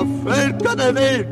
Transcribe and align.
ihr 0.00 0.32
Völker 0.32 0.76
der 0.76 0.94
Welt, 0.94 1.26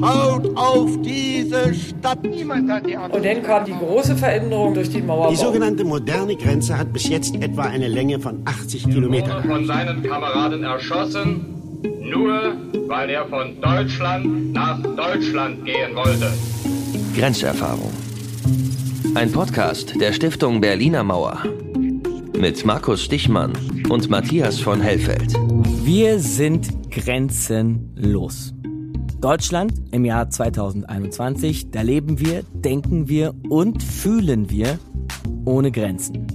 schaut 0.00 0.56
auf 0.56 0.90
diese 1.02 1.74
Stadt. 1.74 2.22
Niemand 2.22 2.70
hat 2.70 2.86
die 2.86 2.96
Und 2.96 3.24
dann 3.24 3.42
kam 3.42 3.64
die 3.64 3.72
große 3.72 4.16
Veränderung 4.16 4.74
durch 4.74 4.90
die 4.90 5.02
Mauerbau. 5.02 5.30
Die 5.30 5.36
sogenannte 5.36 5.84
moderne 5.84 6.36
Grenze 6.36 6.76
hat 6.78 6.92
bis 6.92 7.08
jetzt 7.08 7.34
etwa 7.36 7.62
eine 7.62 7.88
Länge 7.88 8.18
von 8.20 8.42
80 8.44 8.84
Kilometern. 8.84 9.44
von 9.44 9.66
seinen 9.66 10.02
Kameraden 10.02 10.62
erschossen, 10.64 11.80
nur 12.02 12.56
weil 12.88 13.10
er 13.10 13.26
von 13.26 13.60
Deutschland 13.60 14.52
nach 14.52 14.80
Deutschland 14.82 15.64
gehen 15.64 15.94
wollte. 15.94 16.32
Grenzerfahrung. 17.16 17.92
Ein 19.14 19.30
Podcast 19.30 20.00
der 20.00 20.12
Stiftung 20.12 20.60
Berliner 20.60 21.04
Mauer. 21.04 21.42
Mit 22.36 22.64
Markus 22.64 23.02
Stichmann 23.04 23.52
und 23.88 24.10
Matthias 24.10 24.58
von 24.58 24.80
Hellfeld. 24.80 25.34
Wir 25.84 26.18
sind 26.18 26.68
grenzenlos. 26.94 28.54
Deutschland 29.20 29.72
im 29.90 30.04
Jahr 30.04 30.30
2021, 30.30 31.70
da 31.70 31.82
leben 31.82 32.20
wir, 32.20 32.44
denken 32.52 33.08
wir 33.08 33.34
und 33.48 33.82
fühlen 33.82 34.48
wir 34.48 34.78
ohne 35.44 35.72
Grenzen. 35.72 36.26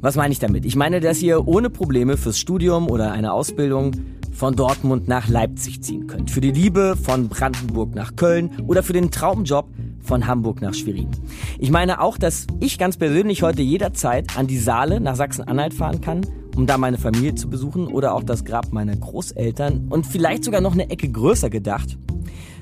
Was 0.00 0.16
meine 0.16 0.32
ich 0.32 0.40
damit? 0.40 0.64
Ich 0.64 0.74
meine, 0.74 1.00
dass 1.00 1.22
ihr 1.22 1.46
ohne 1.46 1.70
Probleme 1.70 2.16
fürs 2.16 2.38
Studium 2.40 2.88
oder 2.88 3.12
eine 3.12 3.32
Ausbildung 3.32 3.92
von 4.32 4.56
Dortmund 4.56 5.06
nach 5.06 5.28
Leipzig 5.28 5.82
ziehen 5.82 6.06
könnt. 6.06 6.30
Für 6.30 6.40
die 6.40 6.52
Liebe 6.52 6.96
von 7.00 7.28
Brandenburg 7.28 7.94
nach 7.94 8.16
Köln 8.16 8.50
oder 8.66 8.82
für 8.82 8.92
den 8.92 9.10
Traumjob 9.10 9.68
von 10.00 10.26
Hamburg 10.26 10.60
nach 10.60 10.74
Schwerin. 10.74 11.08
Ich 11.58 11.70
meine 11.70 12.00
auch, 12.00 12.18
dass 12.18 12.46
ich 12.60 12.78
ganz 12.78 12.96
persönlich 12.96 13.42
heute 13.42 13.62
jederzeit 13.62 14.36
an 14.36 14.46
die 14.46 14.58
Saale 14.58 15.00
nach 15.00 15.16
Sachsen-Anhalt 15.16 15.74
fahren 15.74 16.00
kann, 16.00 16.22
um 16.58 16.66
da 16.66 16.76
meine 16.76 16.98
Familie 16.98 17.36
zu 17.36 17.48
besuchen 17.48 17.86
oder 17.86 18.14
auch 18.14 18.24
das 18.24 18.44
Grab 18.44 18.72
meiner 18.72 18.96
Großeltern 18.96 19.86
und 19.90 20.08
vielleicht 20.08 20.42
sogar 20.42 20.60
noch 20.60 20.72
eine 20.72 20.90
Ecke 20.90 21.08
größer 21.08 21.50
gedacht, 21.50 21.96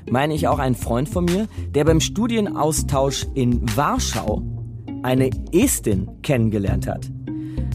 meine 0.07 0.35
ich 0.35 0.47
auch 0.47 0.59
einen 0.59 0.75
Freund 0.75 1.09
von 1.09 1.25
mir, 1.25 1.47
der 1.73 1.83
beim 1.83 1.99
Studienaustausch 1.99 3.25
in 3.33 3.59
Warschau 3.75 4.43
eine 5.01 5.31
Estin 5.51 6.07
kennengelernt 6.21 6.85
hat. 6.85 7.09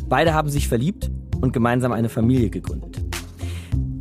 Beide 0.08 0.32
haben 0.32 0.48
sich 0.48 0.68
verliebt 0.68 1.10
und 1.40 1.52
gemeinsam 1.52 1.90
eine 1.90 2.08
Familie 2.08 2.50
gegründet. 2.50 3.02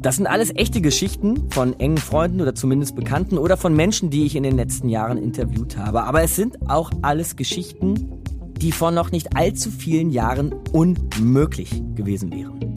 Das 0.04 0.18
sind 0.18 0.28
alles 0.28 0.54
echte 0.56 0.80
Geschichten 0.80 1.50
von 1.50 1.80
engen 1.80 1.98
Freunden 1.98 2.40
oder 2.40 2.54
zumindest 2.54 2.96
Bekannten 2.96 3.40
oder 3.40 3.58
von 3.58 3.76
Menschen, 3.76 4.12
die 4.12 4.28
ich 4.28 4.36
in 4.36 4.44
den 4.44 4.58
letzten 4.58 4.90
Jahren 4.90 5.18
interviewt 5.18 5.76
habe. 5.76 6.04
Aber 6.04 6.22
es 6.22 6.36
sind 6.36 6.70
auch 6.70 6.92
alles 7.02 7.36
Geschichten, 7.36 8.21
die 8.62 8.72
vor 8.72 8.92
noch 8.92 9.12
nicht 9.12 9.36
allzu 9.36 9.72
vielen 9.72 10.12
Jahren 10.12 10.54
unmöglich 10.72 11.82
gewesen 11.96 12.32
wären. 12.32 12.74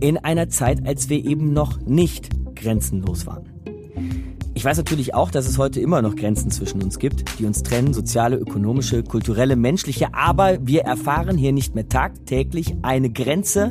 In 0.00 0.18
einer 0.18 0.50
Zeit, 0.50 0.86
als 0.86 1.08
wir 1.08 1.24
eben 1.24 1.52
noch 1.52 1.80
nicht 1.80 2.28
grenzenlos 2.54 3.26
waren. 3.26 3.48
Ich 4.54 4.64
weiß 4.64 4.78
natürlich 4.78 5.14
auch, 5.14 5.30
dass 5.30 5.46
es 5.46 5.58
heute 5.58 5.80
immer 5.80 6.00
noch 6.00 6.16
Grenzen 6.16 6.50
zwischen 6.50 6.82
uns 6.82 6.98
gibt, 6.98 7.38
die 7.38 7.44
uns 7.44 7.62
trennen, 7.62 7.92
soziale, 7.92 8.36
ökonomische, 8.36 9.02
kulturelle, 9.02 9.54
menschliche, 9.54 10.14
aber 10.14 10.66
wir 10.66 10.82
erfahren 10.82 11.36
hier 11.36 11.52
nicht 11.52 11.74
mehr 11.74 11.88
tagtäglich 11.88 12.74
eine 12.80 13.10
Grenze, 13.10 13.68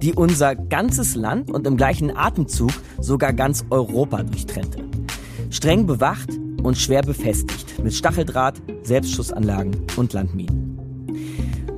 die 0.00 0.12
unser 0.12 0.54
ganzes 0.54 1.16
Land 1.16 1.50
und 1.50 1.66
im 1.66 1.76
gleichen 1.76 2.16
Atemzug 2.16 2.70
sogar 3.00 3.32
ganz 3.32 3.64
Europa 3.70 4.22
durchtrennte. 4.22 4.84
Streng 5.50 5.86
bewacht 5.86 6.30
und 6.62 6.78
schwer 6.78 7.02
befestigt 7.02 7.82
mit 7.82 7.94
Stacheldraht, 7.94 8.62
Selbstschussanlagen 8.84 9.76
und 9.96 10.12
Landminen. 10.12 10.67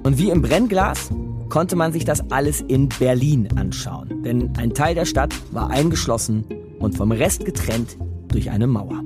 Und 0.02 0.18
wie 0.18 0.30
im 0.30 0.42
Brennglas 0.42 1.10
konnte 1.48 1.76
man 1.76 1.92
sich 1.92 2.04
das 2.04 2.30
alles 2.30 2.62
in 2.62 2.88
Berlin 2.88 3.48
anschauen, 3.56 4.22
denn 4.22 4.50
ein 4.56 4.72
Teil 4.72 4.94
der 4.94 5.04
Stadt 5.04 5.34
war 5.52 5.70
eingeschlossen 5.70 6.44
und 6.78 6.96
vom 6.96 7.12
Rest 7.12 7.44
getrennt 7.44 7.98
durch 8.28 8.50
eine 8.50 8.66
Mauer. 8.66 9.02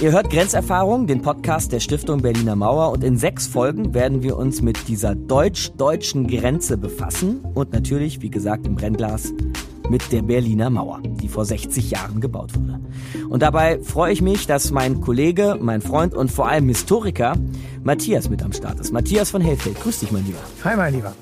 Ihr 0.00 0.12
hört 0.12 0.30
Grenzerfahrung, 0.30 1.06
den 1.06 1.22
Podcast 1.22 1.72
der 1.72 1.80
Stiftung 1.80 2.20
Berliner 2.20 2.56
Mauer. 2.56 2.90
Und 2.90 3.04
in 3.04 3.16
sechs 3.16 3.46
Folgen 3.46 3.94
werden 3.94 4.22
wir 4.22 4.36
uns 4.36 4.60
mit 4.60 4.88
dieser 4.88 5.14
deutsch-deutschen 5.14 6.26
Grenze 6.26 6.76
befassen. 6.76 7.40
Und 7.54 7.72
natürlich, 7.72 8.20
wie 8.20 8.28
gesagt, 8.28 8.66
im 8.66 8.74
Brennglas 8.74 9.32
mit 9.88 10.12
der 10.12 10.22
Berliner 10.22 10.70
Mauer, 10.70 11.00
die 11.02 11.28
vor 11.28 11.44
60 11.44 11.90
Jahren 11.90 12.20
gebaut 12.20 12.54
wurde. 12.54 12.80
Und 13.28 13.42
dabei 13.42 13.80
freue 13.80 14.12
ich 14.12 14.22
mich, 14.22 14.46
dass 14.46 14.70
mein 14.70 15.00
Kollege, 15.00 15.58
mein 15.60 15.82
Freund 15.82 16.14
und 16.14 16.30
vor 16.30 16.48
allem 16.48 16.68
Historiker 16.68 17.36
Matthias 17.82 18.30
mit 18.30 18.42
am 18.42 18.52
Start 18.52 18.80
ist. 18.80 18.92
Matthias 18.92 19.30
von 19.30 19.42
Hellfeld, 19.42 19.80
grüß 19.80 20.00
dich, 20.00 20.10
mein 20.10 20.24
Lieber. 20.26 20.38
Hi, 20.64 20.76
mein 20.76 20.94
Lieber. 20.94 21.14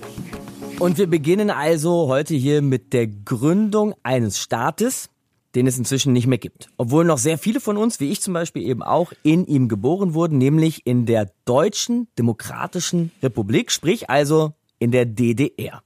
Und 0.78 0.98
wir 0.98 1.06
beginnen 1.06 1.50
also 1.50 2.08
heute 2.08 2.34
hier 2.34 2.62
mit 2.62 2.92
der 2.92 3.06
Gründung 3.06 3.94
eines 4.02 4.38
Staates, 4.38 5.10
den 5.54 5.66
es 5.66 5.78
inzwischen 5.78 6.12
nicht 6.12 6.26
mehr 6.26 6.38
gibt. 6.38 6.70
Obwohl 6.76 7.04
noch 7.04 7.18
sehr 7.18 7.38
viele 7.38 7.60
von 7.60 7.76
uns, 7.76 8.00
wie 8.00 8.10
ich 8.10 8.20
zum 8.20 8.32
Beispiel 8.34 8.62
eben 8.62 8.82
auch, 8.82 9.12
in 9.22 9.46
ihm 9.46 9.68
geboren 9.68 10.14
wurden, 10.14 10.38
nämlich 10.38 10.86
in 10.86 11.04
der 11.04 11.30
Deutschen 11.44 12.08
Demokratischen 12.18 13.12
Republik, 13.22 13.70
sprich 13.70 14.08
also 14.08 14.52
in 14.78 14.90
der 14.90 15.04
DDR. 15.04 15.82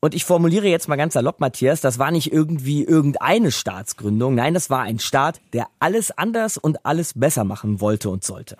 Und 0.00 0.14
ich 0.14 0.24
formuliere 0.24 0.66
jetzt 0.66 0.88
mal 0.88 0.96
ganz 0.96 1.14
salopp, 1.14 1.40
Matthias, 1.40 1.80
das 1.80 1.98
war 1.98 2.10
nicht 2.10 2.32
irgendwie 2.32 2.84
irgendeine 2.84 3.52
Staatsgründung, 3.52 4.34
nein, 4.34 4.54
das 4.54 4.70
war 4.70 4.80
ein 4.80 4.98
Staat, 4.98 5.40
der 5.52 5.66
alles 5.78 6.10
anders 6.16 6.58
und 6.58 6.84
alles 6.84 7.12
besser 7.14 7.44
machen 7.44 7.80
wollte 7.80 8.10
und 8.10 8.24
sollte. 8.24 8.56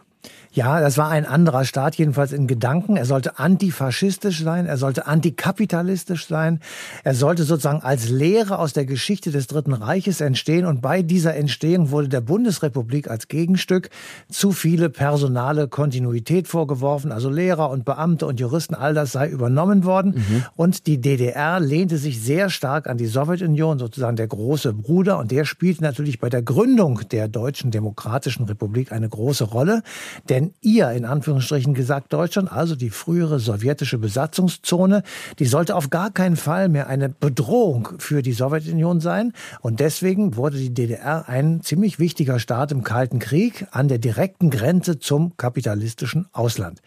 Ja, 0.54 0.80
das 0.80 0.98
war 0.98 1.08
ein 1.08 1.24
anderer 1.24 1.64
Staat, 1.64 1.94
jedenfalls 1.94 2.32
in 2.32 2.46
Gedanken. 2.46 2.96
Er 2.96 3.06
sollte 3.06 3.38
antifaschistisch 3.38 4.42
sein, 4.42 4.66
er 4.66 4.76
sollte 4.76 5.06
antikapitalistisch 5.06 6.26
sein, 6.26 6.60
er 7.04 7.14
sollte 7.14 7.44
sozusagen 7.44 7.80
als 7.80 8.10
Lehre 8.10 8.58
aus 8.58 8.74
der 8.74 8.84
Geschichte 8.84 9.30
des 9.30 9.46
Dritten 9.46 9.72
Reiches 9.72 10.20
entstehen. 10.20 10.66
Und 10.66 10.82
bei 10.82 11.00
dieser 11.00 11.34
Entstehung 11.36 11.90
wurde 11.90 12.10
der 12.10 12.20
Bundesrepublik 12.20 13.08
als 13.08 13.28
Gegenstück 13.28 13.88
zu 14.30 14.52
viele 14.52 14.90
personale 14.90 15.68
Kontinuität 15.68 16.48
vorgeworfen. 16.48 17.12
Also 17.12 17.30
Lehrer 17.30 17.70
und 17.70 17.86
Beamte 17.86 18.26
und 18.26 18.38
Juristen, 18.38 18.74
all 18.74 18.92
das 18.92 19.12
sei 19.12 19.28
übernommen 19.28 19.84
worden. 19.84 20.16
Mhm. 20.16 20.44
Und 20.54 20.86
die 20.86 21.00
DDR 21.00 21.60
lehnte 21.60 21.96
sich 21.96 22.20
sehr 22.20 22.50
stark 22.50 22.88
an 22.88 22.98
die 22.98 23.06
Sowjetunion, 23.06 23.78
sozusagen 23.78 24.16
der 24.16 24.28
große 24.28 24.74
Bruder. 24.74 25.18
Und 25.18 25.30
der 25.30 25.46
spielte 25.46 25.82
natürlich 25.82 26.20
bei 26.20 26.28
der 26.28 26.42
Gründung 26.42 27.00
der 27.10 27.28
Deutschen 27.28 27.70
Demokratischen 27.70 28.44
Republik 28.44 28.92
eine 28.92 29.08
große 29.08 29.44
Rolle. 29.44 29.82
Denn 30.28 30.41
ihr, 30.60 30.90
in 30.90 31.06
Anführungsstrichen 31.06 31.74
gesagt, 31.74 32.12
Deutschland, 32.12 32.52
also 32.52 32.76
die 32.76 32.90
frühere 32.90 33.40
sowjetische 33.40 33.98
Besatzungszone, 33.98 35.02
die 35.38 35.46
sollte 35.46 35.74
auf 35.74 35.90
gar 35.90 36.10
keinen 36.10 36.36
Fall 36.36 36.68
mehr 36.68 36.86
eine 36.86 37.08
Bedrohung 37.08 37.88
für 37.98 38.22
die 38.22 38.32
Sowjetunion 38.32 39.00
sein. 39.00 39.32
Und 39.60 39.80
deswegen 39.80 40.36
wurde 40.36 40.58
die 40.58 40.74
DDR 40.74 41.28
ein 41.28 41.62
ziemlich 41.62 41.98
wichtiger 41.98 42.38
Staat 42.38 42.72
im 42.72 42.82
Kalten 42.82 43.18
Krieg 43.18 43.66
an 43.70 43.88
der 43.88 43.98
direkten 43.98 44.50
Grenze 44.50 44.98
zum 44.98 45.36
kapitalistischen 45.36 46.26
Ausland. 46.32 46.82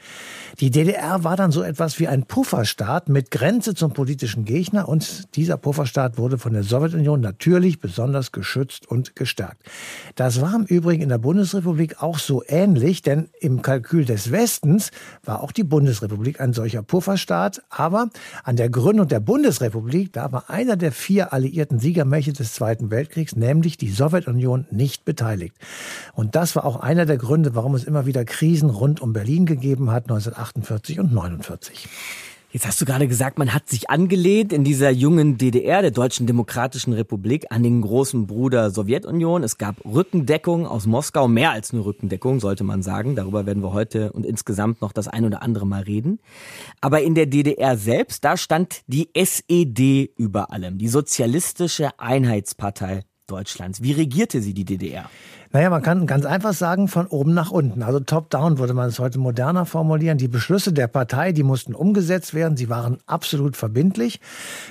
Die 0.60 0.70
DDR 0.70 1.24
war 1.24 1.36
dann 1.36 1.52
so 1.52 1.64
etwas 1.64 2.00
wie 2.00 2.08
ein 2.08 2.26
Pufferstaat 2.26 3.10
mit 3.10 3.32
Grenze 3.32 3.74
zum 3.74 3.94
politischen 3.94 4.46
Gegner 4.46 4.88
und 4.88 5.36
dieser 5.36 5.58
Pufferstaat 5.58 6.18
wurde 6.20 6.38
von 6.38 6.54
der 6.54 6.64
Sowjetunion 6.64 7.22
natürlich 7.22 7.80
besonders 7.80 8.32
geschützt 8.32 8.88
und 8.88 9.16
gestärkt. 9.16 9.64
Das 10.16 10.42
war 10.42 10.54
im 10.54 10.66
Übrigen 10.66 11.02
in 11.02 11.10
der 11.10 11.18
Bundesrepublik 11.18 12.02
auch 12.04 12.20
so 12.20 12.44
ähnlich, 12.48 13.02
denn 13.02 13.16
denn 13.16 13.30
im 13.46 13.62
Kalkül 13.62 14.06
des 14.06 14.32
Westens 14.32 14.92
war 15.24 15.42
auch 15.42 15.52
die 15.52 15.64
Bundesrepublik 15.64 16.42
ein 16.42 16.54
solcher 16.54 16.82
Pufferstaat. 16.82 17.62
Aber 17.70 18.10
an 18.44 18.56
der 18.56 18.70
Gründung 18.70 19.08
der 19.08 19.20
Bundesrepublik, 19.20 20.12
da 20.14 20.32
war 20.32 20.50
einer 20.50 20.76
der 20.76 20.92
vier 20.92 21.32
alliierten 21.32 21.80
Siegermächte 21.80 22.34
des 22.34 22.54
Zweiten 22.54 22.90
Weltkriegs, 22.90 23.36
nämlich 23.36 23.78
die 23.78 23.90
Sowjetunion, 23.90 24.66
nicht 24.72 25.06
beteiligt. 25.06 25.56
Und 26.14 26.36
das 26.36 26.56
war 26.56 26.66
auch 26.66 26.78
einer 26.78 27.06
der 27.06 27.18
Gründe, 27.18 27.56
warum 27.56 27.76
es 27.76 27.84
immer 27.84 28.06
wieder 28.06 28.26
Krisen 28.26 28.70
rund 28.70 29.02
um 29.02 29.14
Berlin 29.14 29.46
gegeben 29.46 29.92
hat, 29.92 30.06
1948 30.06 31.00
und 31.00 31.10
1949. 31.10 31.88
Jetzt 32.56 32.66
hast 32.66 32.80
du 32.80 32.86
gerade 32.86 33.10
gesagt, 33.10 33.38
man 33.38 33.54
hat 33.54 33.68
sich 33.68 33.90
angelehnt 33.90 34.54
in 34.54 34.64
dieser 34.64 34.90
jungen 34.90 35.38
DDR, 35.38 35.82
der 35.82 35.92
Deutschen 35.92 36.26
Demokratischen 36.26 36.94
Republik, 36.94 37.48
an 37.50 37.64
den 37.64 37.82
großen 37.82 38.28
Bruder 38.28 38.72
Sowjetunion. 38.72 39.44
Es 39.44 39.58
gab 39.58 39.84
Rückendeckung 39.84 40.66
aus 40.66 40.86
Moskau, 40.86 41.28
mehr 41.28 41.52
als 41.52 41.74
eine 41.74 41.84
Rückendeckung, 41.84 42.40
sollte 42.40 42.64
man 42.64 42.82
sagen. 42.82 43.18
Darüber 43.18 43.46
werden 43.46 43.62
wir 43.62 43.74
heute 43.74 44.14
und 44.14 44.26
insgesamt 44.26 44.80
noch 44.80 44.94
das 44.94 45.10
ein 45.10 45.26
oder 45.26 45.42
andere 45.42 45.68
Mal 45.68 45.84
reden. 45.84 46.20
Aber 46.80 47.02
in 47.02 47.14
der 47.14 47.26
DDR 47.26 47.76
selbst, 47.76 48.24
da 48.24 48.38
stand 48.38 48.84
die 48.88 49.10
SED 49.14 50.14
über 50.16 50.54
allem, 50.54 50.78
die 50.78 50.88
Sozialistische 50.88 51.90
Einheitspartei 52.00 53.02
Deutschlands. 53.28 53.82
Wie 53.82 53.92
regierte 53.92 54.42
sie 54.42 54.54
die 54.54 54.64
DDR? 54.66 55.10
Naja, 55.56 55.70
man 55.70 55.82
kann 55.82 56.06
ganz 56.06 56.26
einfach 56.26 56.52
sagen, 56.52 56.90
von 56.90 57.08
oben 57.08 57.34
nach 57.34 57.50
unten. 57.50 57.82
Also 57.82 58.02
top-down 58.02 58.58
würde 58.58 58.74
man 58.74 58.90
es 58.90 59.00
heute 59.00 59.20
moderner 59.20 59.66
formulieren. 59.66 60.18
Die 60.18 60.28
Beschlüsse 60.28 60.74
der 60.74 60.88
Partei, 60.88 61.32
die 61.32 61.44
mussten 61.44 61.74
umgesetzt 61.74 62.34
werden. 62.34 62.58
Sie 62.58 62.68
waren 62.68 62.98
absolut 63.06 63.56
verbindlich. 63.56 64.20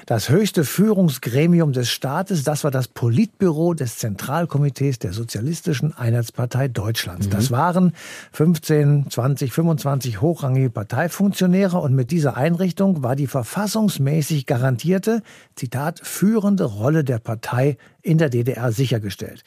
Das 0.05 0.29
höchste 0.29 0.63
Führungsgremium 0.63 1.73
des 1.73 1.89
Staates, 1.89 2.45
das 2.45 2.65
war 2.65 2.71
das 2.71 2.89
Politbüro 2.89 3.73
des 3.73 3.97
Zentralkomitees 3.97 4.99
der 4.99 5.15
Sozialistischen 5.15 5.97
Einheitspartei 5.97 6.69
Deutschlands. 6.69 7.29
Mhm. 7.29 7.31
Das 7.31 7.51
waren 7.51 7.95
15, 8.33 9.07
20, 9.09 9.55
25 9.55 10.21
hochrangige 10.21 10.69
Parteifunktionäre 10.69 11.79
und 11.79 11.95
mit 11.95 12.11
dieser 12.11 12.37
Einrichtung 12.37 13.03
war 13.03 13.17
die 13.17 13.27
verfassungsmäßig 13.27 14.45
garantierte, 14.45 15.23
Zitat, 15.57 16.01
führende 16.03 16.65
Rolle 16.65 17.05
der 17.05 17.21
Partei 17.21 17.79
in 18.05 18.19
der 18.19 18.29
DDR 18.29 18.71
sichergestellt. 18.71 19.43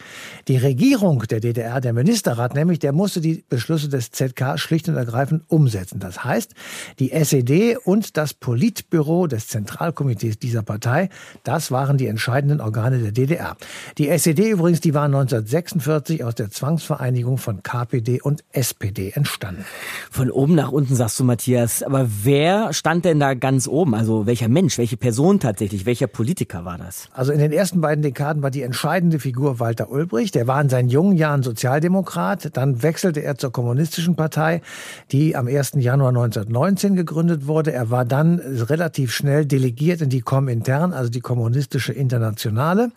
Die 0.48 0.58
Regierung 0.58 1.20
der 1.30 1.40
DDR, 1.40 1.80
der 1.80 1.94
Ministerrat 1.94 2.56
nämlich, 2.56 2.80
der 2.80 2.92
musste 2.92 3.22
die 3.22 3.44
Beschlüsse 3.48 3.88
des 3.88 4.12
ZK 4.12 4.58
schlicht 4.58 4.90
und 4.90 4.96
ergreifend 4.96 5.44
umsetzen. 5.48 6.00
Das 6.00 6.24
heißt, 6.24 6.54
die 7.00 7.12
SED 7.12 7.78
und 7.78 8.18
das 8.18 8.34
Politbüro 8.34 9.28
des 9.28 9.48
Zentralkomitees 9.48 10.40
dieser 10.40 10.64
Partei, 10.64 11.10
das 11.44 11.72
waren 11.72 11.98
die 11.98 12.08
entscheidenden 12.08 12.60
Organe 12.60 12.98
der 12.98 13.12
DDR. 13.12 13.56
Die 14.00 14.10
SED 14.10 14.50
übrigens, 14.50 14.82
die 14.82 14.96
war 14.96 15.06
1946 15.06 16.24
aus 16.24 16.34
der 16.34 16.50
Zwangsvereinigung 16.50 17.38
von 17.38 17.62
KPD 17.62 18.22
und 18.22 18.44
SPD 18.52 19.12
entstanden. 19.12 19.66
Von 20.10 20.32
oben 20.32 20.56
nach 20.56 20.72
unten 20.72 20.96
sagst 20.96 21.20
du, 21.20 21.24
Matthias. 21.24 21.84
Aber 21.84 22.08
wer 22.24 22.74
stand 22.74 23.06
denn 23.06 23.20
da 23.20 23.36
ganz 23.36 23.68
oben? 23.68 23.94
Also 23.94 24.26
welcher 24.26 24.50
Mensch, 24.50 24.80
welche 24.80 24.98
Person 24.98 25.40
tatsächlich, 25.40 25.86
welcher 25.86 26.08
Politiker 26.08 26.66
war 26.66 26.80
das? 26.80 27.08
Also 27.14 27.32
in 27.32 27.40
den 27.40 27.52
ersten 27.52 27.82
beiden 27.82 28.02
Dekaden 28.02 28.47
war 28.48 28.52
die 28.52 28.62
entscheidende 28.62 29.20
Figur 29.20 29.60
Walter 29.60 29.92
Ulbricht. 29.92 30.34
Der 30.34 30.48
war 30.48 30.62
in 30.62 30.70
seinen 30.70 30.88
jungen 30.88 31.18
Jahren 31.18 31.44
Sozialdemokrat. 31.44 32.56
Dann 32.56 32.82
wechselte 32.82 33.22
er 33.22 33.38
zur 33.38 33.52
Kommunistischen 33.52 34.16
Partei, 34.16 34.62
die 35.12 35.36
am 35.36 35.48
1. 35.48 35.74
Januar 35.80 36.12
1919 36.12 36.96
gegründet 36.96 37.46
wurde. 37.46 37.74
Er 37.74 37.92
war 37.92 38.06
dann 38.06 38.40
relativ 38.40 39.12
schnell 39.12 39.46
delegiert 39.46 40.00
in 40.00 40.08
die 40.10 40.22
Komintern, 40.22 40.94
also 40.94 41.10
die 41.10 41.20
Kommunistische 41.20 41.92
Internationale. 41.92 42.92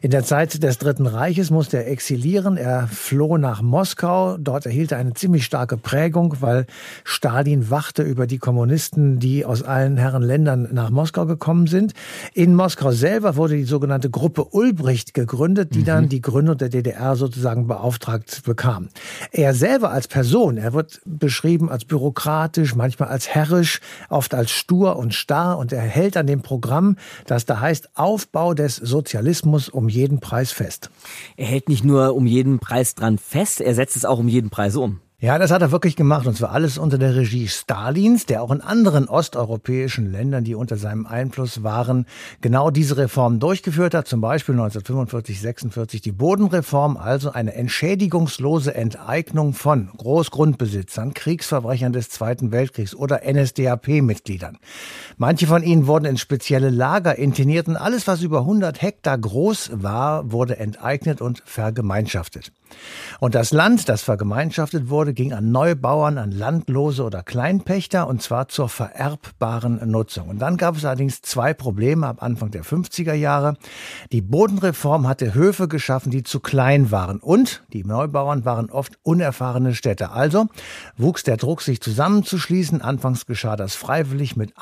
In 0.00 0.12
der 0.12 0.22
Zeit 0.22 0.62
des 0.62 0.78
Dritten 0.78 1.08
Reiches 1.08 1.50
musste 1.50 1.78
er 1.78 1.90
exilieren. 1.90 2.56
Er 2.56 2.86
floh 2.86 3.36
nach 3.36 3.62
Moskau. 3.62 4.36
Dort 4.38 4.64
erhielt 4.64 4.92
er 4.92 4.98
eine 4.98 5.14
ziemlich 5.14 5.44
starke 5.44 5.76
Prägung, 5.76 6.36
weil 6.38 6.66
Stalin 7.02 7.68
wachte 7.68 8.04
über 8.04 8.28
die 8.28 8.38
Kommunisten, 8.38 9.18
die 9.18 9.44
aus 9.44 9.64
allen 9.64 9.96
Herren 9.96 10.22
Ländern 10.22 10.68
nach 10.70 10.90
Moskau 10.90 11.26
gekommen 11.26 11.66
sind. 11.66 11.94
In 12.32 12.54
Moskau 12.54 12.92
selber 12.92 13.34
wurde 13.34 13.56
die 13.56 13.64
sogenannte 13.64 14.08
Gruppe 14.08 14.44
Ulbricht 14.52 14.83
Ulbricht 14.84 15.14
gegründet, 15.14 15.74
die 15.74 15.80
mhm. 15.80 15.84
dann 15.84 16.08
die 16.10 16.20
Gründung 16.20 16.58
der 16.58 16.68
DDR 16.68 17.16
sozusagen 17.16 17.66
beauftragt 17.66 18.42
bekam. 18.44 18.90
Er 19.32 19.54
selber 19.54 19.90
als 19.90 20.08
Person, 20.08 20.58
er 20.58 20.74
wird 20.74 21.00
beschrieben 21.06 21.70
als 21.70 21.86
bürokratisch, 21.86 22.74
manchmal 22.74 23.08
als 23.08 23.28
herrisch, 23.28 23.80
oft 24.10 24.34
als 24.34 24.50
stur 24.50 24.96
und 24.96 25.14
starr 25.14 25.56
und 25.56 25.72
er 25.72 25.80
hält 25.80 26.18
an 26.18 26.26
dem 26.26 26.42
Programm, 26.42 26.96
das 27.26 27.46
da 27.46 27.60
heißt 27.60 27.96
Aufbau 27.96 28.52
des 28.52 28.76
Sozialismus 28.76 29.70
um 29.70 29.88
jeden 29.88 30.20
Preis 30.20 30.52
fest. 30.52 30.90
Er 31.38 31.46
hält 31.46 31.70
nicht 31.70 31.84
nur 31.84 32.14
um 32.14 32.26
jeden 32.26 32.58
Preis 32.58 32.94
dran 32.94 33.16
fest, 33.16 33.62
er 33.62 33.74
setzt 33.74 33.96
es 33.96 34.04
auch 34.04 34.18
um 34.18 34.28
jeden 34.28 34.50
Preis 34.50 34.76
um. 34.76 35.00
Ja, 35.24 35.38
das 35.38 35.50
hat 35.50 35.62
er 35.62 35.72
wirklich 35.72 35.96
gemacht 35.96 36.26
und 36.26 36.36
zwar 36.36 36.52
alles 36.52 36.76
unter 36.76 36.98
der 36.98 37.16
Regie 37.16 37.48
Stalins, 37.48 38.26
der 38.26 38.42
auch 38.42 38.50
in 38.50 38.60
anderen 38.60 39.08
osteuropäischen 39.08 40.12
Ländern, 40.12 40.44
die 40.44 40.54
unter 40.54 40.76
seinem 40.76 41.06
Einfluss 41.06 41.62
waren, 41.62 42.04
genau 42.42 42.68
diese 42.68 42.98
Reformen 42.98 43.40
durchgeführt 43.40 43.94
hat. 43.94 44.06
Zum 44.06 44.20
Beispiel 44.20 44.52
1945, 44.52 45.40
46 45.40 46.02
die 46.02 46.12
Bodenreform, 46.12 46.98
also 46.98 47.32
eine 47.32 47.54
entschädigungslose 47.54 48.74
Enteignung 48.74 49.54
von 49.54 49.88
Großgrundbesitzern, 49.96 51.14
Kriegsverbrechern 51.14 51.94
des 51.94 52.10
Zweiten 52.10 52.52
Weltkriegs 52.52 52.94
oder 52.94 53.22
NSDAP-Mitgliedern. 53.24 54.58
Manche 55.16 55.46
von 55.46 55.62
ihnen 55.62 55.86
wurden 55.86 56.06
in 56.06 56.18
spezielle 56.18 56.70
Lager 56.70 57.16
interniert 57.16 57.68
und 57.68 57.76
alles, 57.76 58.06
was 58.06 58.22
über 58.22 58.40
100 58.40 58.82
Hektar 58.82 59.16
groß 59.16 59.70
war, 59.74 60.32
wurde 60.32 60.58
enteignet 60.58 61.20
und 61.20 61.42
vergemeinschaftet. 61.44 62.52
Und 63.20 63.34
das 63.34 63.52
Land, 63.52 63.88
das 63.88 64.02
vergemeinschaftet 64.02 64.88
wurde, 64.88 65.14
ging 65.14 65.32
an 65.32 65.52
Neubauern, 65.52 66.18
an 66.18 66.32
Landlose 66.32 67.04
oder 67.04 67.22
Kleinpächter 67.22 68.08
und 68.08 68.22
zwar 68.22 68.48
zur 68.48 68.68
vererbbaren 68.68 69.80
Nutzung. 69.90 70.28
Und 70.28 70.40
dann 70.40 70.56
gab 70.56 70.76
es 70.76 70.84
allerdings 70.84 71.22
zwei 71.22 71.54
Probleme 71.54 72.06
ab 72.06 72.22
Anfang 72.22 72.50
der 72.50 72.64
50er 72.64 73.14
Jahre. 73.14 73.56
Die 74.12 74.20
Bodenreform 74.20 75.06
hatte 75.06 75.34
Höfe 75.34 75.68
geschaffen, 75.68 76.10
die 76.10 76.22
zu 76.22 76.40
klein 76.40 76.90
waren 76.90 77.18
und 77.18 77.62
die 77.72 77.84
Neubauern 77.84 78.44
waren 78.44 78.70
oft 78.70 78.98
unerfahrene 79.02 79.74
Städte. 79.74 80.10
Also 80.10 80.46
wuchs 80.96 81.22
der 81.22 81.36
Druck, 81.36 81.62
sich 81.62 81.80
zusammenzuschließen. 81.80 82.82
Anfangs 82.82 83.26
geschah 83.26 83.56
das 83.56 83.74
freiwillig 83.74 84.36
mit 84.36 84.52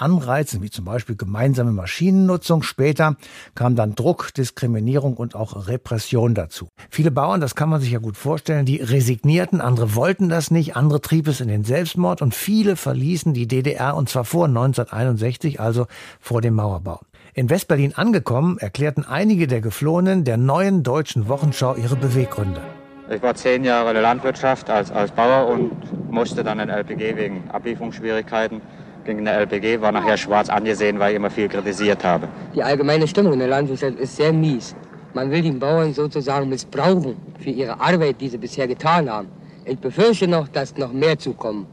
Anreizen, 0.43 0.63
wie 0.63 0.71
zum 0.71 0.85
Beispiel 0.85 1.15
gemeinsame 1.15 1.71
Maschinennutzung. 1.71 2.65
Später 2.65 3.17
kam 3.55 3.77
dann 3.77 3.95
Druck, 3.95 4.35
Diskriminierung 4.35 5.17
und 5.17 5.37
auch 5.37 5.69
Repression 5.69 6.35
dazu. 6.35 6.69
Viele 6.91 7.13
Bauern, 7.13 7.41
das 7.41 7.55
kann 7.55 7.69
man 7.69 7.81
sich 7.81 7.93
ja 7.93 8.01
gut 8.01 8.17
vorstellen, 8.17 8.67
die 8.67 8.79
resignierten, 8.79 9.61
andere 9.61 9.95
wollten 9.95 10.29
das 10.29 10.51
nicht, 10.51 10.75
andere 10.75 11.01
trieb 11.01 11.29
es 11.29 11.41
in 11.41 11.47
den 11.47 11.63
Selbstmord 11.63 12.23
und 12.23 12.35
viele 12.35 12.75
verließen 12.75 13.35
die 13.35 13.47
DDR 13.47 13.95
und 13.95 14.09
zwar 14.09 14.25
vor 14.25 14.47
1961, 14.47 15.61
also 15.61 15.87
vor 16.19 16.41
dem 16.41 16.55
Mauerbau. 16.55 17.01
In 17.35 17.49
Westberlin 17.49 17.95
angekommen, 17.95 18.59
erklärten 18.59 19.05
einige 19.05 19.47
der 19.47 19.61
Geflohenen 19.61 20.25
der 20.25 20.39
neuen 20.39 20.83
deutschen 20.83 21.29
Wochenschau 21.29 21.77
ihre 21.77 21.95
Beweggründe. 21.95 22.63
Ich 23.11 23.23
war 23.23 23.35
zehn 23.35 23.63
Jahre 23.63 23.91
in 23.91 23.95
der 23.95 24.03
Landwirtschaft 24.03 24.69
als, 24.69 24.91
als 24.91 25.13
Bauer 25.13 25.47
und 25.47 26.11
musste 26.11 26.43
dann 26.43 26.59
in 26.59 26.69
LPG 26.69 27.17
wegen 27.17 27.49
Ablieferungsschwierigkeiten. 27.51 28.61
Ging 29.05 29.19
in 29.19 29.25
der 29.25 29.39
LPG, 29.41 29.81
war 29.81 29.91
nachher 29.93 30.17
schwarz 30.17 30.49
angesehen, 30.49 30.99
weil 30.99 31.11
ich 31.11 31.17
immer 31.17 31.31
viel 31.31 31.49
kritisiert 31.49 32.05
habe. 32.05 32.29
Die 32.55 32.63
allgemeine 32.63 33.09
Stimmung 33.09 33.33
in 33.33 33.41
der 33.41 33.49
Landwirtschaft 33.49 33.99
ist 33.99 34.17
sehr 34.17 34.33
mies. 34.33 34.77
Man 35.15 35.31
will 35.31 35.43
die 35.43 35.51
Bauern 35.51 35.93
sozusagen 35.93 36.49
missbrauchen 36.49 37.17
für 37.39 37.51
ihre 37.51 37.79
Arbeit, 37.81 38.21
die 38.21 38.29
sie 38.29 38.39
bisher 38.39 38.67
getan 38.69 39.11
haben. 39.11 39.29
Ich 39.65 39.79
befürchte 39.79 40.27
noch, 40.29 40.49
dass 40.49 40.77
noch 40.77 40.93
mehr 40.93 41.19
zukommen. 41.19 41.67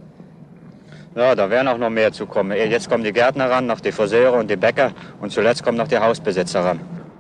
Ja, 1.16 1.36
da 1.36 1.50
werden 1.50 1.68
auch 1.68 1.78
noch 1.78 1.90
mehr 1.90 2.12
zukommen. 2.12 2.58
Jetzt 2.58 2.90
kommen 2.90 3.04
die 3.04 3.14
Gärtner 3.14 3.50
ran, 3.50 3.66
noch 3.66 3.80
die 3.80 3.92
Friseure 3.92 4.34
und 4.34 4.50
die 4.50 4.56
Bäcker 4.56 4.92
und 5.22 5.32
zuletzt 5.32 5.64
kommen 5.64 5.78
noch 5.78 5.88
die 5.88 5.98
Hausbesitzer 5.98 6.64
ran. 6.64 6.80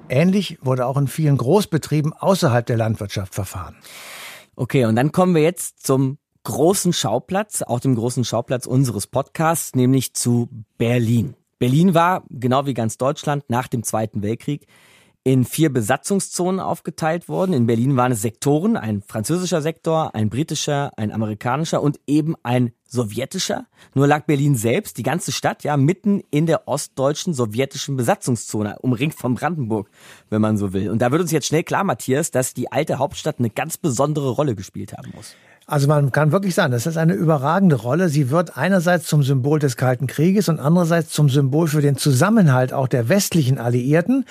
Ähnlich 0.09 0.57
wurde 0.61 0.85
auch 0.85 0.97
in 0.97 1.07
vielen 1.07 1.37
Großbetrieben 1.37 2.13
außerhalb 2.13 2.65
der 2.65 2.77
Landwirtschaft 2.77 3.33
verfahren. 3.35 3.77
Okay, 4.55 4.85
und 4.85 4.95
dann 4.95 5.11
kommen 5.11 5.35
wir 5.35 5.43
jetzt 5.43 5.85
zum 5.85 6.17
großen 6.49 6.93
Schauplatz, 6.93 7.61
auch 7.61 7.79
dem 7.79 7.93
großen 7.93 8.25
Schauplatz 8.25 8.65
unseres 8.65 9.05
Podcasts, 9.05 9.75
nämlich 9.75 10.13
zu 10.15 10.49
Berlin. 10.79 11.35
Berlin 11.59 11.93
war, 11.93 12.23
genau 12.29 12.65
wie 12.65 12.73
ganz 12.73 12.97
Deutschland, 12.97 13.43
nach 13.49 13.67
dem 13.67 13.83
Zweiten 13.83 14.23
Weltkrieg 14.23 14.65
in 15.23 15.45
vier 15.45 15.71
Besatzungszonen 15.71 16.59
aufgeteilt 16.59 17.27
worden. 17.29 17.53
In 17.53 17.67
Berlin 17.67 17.97
waren 17.97 18.13
es 18.13 18.23
Sektoren, 18.23 18.77
ein 18.77 19.03
französischer 19.03 19.61
Sektor, 19.61 20.15
ein 20.15 20.29
britischer, 20.29 20.91
ein 20.97 21.11
amerikanischer 21.11 21.83
und 21.83 21.99
eben 22.07 22.35
ein 22.41 22.71
sowjetischer. 22.85 23.67
Nur 23.93 24.07
lag 24.07 24.25
Berlin 24.25 24.55
selbst, 24.55 24.97
die 24.97 25.03
ganze 25.03 25.31
Stadt, 25.31 25.63
ja, 25.63 25.77
mitten 25.77 26.23
in 26.31 26.47
der 26.47 26.67
ostdeutschen 26.67 27.35
sowjetischen 27.35 27.95
Besatzungszone, 27.95 28.79
umringt 28.79 29.13
von 29.13 29.35
Brandenburg, 29.35 29.91
wenn 30.31 30.41
man 30.41 30.57
so 30.57 30.73
will. 30.73 30.89
Und 30.89 30.99
da 30.99 31.11
wird 31.11 31.21
uns 31.21 31.31
jetzt 31.31 31.45
schnell 31.45 31.63
klar, 31.63 31.83
Matthias, 31.83 32.31
dass 32.31 32.55
die 32.55 32.71
alte 32.71 32.97
Hauptstadt 32.97 33.37
eine 33.37 33.51
ganz 33.51 33.77
besondere 33.77 34.31
Rolle 34.31 34.55
gespielt 34.55 34.93
haben 34.93 35.11
muss. 35.13 35.35
Also 35.69 35.87
man 35.87 36.11
kann 36.11 36.31
wirklich 36.31 36.55
sagen, 36.55 36.71
das 36.71 36.87
ist 36.87 36.97
eine 36.97 37.13
überragende 37.13 37.75
Rolle. 37.75 38.09
Sie 38.09 38.31
wird 38.31 38.57
einerseits 38.57 39.05
zum 39.05 39.21
Symbol 39.21 39.59
des 39.59 39.77
Kalten 39.77 40.07
Krieges 40.07 40.49
und 40.49 40.59
andererseits 40.59 41.11
zum 41.11 41.29
Symbol 41.29 41.67
für 41.67 41.81
den 41.81 41.95
Zusammenhalt 41.95 42.73
auch 42.73 42.87
der 42.87 43.07
westlichen 43.07 43.59
Alliierten. 43.59 44.25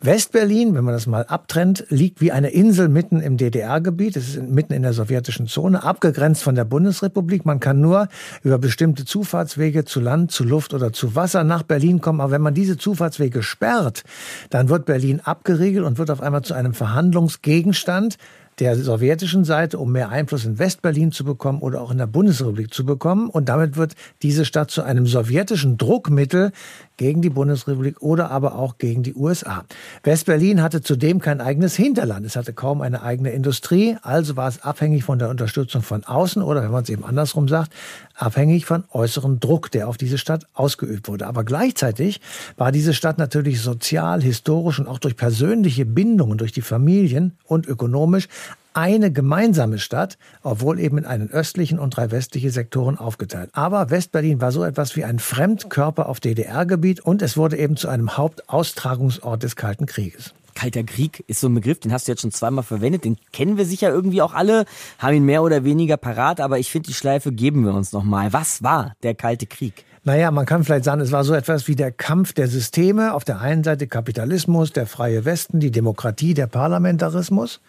Westberlin, 0.00 0.74
wenn 0.74 0.82
man 0.82 0.94
das 0.94 1.06
mal 1.06 1.24
abtrennt, 1.26 1.84
liegt 1.90 2.22
wie 2.22 2.32
eine 2.32 2.48
Insel 2.48 2.88
mitten 2.88 3.20
im 3.20 3.36
DDR-Gebiet. 3.36 4.16
Es 4.16 4.30
ist 4.30 4.42
mitten 4.42 4.72
in 4.72 4.82
der 4.82 4.94
sowjetischen 4.94 5.46
Zone, 5.46 5.84
abgegrenzt 5.84 6.42
von 6.42 6.54
der 6.54 6.64
Bundesrepublik. 6.64 7.44
Man 7.44 7.60
kann 7.60 7.80
nur 7.80 8.08
über 8.42 8.58
bestimmte 8.58 9.04
Zufahrtswege 9.04 9.84
zu 9.84 10.00
Land, 10.00 10.32
zu 10.32 10.42
Luft 10.42 10.72
oder 10.72 10.92
zu 10.92 11.14
Wasser 11.14 11.44
nach 11.44 11.62
Berlin 11.62 12.00
kommen. 12.00 12.22
Aber 12.22 12.32
wenn 12.32 12.40
man 12.40 12.54
diese 12.54 12.78
Zufahrtswege 12.78 13.42
sperrt, 13.42 14.04
dann 14.48 14.70
wird 14.70 14.86
Berlin 14.86 15.20
abgeriegelt 15.20 15.84
und 15.84 15.98
wird 15.98 16.10
auf 16.10 16.22
einmal 16.22 16.42
zu 16.42 16.54
einem 16.54 16.72
Verhandlungsgegenstand 16.72 18.16
der 18.58 18.76
sowjetischen 18.76 19.44
Seite, 19.44 19.78
um 19.78 19.92
mehr 19.92 20.10
Einfluss 20.10 20.44
in 20.44 20.58
Westberlin 20.58 21.12
zu 21.12 21.24
bekommen 21.24 21.60
oder 21.60 21.80
auch 21.80 21.90
in 21.90 21.98
der 21.98 22.06
Bundesrepublik 22.06 22.72
zu 22.72 22.84
bekommen. 22.84 23.28
Und 23.28 23.48
damit 23.48 23.76
wird 23.76 23.94
diese 24.22 24.44
Stadt 24.44 24.70
zu 24.70 24.82
einem 24.82 25.06
sowjetischen 25.06 25.78
Druckmittel 25.78 26.52
gegen 26.96 27.22
die 27.22 27.30
Bundesrepublik 27.30 28.02
oder 28.02 28.30
aber 28.30 28.56
auch 28.56 28.78
gegen 28.78 29.02
die 29.02 29.14
USA. 29.14 29.64
Westberlin 30.02 30.62
hatte 30.62 30.82
zudem 30.82 31.20
kein 31.20 31.40
eigenes 31.40 31.74
Hinterland. 31.74 32.26
Es 32.26 32.36
hatte 32.36 32.52
kaum 32.52 32.80
eine 32.82 33.02
eigene 33.02 33.30
Industrie, 33.30 33.96
also 34.02 34.36
war 34.36 34.48
es 34.48 34.62
abhängig 34.62 35.04
von 35.04 35.18
der 35.18 35.28
Unterstützung 35.28 35.82
von 35.82 36.04
außen 36.04 36.42
oder, 36.42 36.62
wenn 36.62 36.70
man 36.70 36.82
es 36.82 36.90
eben 36.90 37.04
andersrum 37.04 37.48
sagt, 37.48 37.72
abhängig 38.14 38.66
von 38.66 38.84
äußerem 38.92 39.40
Druck, 39.40 39.70
der 39.70 39.88
auf 39.88 39.96
diese 39.96 40.18
Stadt 40.18 40.46
ausgeübt 40.54 41.08
wurde. 41.08 41.26
Aber 41.26 41.44
gleichzeitig 41.44 42.20
war 42.56 42.72
diese 42.72 42.94
Stadt 42.94 43.18
natürlich 43.18 43.60
sozial, 43.60 44.22
historisch 44.22 44.78
und 44.78 44.88
auch 44.88 44.98
durch 44.98 45.16
persönliche 45.16 45.84
Bindungen, 45.84 46.38
durch 46.38 46.52
die 46.52 46.62
Familien 46.62 47.36
und 47.46 47.66
ökonomisch 47.66 48.28
eine 48.74 49.12
gemeinsame 49.12 49.78
Stadt, 49.78 50.18
obwohl 50.42 50.78
eben 50.80 50.98
in 50.98 51.04
einen 51.04 51.30
östlichen 51.30 51.78
und 51.78 51.96
drei 51.96 52.10
westliche 52.10 52.50
Sektoren 52.50 52.98
aufgeteilt. 52.98 53.50
Aber 53.52 53.90
Westberlin 53.90 54.40
war 54.40 54.52
so 54.52 54.64
etwas 54.64 54.96
wie 54.96 55.04
ein 55.04 55.18
Fremdkörper 55.18 56.08
auf 56.08 56.20
DDR-Gebiet 56.20 57.00
und 57.00 57.22
es 57.22 57.36
wurde 57.36 57.56
eben 57.56 57.76
zu 57.76 57.88
einem 57.88 58.16
Hauptaustragungsort 58.16 59.42
des 59.42 59.56
Kalten 59.56 59.86
Krieges. 59.86 60.34
Kalter 60.54 60.84
Krieg 60.84 61.24
ist 61.28 61.40
so 61.40 61.48
ein 61.48 61.54
Begriff, 61.54 61.80
den 61.80 61.92
hast 61.92 62.06
du 62.06 62.12
jetzt 62.12 62.22
schon 62.22 62.30
zweimal 62.30 62.64
verwendet, 62.64 63.04
den 63.04 63.16
kennen 63.32 63.56
wir 63.56 63.64
sicher 63.64 63.90
irgendwie 63.90 64.22
auch 64.22 64.34
alle, 64.34 64.66
haben 64.98 65.14
ihn 65.14 65.24
mehr 65.24 65.42
oder 65.42 65.64
weniger 65.64 65.96
parat, 65.96 66.40
aber 66.40 66.58
ich 66.58 66.70
finde, 66.70 66.88
die 66.88 66.94
Schleife 66.94 67.32
geben 67.32 67.64
wir 67.64 67.74
uns 67.74 67.92
nochmal. 67.92 68.32
Was 68.32 68.62
war 68.62 68.94
der 69.02 69.14
Kalte 69.14 69.46
Krieg? 69.46 69.84
Naja, 70.04 70.32
man 70.32 70.46
kann 70.46 70.64
vielleicht 70.64 70.84
sagen, 70.84 71.00
es 71.00 71.12
war 71.12 71.22
so 71.22 71.32
etwas 71.32 71.68
wie 71.68 71.76
der 71.76 71.92
Kampf 71.92 72.32
der 72.32 72.48
Systeme. 72.48 73.14
Auf 73.14 73.22
der 73.22 73.40
einen 73.40 73.62
Seite 73.62 73.86
Kapitalismus, 73.86 74.72
der 74.72 74.88
freie 74.88 75.24
Westen, 75.24 75.60
die 75.60 75.70
Demokratie, 75.70 76.34
der 76.34 76.48
Parlamentarismus. 76.48 77.60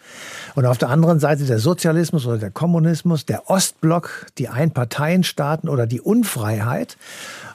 Und 0.56 0.66
auf 0.66 0.76
der 0.76 0.88
anderen 0.88 1.20
Seite 1.20 1.44
der 1.44 1.60
Sozialismus 1.60 2.26
oder 2.26 2.38
der 2.38 2.50
Kommunismus, 2.50 3.24
der 3.24 3.48
Ostblock, 3.48 4.26
die 4.38 4.48
Einparteienstaaten 4.48 5.68
oder 5.68 5.86
die 5.86 6.00
Unfreiheit. 6.00 6.96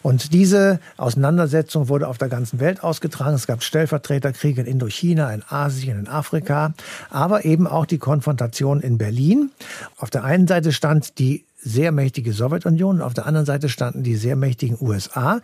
Und 0.01 0.31
diese 0.31 0.79
Auseinandersetzung 0.95 1.89
wurde 1.89 2.07
auf 2.07 2.17
der 2.17 2.29
ganzen 2.29 2.61
Welt 2.61 2.81
ausgetragen. 2.81 3.35
Es 3.35 3.47
gab 3.47 3.63
Stellvertreterkriege 3.63 4.61
in 4.61 4.67
Indochina, 4.67 5.33
in 5.33 5.43
Asien, 5.49 5.99
in 5.99 6.07
Afrika, 6.07 6.73
aber 7.09 7.43
eben 7.43 7.67
auch 7.67 7.85
die 7.85 7.97
Konfrontation 7.97 8.79
in 8.79 8.97
Berlin. 8.97 9.51
Auf 9.97 10.09
der 10.09 10.23
einen 10.23 10.47
Seite 10.47 10.71
stand 10.71 11.19
die 11.19 11.43
sehr 11.61 11.91
mächtige 11.91 12.33
Sowjetunion 12.33 12.97
und 12.97 13.01
auf 13.01 13.13
der 13.13 13.25
anderen 13.25 13.45
Seite 13.45 13.69
standen 13.69 14.03
die 14.03 14.15
sehr 14.15 14.35
mächtigen 14.35 14.77
USA. 14.79 15.41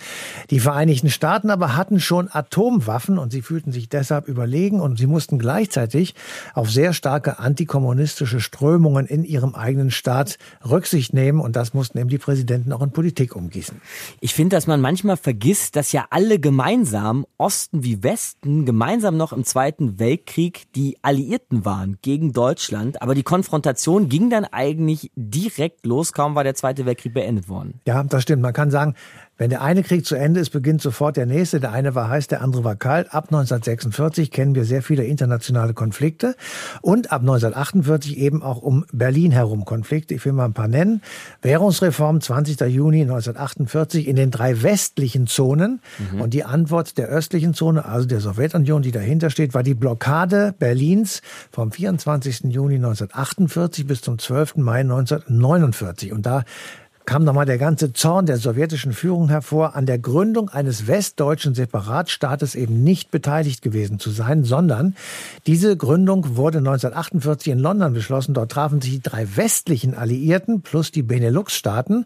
Die 0.50 0.60
Vereinigten 0.60 1.10
Staaten 1.10 1.50
aber 1.50 1.76
hatten 1.76 2.00
schon 2.00 2.30
Atomwaffen 2.32 3.18
und 3.18 3.32
sie 3.32 3.42
fühlten 3.42 3.72
sich 3.72 3.90
deshalb 3.90 4.28
überlegen 4.28 4.80
und 4.80 4.98
sie 4.98 5.08
mussten 5.08 5.40
gleichzeitig 5.40 6.16
auf 6.54 6.72
sehr 6.72 6.94
starke 6.94 7.40
antikommunistische 7.40 8.40
Strömungen 8.40 9.06
in 9.06 9.24
ihrem 9.24 9.56
eigenen 9.56 9.92
Staat 9.92 10.38
Rücksicht 10.68 11.14
nehmen 11.14 11.40
und 11.40 11.56
das 11.56 11.74
mussten 11.74 11.98
eben 11.98 12.10
die 12.10 12.18
Präsidenten 12.18 12.72
auch 12.72 12.82
in 12.82 12.92
Politik 12.92 13.36
umgießen. 13.36 13.82
Ich 14.22 14.34
finde, 14.34 14.56
dass 14.56 14.68
man 14.68 14.82
manchmal 14.82 15.18
vergisst, 15.18 15.76
dass 15.76 15.92
ja 15.92 16.06
alle 16.10 16.40
gemeinsam, 16.40 17.26
Osten 17.38 17.84
wie 17.84 18.04
Westen, 18.04 18.66
gemeinsam 18.66 19.18
noch 19.18 19.34
im 19.34 19.44
Zweiten 19.44 20.00
Weltkrieg 20.00 20.64
die 20.76 20.98
Alliierten 21.02 21.66
waren 21.66 21.98
gegen 22.02 22.32
Deutschland, 22.34 23.02
aber 23.02 23.16
die 23.16 23.24
Konfrontation 23.24 24.10
ging 24.10 24.30
dann 24.30 24.46
eigentlich 24.46 25.12
direkt 25.16 25.86
los 25.86 26.05
kaum 26.14 26.36
war 26.36 26.44
der 26.44 26.56
Zweite 26.56 26.86
Weltkrieg 26.86 27.14
beendet 27.14 27.50
worden. 27.50 27.80
Ja, 27.88 28.04
das 28.04 28.24
stimmt. 28.24 28.42
Man 28.42 28.54
kann 28.54 28.72
sagen, 28.72 28.96
wenn 29.38 29.50
der 29.50 29.62
eine 29.62 29.84
Krieg 29.84 30.06
zu 30.06 30.16
Ende 30.16 30.40
ist, 30.40 30.52
beginnt 30.52 30.82
sofort 30.82 31.18
der 31.18 31.26
nächste. 31.26 31.60
Der 31.60 31.74
eine 31.74 31.94
war 31.94 32.10
heiß, 32.10 32.28
der 32.28 32.42
andere 32.42 32.64
war 32.64 32.76
kalt. 32.76 33.14
Ab 33.14 33.26
1946 33.26 34.32
kennen 34.32 34.56
wir 34.56 34.64
sehr 34.64 34.82
viele 34.82 35.04
internationale 35.04 35.74
Konflikte 35.74 36.36
und 36.82 37.12
ab 37.12 37.22
1948 37.22 38.18
eben 38.18 38.42
auch 38.42 38.62
um 38.62 38.86
Berlin 38.94 39.32
herum 39.32 39.66
Konflikte. 39.66 40.14
Ich 40.14 40.24
will 40.24 40.32
mal 40.32 40.46
ein 40.46 40.54
paar 40.54 40.70
nennen. 40.70 41.02
Währungsreform 41.42 42.22
20. 42.22 42.62
Juni 42.62 43.02
1948 43.02 44.08
in 44.08 44.16
den 44.16 44.32
drei 44.32 44.64
westlichen 44.64 45.28
Zonen 45.28 45.82
mhm. 46.14 46.22
und 46.22 46.34
die 46.34 46.46
Antwort 46.46 46.98
der 46.98 47.08
östlichen 47.08 47.54
Zone, 47.54 47.86
also 47.86 48.08
der 48.08 48.22
Sowjetunion, 48.22 48.84
die 48.84 48.92
dahinter 48.92 49.30
steht, 49.30 49.54
war 49.54 49.64
die 49.64 49.74
Blockade 49.74 50.56
Berlins 50.58 51.22
vom 51.52 51.72
24. 51.72 52.46
Juni 52.46 52.76
1948 52.76 53.86
bis 53.86 54.02
zum 54.02 54.18
12. 54.18 54.58
Mai 54.58 54.80
1949. 54.80 56.14
Und 56.14 56.26
da 56.26 56.46
kam 57.06 57.24
nochmal 57.24 57.46
der 57.46 57.58
ganze 57.58 57.94
Zorn 57.94 58.26
der 58.26 58.38
sowjetischen 58.38 58.94
Führung 58.94 59.30
hervor, 59.30 59.76
an 59.76 59.86
der 59.86 60.00
Gründung 60.00 60.50
eines 60.50 60.88
westdeutschen 60.88 61.56
Separatstaates 61.56 62.56
eben 62.56 62.84
nicht 62.84 63.12
beteiligt 63.12 63.62
gewesen 63.62 64.00
zu 64.00 64.10
sein, 64.10 64.44
sondern 64.44 64.96
diese 65.46 65.78
Gründung 65.78 66.36
wurde 66.36 66.60
1948 66.60 67.54
in 67.54 67.60
London 67.60 67.94
beschlossen. 67.94 68.34
Dort 68.34 68.52
trafen 68.52 68.82
sich 68.82 68.92
die 68.92 69.02
drei 69.02 69.28
westlichen 69.36 69.94
Alliierten 69.94 70.62
plus 70.62 70.92
die 70.92 71.04
Benelux-Staaten 71.04 72.06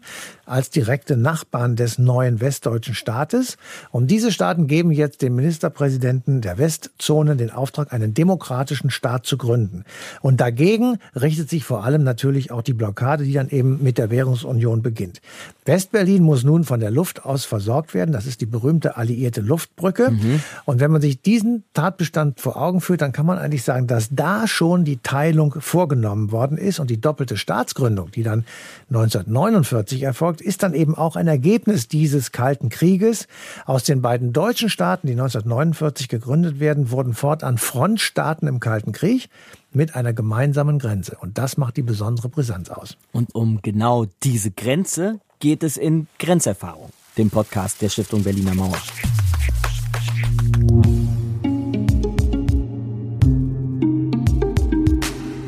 als 0.50 0.70
direkte 0.70 1.16
Nachbarn 1.16 1.76
des 1.76 1.98
neuen 1.98 2.40
westdeutschen 2.40 2.94
Staates. 2.94 3.56
Und 3.90 4.10
diese 4.10 4.32
Staaten 4.32 4.66
geben 4.66 4.90
jetzt 4.90 5.22
dem 5.22 5.36
Ministerpräsidenten 5.36 6.40
der 6.40 6.58
Westzone 6.58 7.36
den 7.36 7.50
Auftrag, 7.50 7.92
einen 7.92 8.14
demokratischen 8.14 8.90
Staat 8.90 9.26
zu 9.26 9.36
gründen. 9.36 9.84
Und 10.20 10.40
dagegen 10.40 10.98
richtet 11.14 11.48
sich 11.48 11.64
vor 11.64 11.84
allem 11.84 12.02
natürlich 12.02 12.50
auch 12.50 12.62
die 12.62 12.74
Blockade, 12.74 13.24
die 13.24 13.32
dann 13.32 13.48
eben 13.48 13.82
mit 13.82 13.98
der 13.98 14.10
Währungsunion 14.10 14.82
beginnt. 14.82 15.20
Westberlin 15.64 16.22
muss 16.22 16.42
nun 16.42 16.64
von 16.64 16.80
der 16.80 16.90
Luft 16.90 17.24
aus 17.24 17.44
versorgt 17.44 17.94
werden. 17.94 18.12
Das 18.12 18.26
ist 18.26 18.40
die 18.40 18.46
berühmte 18.46 18.96
alliierte 18.96 19.40
Luftbrücke. 19.40 20.10
Mhm. 20.10 20.42
Und 20.64 20.80
wenn 20.80 20.90
man 20.90 21.00
sich 21.00 21.22
diesen 21.22 21.62
Tatbestand 21.74 22.40
vor 22.40 22.56
Augen 22.56 22.80
führt, 22.80 23.02
dann 23.02 23.12
kann 23.12 23.26
man 23.26 23.38
eigentlich 23.38 23.62
sagen, 23.62 23.86
dass 23.86 24.08
da 24.10 24.48
schon 24.48 24.84
die 24.84 24.96
Teilung 24.96 25.54
vorgenommen 25.60 26.32
worden 26.32 26.58
ist 26.58 26.80
und 26.80 26.90
die 26.90 27.00
doppelte 27.00 27.36
Staatsgründung, 27.36 28.10
die 28.10 28.24
dann 28.24 28.44
1949 28.88 30.02
erfolgt, 30.02 30.39
ist 30.40 30.62
dann 30.62 30.74
eben 30.74 30.94
auch 30.94 31.16
ein 31.16 31.28
Ergebnis 31.28 31.88
dieses 31.88 32.32
Kalten 32.32 32.68
Krieges. 32.68 33.26
Aus 33.66 33.84
den 33.84 34.02
beiden 34.02 34.32
deutschen 34.32 34.68
Staaten, 34.68 35.06
die 35.06 35.12
1949 35.12 36.08
gegründet 36.08 36.60
werden, 36.60 36.90
wurden 36.90 37.14
fortan 37.14 37.58
Frontstaaten 37.58 38.48
im 38.48 38.60
Kalten 38.60 38.92
Krieg 38.92 39.28
mit 39.72 39.94
einer 39.94 40.12
gemeinsamen 40.12 40.78
Grenze. 40.78 41.16
Und 41.20 41.38
das 41.38 41.56
macht 41.56 41.76
die 41.76 41.82
besondere 41.82 42.28
Brisanz 42.28 42.70
aus. 42.70 42.96
Und 43.12 43.34
um 43.34 43.62
genau 43.62 44.06
diese 44.22 44.50
Grenze 44.50 45.20
geht 45.38 45.62
es 45.62 45.76
in 45.76 46.06
Grenzerfahrung, 46.18 46.90
dem 47.16 47.30
Podcast 47.30 47.80
der 47.82 47.88
Stiftung 47.88 48.22
Berliner 48.22 48.54
Mauer. 48.54 48.76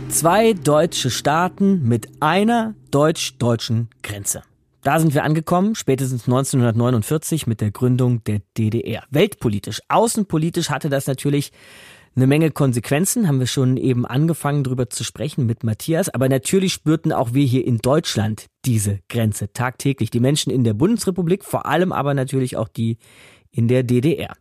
Zwei 0.09 0.53
deutsche 0.53 1.11
Staaten 1.11 1.89
mit 1.89 2.09
einer 2.21 2.75
deutsch-deutschen 2.91 3.89
Grenze. 4.03 4.43
Da 4.83 4.99
sind 4.99 5.15
wir 5.15 5.23
angekommen, 5.23 5.77
spätestens 5.77 6.25
1949 6.25 7.47
mit 7.47 7.61
der 7.61 7.71
Gründung 7.71 8.25
der 8.25 8.41
DDR. 8.59 9.05
Weltpolitisch, 9.11 9.81
außenpolitisch 9.89 10.71
hatte 10.71 10.89
das 10.89 11.07
natürlich 11.07 11.53
eine 12.17 12.27
Menge 12.27 12.51
Konsequenzen, 12.51 13.29
haben 13.29 13.39
wir 13.39 13.47
schon 13.47 13.77
eben 13.77 14.05
angefangen 14.05 14.65
drüber 14.65 14.91
zu 14.91 15.05
sprechen 15.05 15.47
mit 15.47 15.63
Matthias, 15.63 16.09
aber 16.09 16.29
natürlich 16.29 16.73
spürten 16.73 17.13
auch 17.13 17.33
wir 17.33 17.45
hier 17.45 17.65
in 17.65 17.79
Deutschland 17.79 18.47
diese 18.65 18.99
Grenze 19.09 19.53
tagtäglich. 19.53 20.11
Die 20.11 20.19
Menschen 20.19 20.51
in 20.53 20.65
der 20.65 20.75
Bundesrepublik, 20.75 21.45
vor 21.45 21.67
allem 21.67 21.93
aber 21.93 22.13
natürlich 22.13 22.57
auch 22.57 22.69
die 22.69 22.99
in 23.53 23.69
der 23.69 23.85
DDR. 23.85 24.35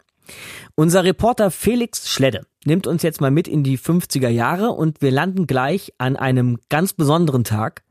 Unser 0.74 1.04
Reporter 1.04 1.52
Felix 1.52 2.10
Schledde 2.10 2.48
nimmt 2.66 2.88
uns 2.88 3.04
jetzt 3.04 3.22
mal 3.22 3.32
mit 3.32 3.48
in 3.48 3.64
die 3.64 3.78
50er 3.78 4.30
Jahre 4.30 4.72
und 4.72 5.04
wir 5.04 5.12
landen 5.12 5.46
gleich 5.46 5.94
an 6.00 6.16
einem 6.16 6.58
ganz 6.70 6.94
besonderen 6.94 7.44
Tag, 7.44 7.84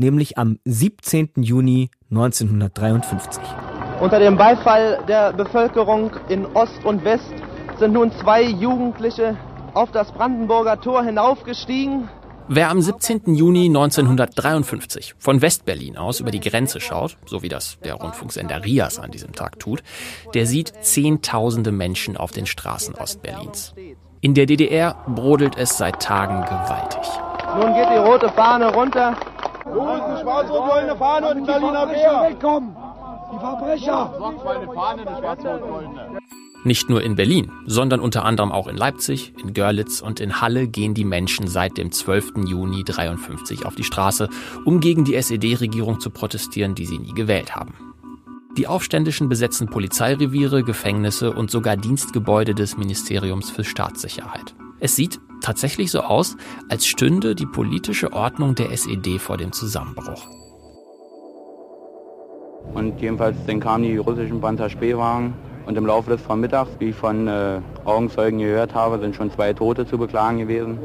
nämlich 0.00 0.38
am 0.38 0.58
17. 0.64 1.30
Juni 1.36 1.90
1953. 2.10 3.42
Unter 4.00 4.18
dem 4.18 4.36
Beifall 4.36 5.04
der 5.06 5.32
Bevölkerung 5.32 6.10
in 6.28 6.46
Ost 6.46 6.84
und 6.84 7.04
West 7.04 7.32
sind 7.78 7.92
nun 7.92 8.10
zwei 8.12 8.42
Jugendliche 8.42 9.36
auf 9.74 9.92
das 9.92 10.10
Brandenburger 10.12 10.80
Tor 10.80 11.04
hinaufgestiegen. 11.04 12.08
Wer 12.48 12.70
am 12.70 12.80
17. 12.80 13.34
Juni 13.34 13.66
1953 13.66 15.14
von 15.18 15.40
Westberlin 15.40 15.96
aus 15.96 16.18
über 16.18 16.32
die 16.32 16.40
Grenze 16.40 16.80
schaut, 16.80 17.16
so 17.26 17.42
wie 17.42 17.48
das 17.48 17.78
der 17.84 17.94
Rundfunksender 17.94 18.64
Rias 18.64 18.98
an 18.98 19.12
diesem 19.12 19.32
Tag 19.34 19.60
tut, 19.60 19.84
der 20.34 20.46
sieht 20.46 20.72
Zehntausende 20.80 21.70
Menschen 21.70 22.16
auf 22.16 22.32
den 22.32 22.46
Straßen 22.46 22.96
Ostberlins. 22.96 23.74
In 24.20 24.34
der 24.34 24.46
DDR 24.46 24.96
brodelt 25.06 25.56
es 25.56 25.78
seit 25.78 26.02
Tagen 26.02 26.42
gewaltig. 26.42 27.08
Nun 27.56 27.72
geht 27.74 27.88
die 27.90 27.98
rote 27.98 28.28
Fahne 28.30 28.74
runter. 28.74 29.16
Ist 29.70 29.76
die 29.76 30.22
schwarz-rot-goldene 30.22 30.96
Fahne 30.96 31.28
und 31.30 31.36
ein 31.36 31.46
Berliner 31.46 31.86
Bär? 31.86 32.28
Wegkommen! 32.28 32.76
Die 33.32 33.38
Verbrecher! 33.38 34.12
Eine 34.14 34.72
Fahne, 34.74 35.06
eine 35.06 35.18
schwarz-rot-goldene. 35.18 36.18
Nicht 36.62 36.90
nur 36.90 37.02
in 37.02 37.14
Berlin, 37.14 37.50
sondern 37.66 38.00
unter 38.00 38.24
anderem 38.24 38.52
auch 38.52 38.66
in 38.66 38.76
Leipzig, 38.76 39.32
in 39.38 39.54
Görlitz 39.54 40.02
und 40.02 40.20
in 40.20 40.42
Halle 40.42 40.68
gehen 40.68 40.92
die 40.92 41.04
Menschen 41.04 41.48
seit 41.48 41.78
dem 41.78 41.90
12. 41.90 42.46
Juni 42.46 42.84
53 42.84 43.64
auf 43.64 43.76
die 43.76 43.84
Straße, 43.84 44.28
um 44.66 44.80
gegen 44.80 45.04
die 45.04 45.14
SED-Regierung 45.14 46.00
zu 46.00 46.10
protestieren, 46.10 46.74
die 46.74 46.84
sie 46.84 46.98
nie 46.98 47.14
gewählt 47.14 47.54
haben. 47.54 47.74
Die 48.58 48.66
Aufständischen 48.66 49.28
besetzen 49.28 49.68
Polizeireviere, 49.68 50.64
Gefängnisse 50.64 51.32
und 51.32 51.50
sogar 51.50 51.76
Dienstgebäude 51.76 52.54
des 52.54 52.76
Ministeriums 52.76 53.48
für 53.48 53.64
Staatssicherheit. 53.64 54.54
Es 54.80 54.96
sieht 54.96 55.20
tatsächlich 55.40 55.90
so 55.90 56.00
aus, 56.00 56.36
als 56.68 56.86
stünde 56.86 57.34
die 57.34 57.46
politische 57.46 58.12
Ordnung 58.12 58.54
der 58.54 58.72
SED 58.72 59.18
vor 59.18 59.36
dem 59.36 59.52
Zusammenbruch. 59.52 60.26
Und 62.74 63.00
jedenfalls 63.00 63.36
dann 63.46 63.60
kamen 63.60 63.84
die 63.84 63.96
russischen 63.96 64.40
Panzer-Spähwagen 64.40 65.34
und 65.66 65.76
im 65.76 65.86
Laufe 65.86 66.10
des 66.10 66.20
Vormittags, 66.20 66.70
wie 66.78 66.90
ich 66.90 66.96
von 66.96 67.28
äh, 67.28 67.60
Augenzeugen 67.84 68.38
gehört 68.38 68.74
habe, 68.74 68.98
sind 68.98 69.14
schon 69.14 69.30
zwei 69.30 69.52
Tote 69.52 69.86
zu 69.86 69.98
beklagen 69.98 70.38
gewesen. 70.38 70.78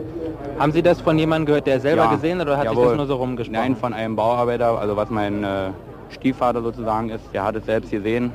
Haben 0.60 0.72
Sie 0.72 0.82
das 0.82 1.02
von 1.02 1.18
jemandem 1.18 1.48
gehört, 1.48 1.68
der 1.68 1.80
selber 1.80 2.04
ja, 2.04 2.14
gesehen 2.14 2.40
hat 2.40 2.48
oder 2.48 2.58
hat 2.58 2.66
jawohl. 2.66 2.84
sich 2.84 2.88
das 2.90 2.98
nur 2.98 3.08
so 3.08 3.16
rumgesprochen? 3.16 3.60
Nein, 3.60 3.76
von 3.76 3.94
einem 3.94 4.16
Bauarbeiter, 4.16 4.80
also 4.80 4.96
was 4.96 5.10
mein 5.10 5.44
äh, 5.44 5.72
Stiefvater 6.10 6.62
sozusagen 6.62 7.10
ist, 7.10 7.24
der 7.34 7.44
hat 7.44 7.56
es 7.56 7.66
selbst 7.66 7.92
gesehen. 7.92 8.32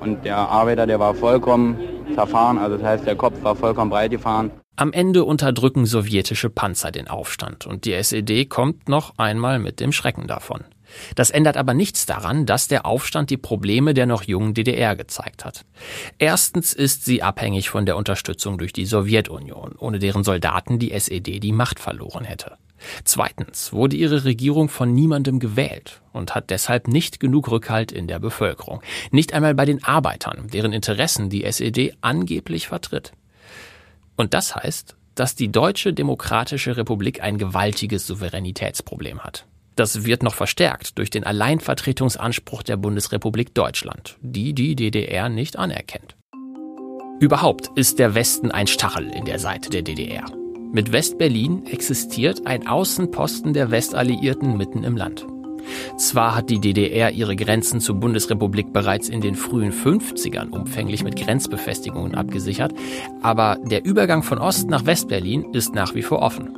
Und 0.00 0.24
der 0.24 0.36
Arbeiter, 0.36 0.86
der 0.86 0.98
war 0.98 1.14
vollkommen 1.14 1.76
zerfahren, 2.14 2.58
also 2.58 2.76
das 2.76 2.86
heißt, 2.86 3.06
der 3.06 3.16
Kopf 3.16 3.42
war 3.42 3.54
vollkommen 3.54 3.90
breit 3.90 4.10
gefahren. 4.10 4.50
Am 4.82 4.92
Ende 4.92 5.22
unterdrücken 5.22 5.86
sowjetische 5.86 6.50
Panzer 6.50 6.90
den 6.90 7.06
Aufstand 7.06 7.66
und 7.66 7.84
die 7.84 7.92
SED 7.92 8.46
kommt 8.46 8.88
noch 8.88 9.16
einmal 9.16 9.60
mit 9.60 9.78
dem 9.78 9.92
Schrecken 9.92 10.26
davon. 10.26 10.64
Das 11.14 11.30
ändert 11.30 11.56
aber 11.56 11.72
nichts 11.72 12.04
daran, 12.04 12.46
dass 12.46 12.66
der 12.66 12.84
Aufstand 12.84 13.30
die 13.30 13.36
Probleme 13.36 13.94
der 13.94 14.06
noch 14.06 14.24
jungen 14.24 14.54
DDR 14.54 14.96
gezeigt 14.96 15.44
hat. 15.44 15.64
Erstens 16.18 16.72
ist 16.72 17.04
sie 17.04 17.22
abhängig 17.22 17.70
von 17.70 17.86
der 17.86 17.96
Unterstützung 17.96 18.58
durch 18.58 18.72
die 18.72 18.84
Sowjetunion, 18.84 19.76
ohne 19.78 20.00
deren 20.00 20.24
Soldaten 20.24 20.80
die 20.80 20.90
SED 20.90 21.38
die 21.38 21.52
Macht 21.52 21.78
verloren 21.78 22.24
hätte. 22.24 22.56
Zweitens 23.04 23.72
wurde 23.72 23.94
ihre 23.94 24.24
Regierung 24.24 24.68
von 24.68 24.92
niemandem 24.92 25.38
gewählt 25.38 26.02
und 26.12 26.34
hat 26.34 26.50
deshalb 26.50 26.88
nicht 26.88 27.20
genug 27.20 27.52
Rückhalt 27.52 27.92
in 27.92 28.08
der 28.08 28.18
Bevölkerung. 28.18 28.82
Nicht 29.12 29.32
einmal 29.32 29.54
bei 29.54 29.64
den 29.64 29.84
Arbeitern, 29.84 30.48
deren 30.52 30.72
Interessen 30.72 31.30
die 31.30 31.44
SED 31.44 31.94
angeblich 32.00 32.66
vertritt. 32.66 33.12
Und 34.16 34.34
das 34.34 34.54
heißt, 34.54 34.96
dass 35.14 35.34
die 35.34 35.52
Deutsche 35.52 35.92
Demokratische 35.92 36.76
Republik 36.76 37.22
ein 37.22 37.38
gewaltiges 37.38 38.06
Souveränitätsproblem 38.06 39.20
hat. 39.20 39.46
Das 39.76 40.04
wird 40.04 40.22
noch 40.22 40.34
verstärkt 40.34 40.98
durch 40.98 41.10
den 41.10 41.24
Alleinvertretungsanspruch 41.24 42.62
der 42.62 42.76
Bundesrepublik 42.76 43.54
Deutschland, 43.54 44.18
die 44.20 44.52
die 44.52 44.76
DDR 44.76 45.28
nicht 45.28 45.58
anerkennt. 45.58 46.16
Überhaupt 47.20 47.70
ist 47.76 47.98
der 47.98 48.14
Westen 48.14 48.50
ein 48.50 48.66
Stachel 48.66 49.08
in 49.10 49.24
der 49.24 49.38
Seite 49.38 49.70
der 49.70 49.82
DDR. 49.82 50.26
Mit 50.72 50.92
West-Berlin 50.92 51.66
existiert 51.66 52.46
ein 52.46 52.66
Außenposten 52.66 53.52
der 53.52 53.70
Westalliierten 53.70 54.56
mitten 54.56 54.84
im 54.84 54.96
Land. 54.96 55.26
Zwar 55.96 56.34
hat 56.34 56.50
die 56.50 56.60
DDR 56.60 57.10
ihre 57.10 57.36
Grenzen 57.36 57.80
zur 57.80 57.96
Bundesrepublik 57.96 58.72
bereits 58.72 59.08
in 59.08 59.20
den 59.20 59.34
frühen 59.34 59.72
50ern 59.72 60.50
umfänglich 60.50 61.04
mit 61.04 61.16
Grenzbefestigungen 61.16 62.14
abgesichert, 62.14 62.72
aber 63.22 63.58
der 63.64 63.84
Übergang 63.84 64.22
von 64.22 64.38
Ost 64.38 64.68
nach 64.68 64.86
West-Berlin 64.86 65.46
ist 65.52 65.74
nach 65.74 65.94
wie 65.94 66.02
vor 66.02 66.20
offen. 66.20 66.56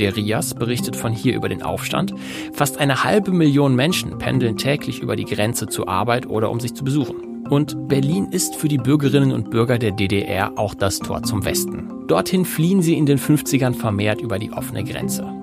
Der 0.00 0.16
RIAS 0.16 0.54
berichtet 0.54 0.96
von 0.96 1.12
hier 1.12 1.34
über 1.34 1.50
den 1.50 1.62
Aufstand. 1.62 2.14
Fast 2.54 2.78
eine 2.78 3.04
halbe 3.04 3.32
Million 3.32 3.76
Menschen 3.76 4.16
pendeln 4.16 4.56
täglich 4.56 5.00
über 5.00 5.14
die 5.14 5.26
Grenze 5.26 5.66
zur 5.66 5.88
Arbeit 5.88 6.26
oder 6.26 6.50
um 6.50 6.58
sich 6.58 6.74
zu 6.74 6.84
besuchen. 6.84 7.44
Und 7.50 7.88
Berlin 7.88 8.28
ist 8.30 8.56
für 8.56 8.68
die 8.68 8.78
Bürgerinnen 8.78 9.32
und 9.32 9.50
Bürger 9.50 9.76
der 9.76 9.90
DDR 9.90 10.52
auch 10.56 10.74
das 10.74 11.00
Tor 11.00 11.22
zum 11.24 11.44
Westen. 11.44 12.06
Dorthin 12.06 12.44
fliehen 12.44 12.80
sie 12.80 12.94
in 12.94 13.06
den 13.06 13.18
50ern 13.18 13.74
vermehrt 13.74 14.22
über 14.22 14.38
die 14.38 14.52
offene 14.52 14.84
Grenze. 14.84 15.39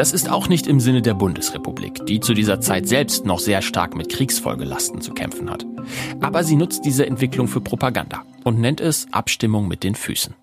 Das 0.00 0.14
ist 0.14 0.30
auch 0.30 0.48
nicht 0.48 0.66
im 0.66 0.80
Sinne 0.80 1.02
der 1.02 1.12
Bundesrepublik, 1.12 2.06
die 2.06 2.20
zu 2.20 2.32
dieser 2.32 2.58
Zeit 2.62 2.88
selbst 2.88 3.26
noch 3.26 3.38
sehr 3.38 3.60
stark 3.60 3.94
mit 3.94 4.08
Kriegsfolgelasten 4.08 5.02
zu 5.02 5.12
kämpfen 5.12 5.50
hat. 5.50 5.66
Aber 6.22 6.42
sie 6.42 6.56
nutzt 6.56 6.86
diese 6.86 7.04
Entwicklung 7.04 7.48
für 7.48 7.60
Propaganda 7.60 8.22
und 8.42 8.58
nennt 8.58 8.80
es 8.80 9.08
Abstimmung 9.12 9.68
mit 9.68 9.84
den 9.84 9.94
Füßen. 9.94 10.34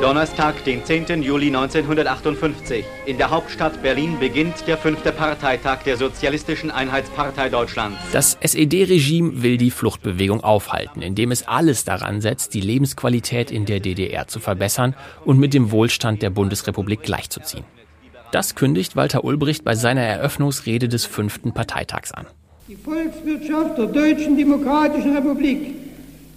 Donnerstag, 0.00 0.64
den 0.64 0.82
10. 0.82 1.22
Juli 1.22 1.48
1958. 1.48 2.86
In 3.04 3.18
der 3.18 3.28
Hauptstadt 3.28 3.82
Berlin 3.82 4.18
beginnt 4.18 4.66
der 4.66 4.78
fünfte 4.78 5.12
Parteitag 5.12 5.82
der 5.82 5.98
Sozialistischen 5.98 6.70
Einheitspartei 6.70 7.50
Deutschlands. 7.50 7.98
Das 8.10 8.38
SED-Regime 8.40 9.42
will 9.42 9.58
die 9.58 9.70
Fluchtbewegung 9.70 10.42
aufhalten, 10.42 11.02
indem 11.02 11.32
es 11.32 11.46
alles 11.46 11.84
daran 11.84 12.22
setzt, 12.22 12.54
die 12.54 12.62
Lebensqualität 12.62 13.50
in 13.50 13.66
der 13.66 13.80
DDR 13.80 14.26
zu 14.26 14.40
verbessern 14.40 14.96
und 15.26 15.38
mit 15.38 15.52
dem 15.52 15.70
Wohlstand 15.70 16.22
der 16.22 16.30
Bundesrepublik 16.30 17.02
gleichzuziehen. 17.02 17.64
Das 18.32 18.54
kündigt 18.54 18.96
Walter 18.96 19.22
Ulbricht 19.22 19.64
bei 19.64 19.74
seiner 19.74 20.02
Eröffnungsrede 20.02 20.88
des 20.88 21.04
fünften 21.04 21.52
Parteitags 21.52 22.10
an. 22.12 22.24
Die 22.68 22.76
Volkswirtschaft 22.76 23.76
der 23.76 23.86
Deutschen 23.86 24.38
Demokratischen 24.38 25.14
Republik 25.14 25.74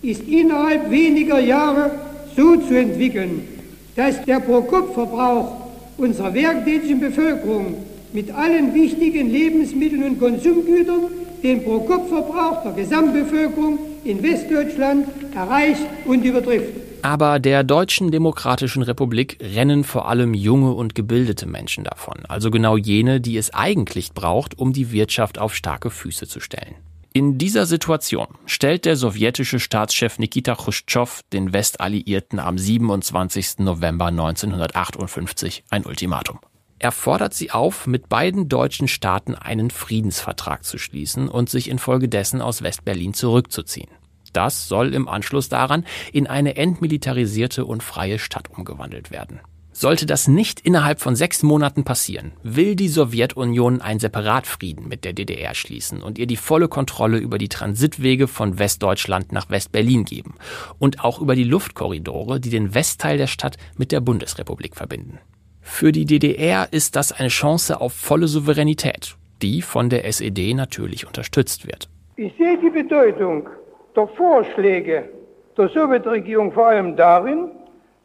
ist 0.02 0.24
innerhalb 0.28 0.92
weniger 0.92 1.40
Jahre 1.40 1.92
so 2.36 2.58
zu 2.58 2.78
entwickeln, 2.78 3.53
dass 3.96 4.24
der 4.26 4.40
Pro-Kopf-Verbrauch 4.40 5.52
unserer 5.98 6.34
werktätigen 6.34 7.00
Bevölkerung 7.00 7.76
mit 8.14 8.32
allen 8.34 8.74
wichtigen 8.74 9.30
Lebensmitteln 9.30 10.04
und 10.04 10.20
Konsumgütern 10.20 11.02
den 11.44 11.64
Pro-Kopf-Verbrauch 11.64 12.64
der 12.64 12.74
Gesamtbevölkerung 12.74 13.80
in 14.04 14.22
Westdeutschland 14.24 15.08
erreicht 15.36 15.82
und 16.06 16.24
übertrifft. 16.24 16.74
Aber 17.02 17.40
der 17.40 17.66
Deutschen 17.66 18.12
Demokratischen 18.12 18.82
Republik 18.82 19.38
rennen 19.42 19.84
vor 19.84 20.08
allem 20.08 20.34
junge 20.34 20.72
und 20.72 20.96
gebildete 20.96 21.46
Menschen 21.46 21.84
davon, 21.84 22.20
also 22.30 22.50
genau 22.50 22.78
jene, 22.78 23.20
die 23.20 23.36
es 23.36 23.54
eigentlich 23.54 24.14
braucht, 24.14 24.58
um 24.58 24.72
die 24.72 24.92
Wirtschaft 24.94 25.38
auf 25.38 25.54
starke 25.54 25.90
Füße 25.90 26.28
zu 26.28 26.40
stellen. 26.40 26.76
In 27.16 27.38
dieser 27.38 27.68
Situation 27.68 28.26
stellt 28.48 28.86
der 28.86 28.96
sowjetische 28.96 29.60
Staatschef 29.60 30.18
Nikita 30.18 30.56
Khrushchev 30.56 31.22
den 31.32 31.54
Westalliierten 31.54 32.40
am 32.40 32.58
27. 32.58 33.60
November 33.60 34.08
1958 34.08 35.64
ein 35.70 35.86
Ultimatum. 35.86 36.40
Er 36.80 36.92
fordert 36.92 37.36
sie 37.36 37.52
auf, 37.52 37.86
mit 37.86 38.10
beiden 38.10 38.50
deutschen 38.50 38.88
Staaten 38.88 39.36
einen 39.36 39.70
Friedensvertrag 39.70 40.64
zu 40.64 40.80
schließen 40.80 41.30
und 41.30 41.52
sich 41.52 41.70
infolgedessen 41.70 42.42
aus 42.42 42.64
Westberlin 42.64 43.14
zurückzuziehen. 43.14 43.92
Das 44.34 44.68
soll 44.68 44.96
im 44.96 45.08
Anschluss 45.08 45.50
daran 45.50 45.86
in 46.14 46.26
eine 46.26 46.56
entmilitarisierte 46.56 47.66
und 47.66 47.84
freie 47.84 48.18
Stadt 48.18 48.50
umgewandelt 48.50 49.12
werden. 49.12 49.40
Sollte 49.74 50.06
das 50.06 50.28
nicht 50.28 50.60
innerhalb 50.60 51.02
von 51.02 51.16
sechs 51.16 51.42
Monaten 51.42 51.84
passieren, 51.84 52.34
will 52.44 52.76
die 52.76 52.88
Sowjetunion 52.88 53.82
einen 53.82 54.00
Separatfrieden 54.00 54.88
mit 54.88 55.04
der 55.04 55.14
DDR 55.14 55.56
schließen 55.56 56.04
und 56.04 56.20
ihr 56.20 56.28
die 56.28 56.38
volle 56.38 56.68
Kontrolle 56.68 57.18
über 57.18 57.40
die 57.40 57.50
Transitwege 57.50 58.28
von 58.28 58.60
Westdeutschland 58.60 59.32
nach 59.32 59.50
Westberlin 59.50 60.06
geben 60.06 60.36
und 60.78 61.04
auch 61.04 61.20
über 61.20 61.36
die 61.36 61.44
Luftkorridore, 61.44 62.40
die 62.40 62.52
den 62.52 62.76
Westteil 62.76 63.18
der 63.18 63.28
Stadt 63.28 63.58
mit 63.76 63.92
der 63.92 64.00
Bundesrepublik 64.00 64.76
verbinden. 64.76 65.18
Für 65.60 65.92
die 65.92 66.06
DDR 66.06 66.68
ist 66.72 66.96
das 66.96 67.12
eine 67.12 67.30
Chance 67.30 67.82
auf 67.82 67.94
volle 67.94 68.28
Souveränität, 68.28 69.16
die 69.42 69.64
von 69.64 69.90
der 69.90 70.06
SED 70.06 70.54
natürlich 70.54 71.08
unterstützt 71.08 71.66
wird. 71.66 71.90
Ich 72.16 72.34
sehe 72.38 72.60
die 72.60 72.70
Bedeutung 72.70 73.50
der 73.96 74.08
Vorschläge 74.10 75.10
der 75.58 75.70
Sowjetregierung 75.70 76.52
vor 76.52 76.68
allem 76.68 76.96
darin, 76.96 77.50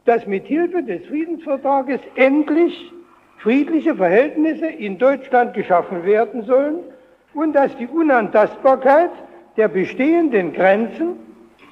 dass 0.09 0.25
mit 0.25 0.47
Hilfe 0.47 0.81
des 0.81 1.05
Friedensvertrages 1.05 1.99
endlich 2.15 2.73
friedliche 3.43 3.95
Verhältnisse 3.95 4.65
in 4.65 4.97
Deutschland 4.97 5.53
geschaffen 5.53 6.03
werden 6.03 6.47
sollen 6.47 6.79
und 7.35 7.53
dass 7.53 7.77
die 7.77 7.85
Unantastbarkeit 7.85 9.11
der 9.55 9.67
bestehenden 9.67 10.51
Grenzen 10.53 11.09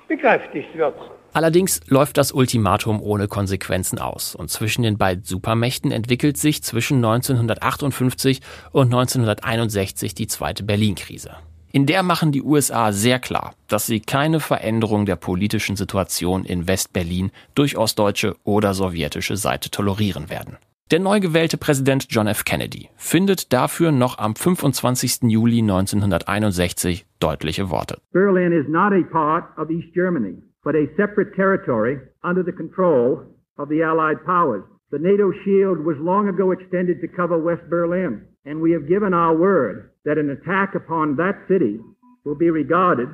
bekräftigt 0.08 0.78
wird. 0.78 0.94
Allerdings 1.34 1.82
läuft 1.88 2.18
das 2.18 2.32
Ultimatum 2.32 3.02
ohne 3.02 3.28
Konsequenzen 3.28 3.98
aus 3.98 4.36
und 4.36 4.52
zwischen 4.52 4.84
den 4.84 5.00
beiden 5.00 5.24
Supermächten 5.24 5.92
entwickelt 5.92 6.38
sich 6.38 6.62
zwischen 6.62 6.98
1958 6.98 8.42
und 8.72 8.94
1961 8.94 10.14
die 10.14 10.28
zweite 10.28 10.64
Berlin-Krise. 10.64 11.32
In 11.78 11.86
der 11.86 12.02
machen 12.02 12.32
die 12.32 12.42
USA 12.42 12.92
sehr 12.92 13.20
klar, 13.20 13.54
dass 13.68 13.86
sie 13.86 14.00
keine 14.00 14.40
Veränderung 14.40 15.06
der 15.06 15.16
politischen 15.16 15.76
Situation 15.76 16.44
in 16.44 16.68
West-Berlin 16.68 17.30
durch 17.54 17.78
ostdeutsche 17.78 18.36
oder 18.44 18.74
sowjetische 18.74 19.38
Seite 19.38 19.70
tolerieren 19.70 20.32
werden. 20.32 20.58
Der 20.90 21.00
neu 21.00 21.20
gewählte 21.20 21.58
Präsident 21.58 22.08
John 22.10 22.26
F. 22.26 22.46
Kennedy 22.46 22.90
findet 22.96 23.54
dafür 23.54 23.92
noch 23.92 24.18
am 24.18 24.34
25. 24.36 25.30
Juli 25.30 25.60
1961 25.60 27.06
deutliche 27.20 27.70
Worte. 27.70 28.00
Berlin 28.12 28.52
is 28.52 28.68
not 28.68 28.92
a 28.92 29.04
part 29.12 29.46
of 29.60 29.70
East 29.70 29.94
Germany, 29.94 30.42
but 30.64 30.74
a 30.74 30.88
separate 30.98 31.36
territory 31.36 32.00
under 32.24 32.44
the 32.44 32.52
control 32.52 33.20
of 33.60 33.70
the 33.70 33.84
Allied 33.84 34.26
powers. 34.26 34.64
The 34.90 34.98
NATO 34.98 35.32
shield 35.44 35.86
was 35.86 35.98
long 36.00 36.28
ago 36.28 36.52
extended 36.52 37.02
to 37.02 37.08
cover 37.08 37.38
West 37.38 37.70
Berlin, 37.70 38.26
and 38.46 38.62
we 38.62 38.72
have 38.72 38.88
given 38.88 39.14
our 39.14 39.36
word 39.38 39.92
that 40.08 40.18
an 40.18 40.30
attack 40.30 40.74
upon 40.74 41.18
that 41.18 41.36
city 41.48 41.80
will 42.24 42.36
be 42.36 42.50
regarded 42.50 43.10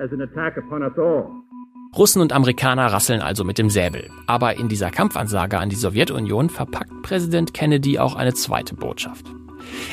as 0.00 0.12
an 0.12 0.20
attack 0.20 0.56
upon 0.56 0.82
us 0.82 0.96
all. 0.98 1.32
Russen 1.96 2.20
und 2.20 2.32
Amerikaner 2.34 2.92
rasseln 2.92 3.22
also 3.22 3.44
mit 3.44 3.56
dem 3.56 3.70
Säbel. 3.70 4.10
Aber 4.26 4.56
in 4.58 4.68
dieser 4.68 4.90
Kampfansage 4.90 5.58
an 5.58 5.70
die 5.70 5.76
Sowjetunion 5.76 6.50
verpackt 6.50 6.92
Präsident 7.02 7.54
Kennedy 7.54 7.98
auch 7.98 8.14
eine 8.14 8.34
zweite 8.34 8.74
Botschaft. 8.74 9.24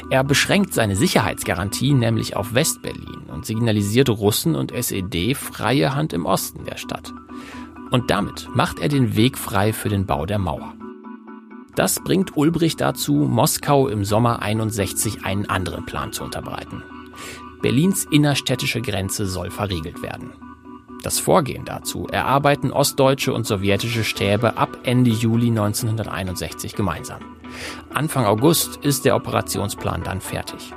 Er 0.10 0.24
beschränkt 0.24 0.74
seine 0.74 0.96
Sicherheitsgarantie 0.98 1.94
nämlich 1.94 2.36
auf 2.36 2.54
Westberlin 2.54 3.30
und 3.34 3.46
signalisiert 3.46 4.10
Russen 4.10 4.56
und 4.56 4.74
SED 4.74 5.36
freie 5.36 5.96
Hand 5.96 6.12
im 6.12 6.26
Osten 6.26 6.66
der 6.66 6.78
Stadt. 6.78 7.14
Und 7.92 8.12
damit 8.12 8.50
macht 8.54 8.80
er 8.80 8.90
den 8.90 9.16
Weg 9.16 9.38
frei 9.38 9.72
für 9.72 9.90
den 9.90 10.06
Bau 10.06 10.26
der 10.26 10.40
Mauer. 10.40 10.74
Das 11.76 12.00
bringt 12.00 12.38
Ulbricht 12.38 12.80
dazu, 12.80 13.14
Moskau 13.14 13.88
im 13.90 14.06
Sommer 14.06 14.42
61 14.42 15.26
einen 15.26 15.50
anderen 15.50 15.86
Plan 15.86 16.14
zu 16.14 16.24
unterbreiten. 16.24 16.84
Berlins 17.62 18.06
innerstädtische 18.10 18.82
Grenze 18.82 19.26
soll 19.28 19.52
verriegelt 19.52 20.02
werden. 20.02 20.32
Das 21.04 21.20
Vorgehen 21.20 21.66
dazu 21.66 22.08
erarbeiten 22.08 22.72
ostdeutsche 22.72 23.34
und 23.34 23.46
sowjetische 23.46 24.04
Stäbe 24.04 24.58
ab 24.58 24.78
Ende 24.84 25.12
Juli 25.12 25.50
1961 25.50 26.76
gemeinsam. 26.76 27.20
Anfang 27.94 28.26
August 28.26 28.78
ist 28.78 29.06
der 29.06 29.16
Operationsplan 29.16 30.04
dann 30.04 30.22
fertig. 30.22 30.74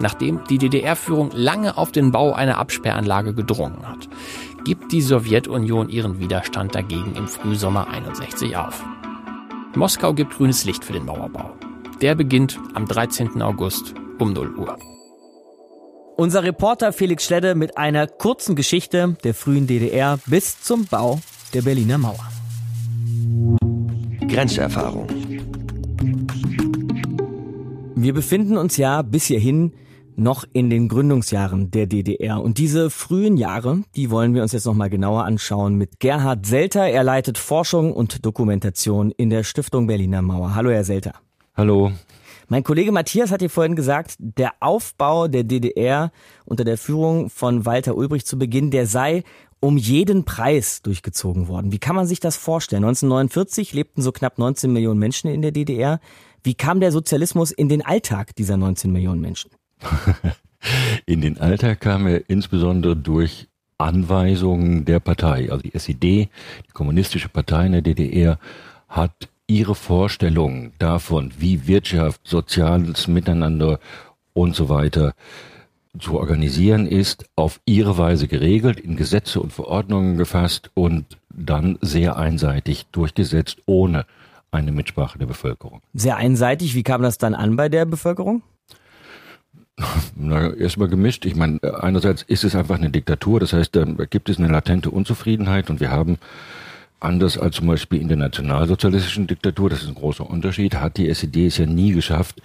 Nachdem 0.00 0.42
die 0.48 0.58
DDR-Führung 0.58 1.30
lange 1.34 1.76
auf 1.76 1.92
den 1.92 2.12
Bau 2.12 2.32
einer 2.32 2.58
Absperranlage 2.58 3.34
gedrungen 3.34 3.86
hat, 3.86 4.08
gibt 4.64 4.90
die 4.92 5.02
Sowjetunion 5.02 5.88
ihren 5.88 6.18
Widerstand 6.18 6.74
dagegen 6.74 7.14
im 7.14 7.28
Frühsommer 7.28 7.88
61 7.88 8.56
auf. 8.56 8.84
Moskau 9.74 10.12
gibt 10.12 10.34
grünes 10.36 10.64
Licht 10.64 10.84
für 10.84 10.92
den 10.92 11.06
Mauerbau. 11.06 11.56
Der 12.02 12.14
beginnt 12.14 12.60
am 12.74 12.86
13. 12.86 13.40
August 13.40 13.94
um 14.18 14.34
0 14.34 14.54
Uhr. 14.56 14.76
Unser 16.16 16.42
Reporter 16.42 16.92
Felix 16.92 17.24
Schledde 17.24 17.54
mit 17.54 17.78
einer 17.78 18.06
kurzen 18.06 18.54
Geschichte 18.54 19.16
der 19.24 19.32
frühen 19.32 19.66
DDR 19.66 20.18
bis 20.26 20.60
zum 20.60 20.84
Bau 20.84 21.20
der 21.54 21.62
Berliner 21.62 21.96
Mauer. 21.96 22.28
Grenzerfahrung. 24.28 25.08
Wir 27.96 28.12
befinden 28.12 28.58
uns 28.58 28.76
ja 28.76 29.00
bis 29.00 29.24
hierhin 29.24 29.72
noch 30.16 30.44
in 30.52 30.70
den 30.70 30.88
Gründungsjahren 30.88 31.70
der 31.70 31.86
DDR. 31.86 32.40
Und 32.40 32.58
diese 32.58 32.90
frühen 32.90 33.36
Jahre, 33.36 33.82
die 33.96 34.10
wollen 34.10 34.34
wir 34.34 34.42
uns 34.42 34.52
jetzt 34.52 34.66
nochmal 34.66 34.90
genauer 34.90 35.24
anschauen 35.24 35.76
mit 35.76 36.00
Gerhard 36.00 36.46
Selter. 36.46 36.88
Er 36.88 37.04
leitet 37.04 37.38
Forschung 37.38 37.92
und 37.92 38.24
Dokumentation 38.24 39.10
in 39.10 39.30
der 39.30 39.44
Stiftung 39.44 39.86
Berliner 39.86 40.22
Mauer. 40.22 40.54
Hallo, 40.54 40.70
Herr 40.70 40.84
Selter. 40.84 41.14
Hallo. 41.54 41.92
Mein 42.48 42.64
Kollege 42.64 42.92
Matthias 42.92 43.30
hat 43.30 43.40
hier 43.40 43.50
vorhin 43.50 43.76
gesagt, 43.76 44.16
der 44.18 44.52
Aufbau 44.60 45.28
der 45.28 45.44
DDR 45.44 46.12
unter 46.44 46.64
der 46.64 46.76
Führung 46.76 47.30
von 47.30 47.64
Walter 47.64 47.96
Ulbricht 47.96 48.26
zu 48.26 48.38
Beginn, 48.38 48.70
der 48.70 48.86
sei 48.86 49.22
um 49.60 49.76
jeden 49.76 50.24
Preis 50.24 50.82
durchgezogen 50.82 51.46
worden. 51.46 51.70
Wie 51.70 51.78
kann 51.78 51.94
man 51.94 52.06
sich 52.06 52.20
das 52.20 52.36
vorstellen? 52.36 52.84
1949 52.84 53.72
lebten 53.72 54.02
so 54.02 54.10
knapp 54.10 54.36
19 54.36 54.72
Millionen 54.72 54.98
Menschen 54.98 55.30
in 55.30 55.40
der 55.40 55.52
DDR. 55.52 56.00
Wie 56.42 56.54
kam 56.54 56.80
der 56.80 56.90
Sozialismus 56.90 57.52
in 57.52 57.68
den 57.68 57.80
Alltag 57.80 58.34
dieser 58.34 58.56
19 58.56 58.90
Millionen 58.90 59.20
Menschen? 59.20 59.52
In 61.06 61.20
den 61.20 61.38
Alltag 61.38 61.80
kam 61.80 62.06
er 62.06 62.28
insbesondere 62.30 62.96
durch 62.96 63.48
Anweisungen 63.78 64.84
der 64.84 65.00
Partei. 65.00 65.50
Also 65.50 65.62
die 65.62 65.74
SED, 65.74 66.28
die 66.68 66.72
kommunistische 66.72 67.28
Partei 67.28 67.66
in 67.66 67.72
der 67.72 67.82
DDR, 67.82 68.38
hat 68.88 69.28
ihre 69.46 69.74
Vorstellungen 69.74 70.72
davon, 70.78 71.32
wie 71.36 71.66
Wirtschaft, 71.66 72.20
soziales 72.24 73.08
Miteinander 73.08 73.80
und 74.32 74.54
so 74.54 74.68
weiter 74.68 75.14
zu 75.98 76.18
organisieren 76.18 76.86
ist, 76.86 77.26
auf 77.36 77.60
ihre 77.66 77.98
Weise 77.98 78.28
geregelt, 78.28 78.80
in 78.80 78.96
Gesetze 78.96 79.40
und 79.40 79.52
Verordnungen 79.52 80.16
gefasst 80.16 80.70
und 80.74 81.18
dann 81.28 81.78
sehr 81.82 82.16
einseitig 82.16 82.86
durchgesetzt, 82.92 83.58
ohne 83.66 84.06
eine 84.50 84.72
Mitsprache 84.72 85.18
der 85.18 85.26
Bevölkerung. 85.26 85.80
Sehr 85.92 86.16
einseitig. 86.16 86.74
Wie 86.74 86.82
kam 86.82 87.02
das 87.02 87.18
dann 87.18 87.34
an 87.34 87.56
bei 87.56 87.68
der 87.68 87.84
Bevölkerung? 87.84 88.42
Na, 90.16 90.52
erstmal 90.54 90.88
gemischt. 90.88 91.24
Ich 91.24 91.34
meine, 91.34 91.58
einerseits 91.80 92.22
ist 92.22 92.44
es 92.44 92.54
einfach 92.54 92.76
eine 92.76 92.90
Diktatur, 92.90 93.40
das 93.40 93.52
heißt, 93.52 93.74
da 93.74 93.84
gibt 93.84 94.28
es 94.28 94.38
eine 94.38 94.48
latente 94.48 94.90
Unzufriedenheit 94.90 95.70
und 95.70 95.80
wir 95.80 95.90
haben 95.90 96.18
anders 97.00 97.36
als 97.38 97.56
zum 97.56 97.66
Beispiel 97.66 98.00
in 98.00 98.08
der 98.08 98.16
nationalsozialistischen 98.16 99.26
Diktatur, 99.26 99.70
das 99.70 99.82
ist 99.82 99.88
ein 99.88 99.94
großer 99.94 100.28
Unterschied, 100.28 100.76
hat 100.76 100.96
die 100.96 101.08
SED 101.08 101.46
es 101.46 101.58
ja 101.58 101.66
nie 101.66 101.92
geschafft, 101.92 102.40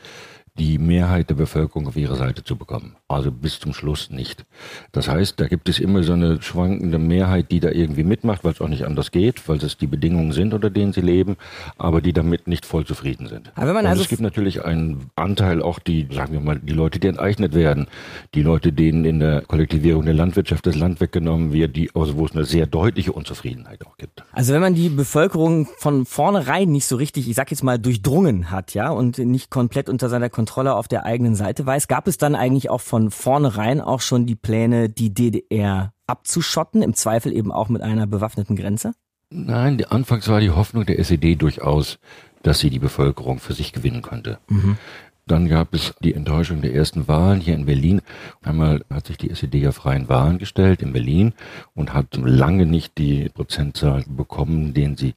die 0.58 0.80
Mehrheit 0.80 1.30
der 1.30 1.36
Bevölkerung 1.36 1.88
auf 1.88 1.96
ihre 1.96 2.16
Seite 2.16 2.44
zu 2.44 2.56
bekommen. 2.56 2.97
Also 3.10 3.32
bis 3.32 3.62
zum 3.62 3.74
Schluss 3.74 4.10
nicht. 4.10 4.46
Das 4.92 5.08
heißt, 5.08 5.40
da 5.40 5.48
gibt 5.48 5.70
es 5.70 5.80
immer 5.80 6.04
so 6.04 6.12
eine 6.12 6.42
schwankende 6.42 7.00
Mehrheit, 7.00 7.52
die 7.52 7.62
da 7.62 7.70
irgendwie 7.70 8.04
mitmacht, 8.04 8.44
weil 8.44 8.52
es 8.52 8.60
auch 8.60 8.68
nicht 8.68 8.84
anders 8.84 9.12
geht, 9.12 9.48
weil 9.48 9.64
es 9.64 9.78
die 9.78 9.88
Bedingungen 9.88 10.34
sind, 10.34 10.54
unter 10.54 10.70
denen 10.70 10.92
sie 10.92 11.00
leben, 11.00 11.38
aber 11.78 12.02
die 12.02 12.12
damit 12.12 12.48
nicht 12.48 12.66
voll 12.66 12.86
zufrieden 12.86 13.28
sind. 13.28 13.54
Aber 13.56 13.68
wenn 13.68 13.76
man 13.76 13.86
Und 13.86 13.92
also 13.92 14.02
es 14.02 14.10
gibt 14.10 14.22
natürlich 14.22 14.66
einen 14.66 15.10
Anteil 15.16 15.62
auch 15.62 15.80
die, 15.80 16.06
sagen 16.12 16.34
wir 16.34 16.42
mal, 16.42 16.60
die 16.60 16.74
Leute, 16.74 17.00
die 17.00 17.08
enteignet 17.08 17.54
werden, 17.54 17.88
die 18.34 18.42
Leute, 18.42 18.74
denen 18.74 19.06
in 19.06 19.20
der 19.20 19.42
Kollektivierung 19.44 20.04
der 20.04 20.14
Landwirtschaft 20.14 20.66
das 20.66 20.76
Land 20.76 21.00
weggenommen 21.00 21.54
wird, 21.54 21.78
die, 21.78 21.90
also 21.96 22.18
wo 22.18 22.26
es 22.26 22.34
eine 22.34 22.44
sehr 22.44 22.68
deutliche 22.68 23.14
Unzufriedenheit 23.14 23.86
auch 23.88 23.96
gibt. 23.96 24.22
Also 24.34 24.54
wenn 24.54 24.62
man 24.62 24.76
die 24.76 24.90
Bevölkerung 24.90 25.70
von 25.78 26.06
vornherein 26.06 26.70
nicht 26.72 26.86
so 26.86 26.98
richtig, 26.98 27.30
ich 27.30 27.36
sag 27.36 27.52
jetzt 27.52 27.64
mal, 27.64 27.80
durchdrungen 27.80 28.52
hat, 28.52 28.74
ja, 28.74 28.90
und 28.90 29.18
nicht 29.18 29.50
komplett 29.50 29.88
unter 29.88 30.10
seiner 30.10 30.30
Kontrolle 30.30 30.76
auf 30.76 30.90
der 30.90 31.06
eigenen 31.06 31.36
Seite 31.36 31.66
weiß, 31.66 31.88
gab 31.88 32.10
es 32.10 32.18
dann 32.18 32.36
eigentlich 32.36 32.70
auch 32.70 32.82
von 32.82 32.97
vornherein 33.12 33.82
auch 33.82 34.02
schon 34.02 34.26
die 34.26 34.36
Pläne, 34.36 34.90
die 34.90 35.14
DDR 35.14 35.94
abzuschotten, 36.08 36.82
im 36.82 36.94
Zweifel 36.94 37.34
eben 37.34 37.52
auch 37.52 37.70
mit 37.70 37.82
einer 37.82 38.08
bewaffneten 38.08 38.56
Grenze? 38.56 38.94
Nein, 39.30 39.84
anfangs 39.90 40.28
war 40.30 40.40
die 40.40 40.52
Hoffnung 40.52 40.86
der 40.86 41.00
SED 41.00 41.36
durchaus, 41.36 42.00
dass 42.44 42.60
sie 42.60 42.70
die 42.70 42.80
Bevölkerung 42.80 43.40
für 43.40 43.54
sich 43.54 43.74
gewinnen 43.74 44.02
konnte. 44.02 44.40
Mhm. 44.48 44.78
Dann 45.26 45.50
gab 45.50 45.74
es 45.74 45.94
die 46.00 46.14
Enttäuschung 46.14 46.62
der 46.62 46.74
ersten 46.74 47.10
Wahlen 47.10 47.42
hier 47.42 47.54
in 47.54 47.66
Berlin. 47.66 48.02
Einmal 48.42 48.86
hat 48.90 49.08
sich 49.08 49.18
die 49.18 49.30
SED 49.30 49.60
ja 49.60 49.74
freien 49.74 50.08
Wahlen 50.08 50.38
gestellt 50.38 50.82
in 50.82 50.94
Berlin 50.94 51.34
und 51.76 51.94
hat 51.94 52.16
lange 52.16 52.66
nicht 52.66 52.98
die 52.98 53.28
Prozentzahl 53.28 54.06
bekommen, 54.08 54.74
den 54.74 54.96
sie 54.96 55.16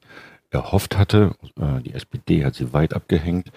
erhofft 0.49 0.97
hatte. 0.97 1.35
Äh, 1.57 1.81
Die 1.83 1.93
SPD 1.93 2.43
hat 2.43 2.55
sie 2.55 2.73
weit 2.73 2.93
abgehängt. 2.93 3.51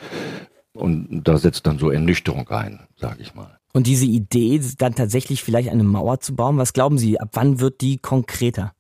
Und 0.73 1.23
da 1.25 1.39
setzt 1.39 1.67
dann 1.67 1.79
so 1.79 1.91
Ernüchterung 1.91 2.49
ein, 2.49 2.81
sage 2.97 3.21
ich 3.21 3.35
mal. 3.35 3.59
Und 3.75 3.89
diese 3.89 4.07
Idee, 4.07 4.61
dann 4.79 4.95
tatsächlich 4.95 5.43
vielleicht 5.43 5.69
eine 5.69 5.83
Mauer 5.83 6.21
zu 6.21 6.35
bauen, 6.37 6.57
was 6.59 6.73
glauben 6.73 6.97
Sie, 6.97 7.21
ab 7.21 7.31
wann 7.33 7.59
wird 7.59 7.81
die 7.81 7.99
konkreter? 7.99 8.73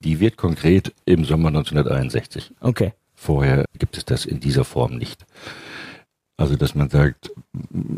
Die 0.00 0.18
wird 0.18 0.36
konkret 0.36 0.92
im 1.04 1.24
Sommer 1.24 1.48
1961. 1.48 2.52
Okay. 2.60 2.92
Vorher 3.14 3.64
gibt 3.78 3.96
es 3.96 4.04
das 4.04 4.24
in 4.24 4.40
dieser 4.40 4.64
Form 4.64 4.96
nicht. 4.96 5.24
Also, 6.36 6.56
dass 6.56 6.74
man 6.74 6.90
sagt, 6.90 7.30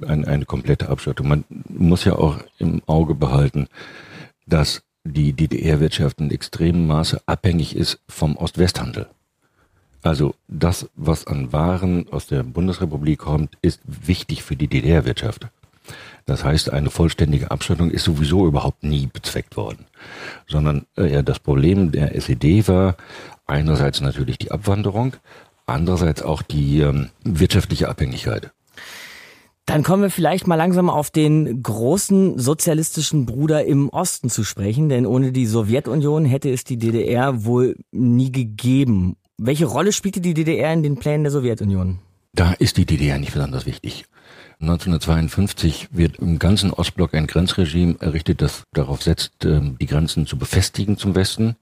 ein, 0.06 0.26
eine 0.26 0.44
komplette 0.44 0.90
Abschottung. 0.90 1.28
Man 1.28 1.44
muss 1.66 2.04
ja 2.04 2.14
auch 2.16 2.36
im 2.58 2.82
Auge 2.84 3.14
behalten, 3.14 3.68
dass 4.46 4.82
die 5.04 5.32
DDR-Wirtschaft 5.32 6.20
in 6.20 6.30
extremem 6.30 6.86
Maße 6.86 7.22
abhängig 7.24 7.74
ist 7.74 8.00
vom 8.06 8.36
Ost-West-Handel. 8.36 9.08
Also 10.02 10.34
das, 10.48 10.90
was 10.94 11.26
an 11.26 11.54
Waren 11.54 12.06
aus 12.10 12.26
der 12.26 12.42
Bundesrepublik 12.42 13.20
kommt, 13.20 13.56
ist 13.62 13.80
wichtig 13.86 14.42
für 14.42 14.56
die 14.56 14.68
DDR-Wirtschaft. 14.68 15.48
Das 16.26 16.44
heißt, 16.44 16.72
eine 16.72 16.90
vollständige 16.90 17.50
Abschottung 17.50 17.90
ist 17.90 18.04
sowieso 18.04 18.46
überhaupt 18.46 18.82
nie 18.82 19.08
bezweckt 19.12 19.56
worden, 19.56 19.86
sondern 20.46 20.86
äh, 20.96 21.22
das 21.22 21.38
Problem 21.38 21.92
der 21.92 22.14
SED 22.14 22.66
war 22.68 22.96
einerseits 23.46 24.00
natürlich 24.00 24.38
die 24.38 24.50
Abwanderung, 24.50 25.14
andererseits 25.66 26.22
auch 26.22 26.42
die 26.42 26.80
ähm, 26.80 27.10
wirtschaftliche 27.24 27.88
Abhängigkeit. 27.88 28.50
Dann 29.66 29.82
kommen 29.82 30.02
wir 30.02 30.10
vielleicht 30.10 30.46
mal 30.46 30.56
langsam 30.56 30.90
auf 30.90 31.10
den 31.10 31.62
großen 31.62 32.38
sozialistischen 32.38 33.24
Bruder 33.24 33.64
im 33.64 33.88
Osten 33.88 34.28
zu 34.28 34.44
sprechen, 34.44 34.90
denn 34.90 35.06
ohne 35.06 35.32
die 35.32 35.46
Sowjetunion 35.46 36.26
hätte 36.26 36.50
es 36.50 36.64
die 36.64 36.76
DDR 36.76 37.44
wohl 37.44 37.76
nie 37.90 38.30
gegeben. 38.30 39.16
Welche 39.38 39.64
Rolle 39.64 39.92
spielte 39.92 40.20
die 40.20 40.34
DDR 40.34 40.72
in 40.72 40.82
den 40.82 40.96
Plänen 40.96 41.24
der 41.24 41.32
Sowjetunion? 41.32 41.98
Da 42.34 42.52
ist 42.52 42.76
die 42.76 42.84
DDR 42.84 43.18
nicht 43.18 43.32
besonders 43.32 43.64
wichtig. 43.64 44.04
1952 44.60 45.88
wird 45.90 46.16
im 46.16 46.38
ganzen 46.38 46.72
Ostblock 46.72 47.14
ein 47.14 47.26
Grenzregime 47.26 47.96
errichtet, 48.00 48.40
das 48.40 48.62
darauf 48.72 49.02
setzt, 49.02 49.44
ähm, 49.44 49.76
die 49.80 49.86
Grenzen 49.86 50.26
zu 50.26 50.38
befestigen 50.38 50.96
zum 50.96 51.14
Westen. 51.14 51.56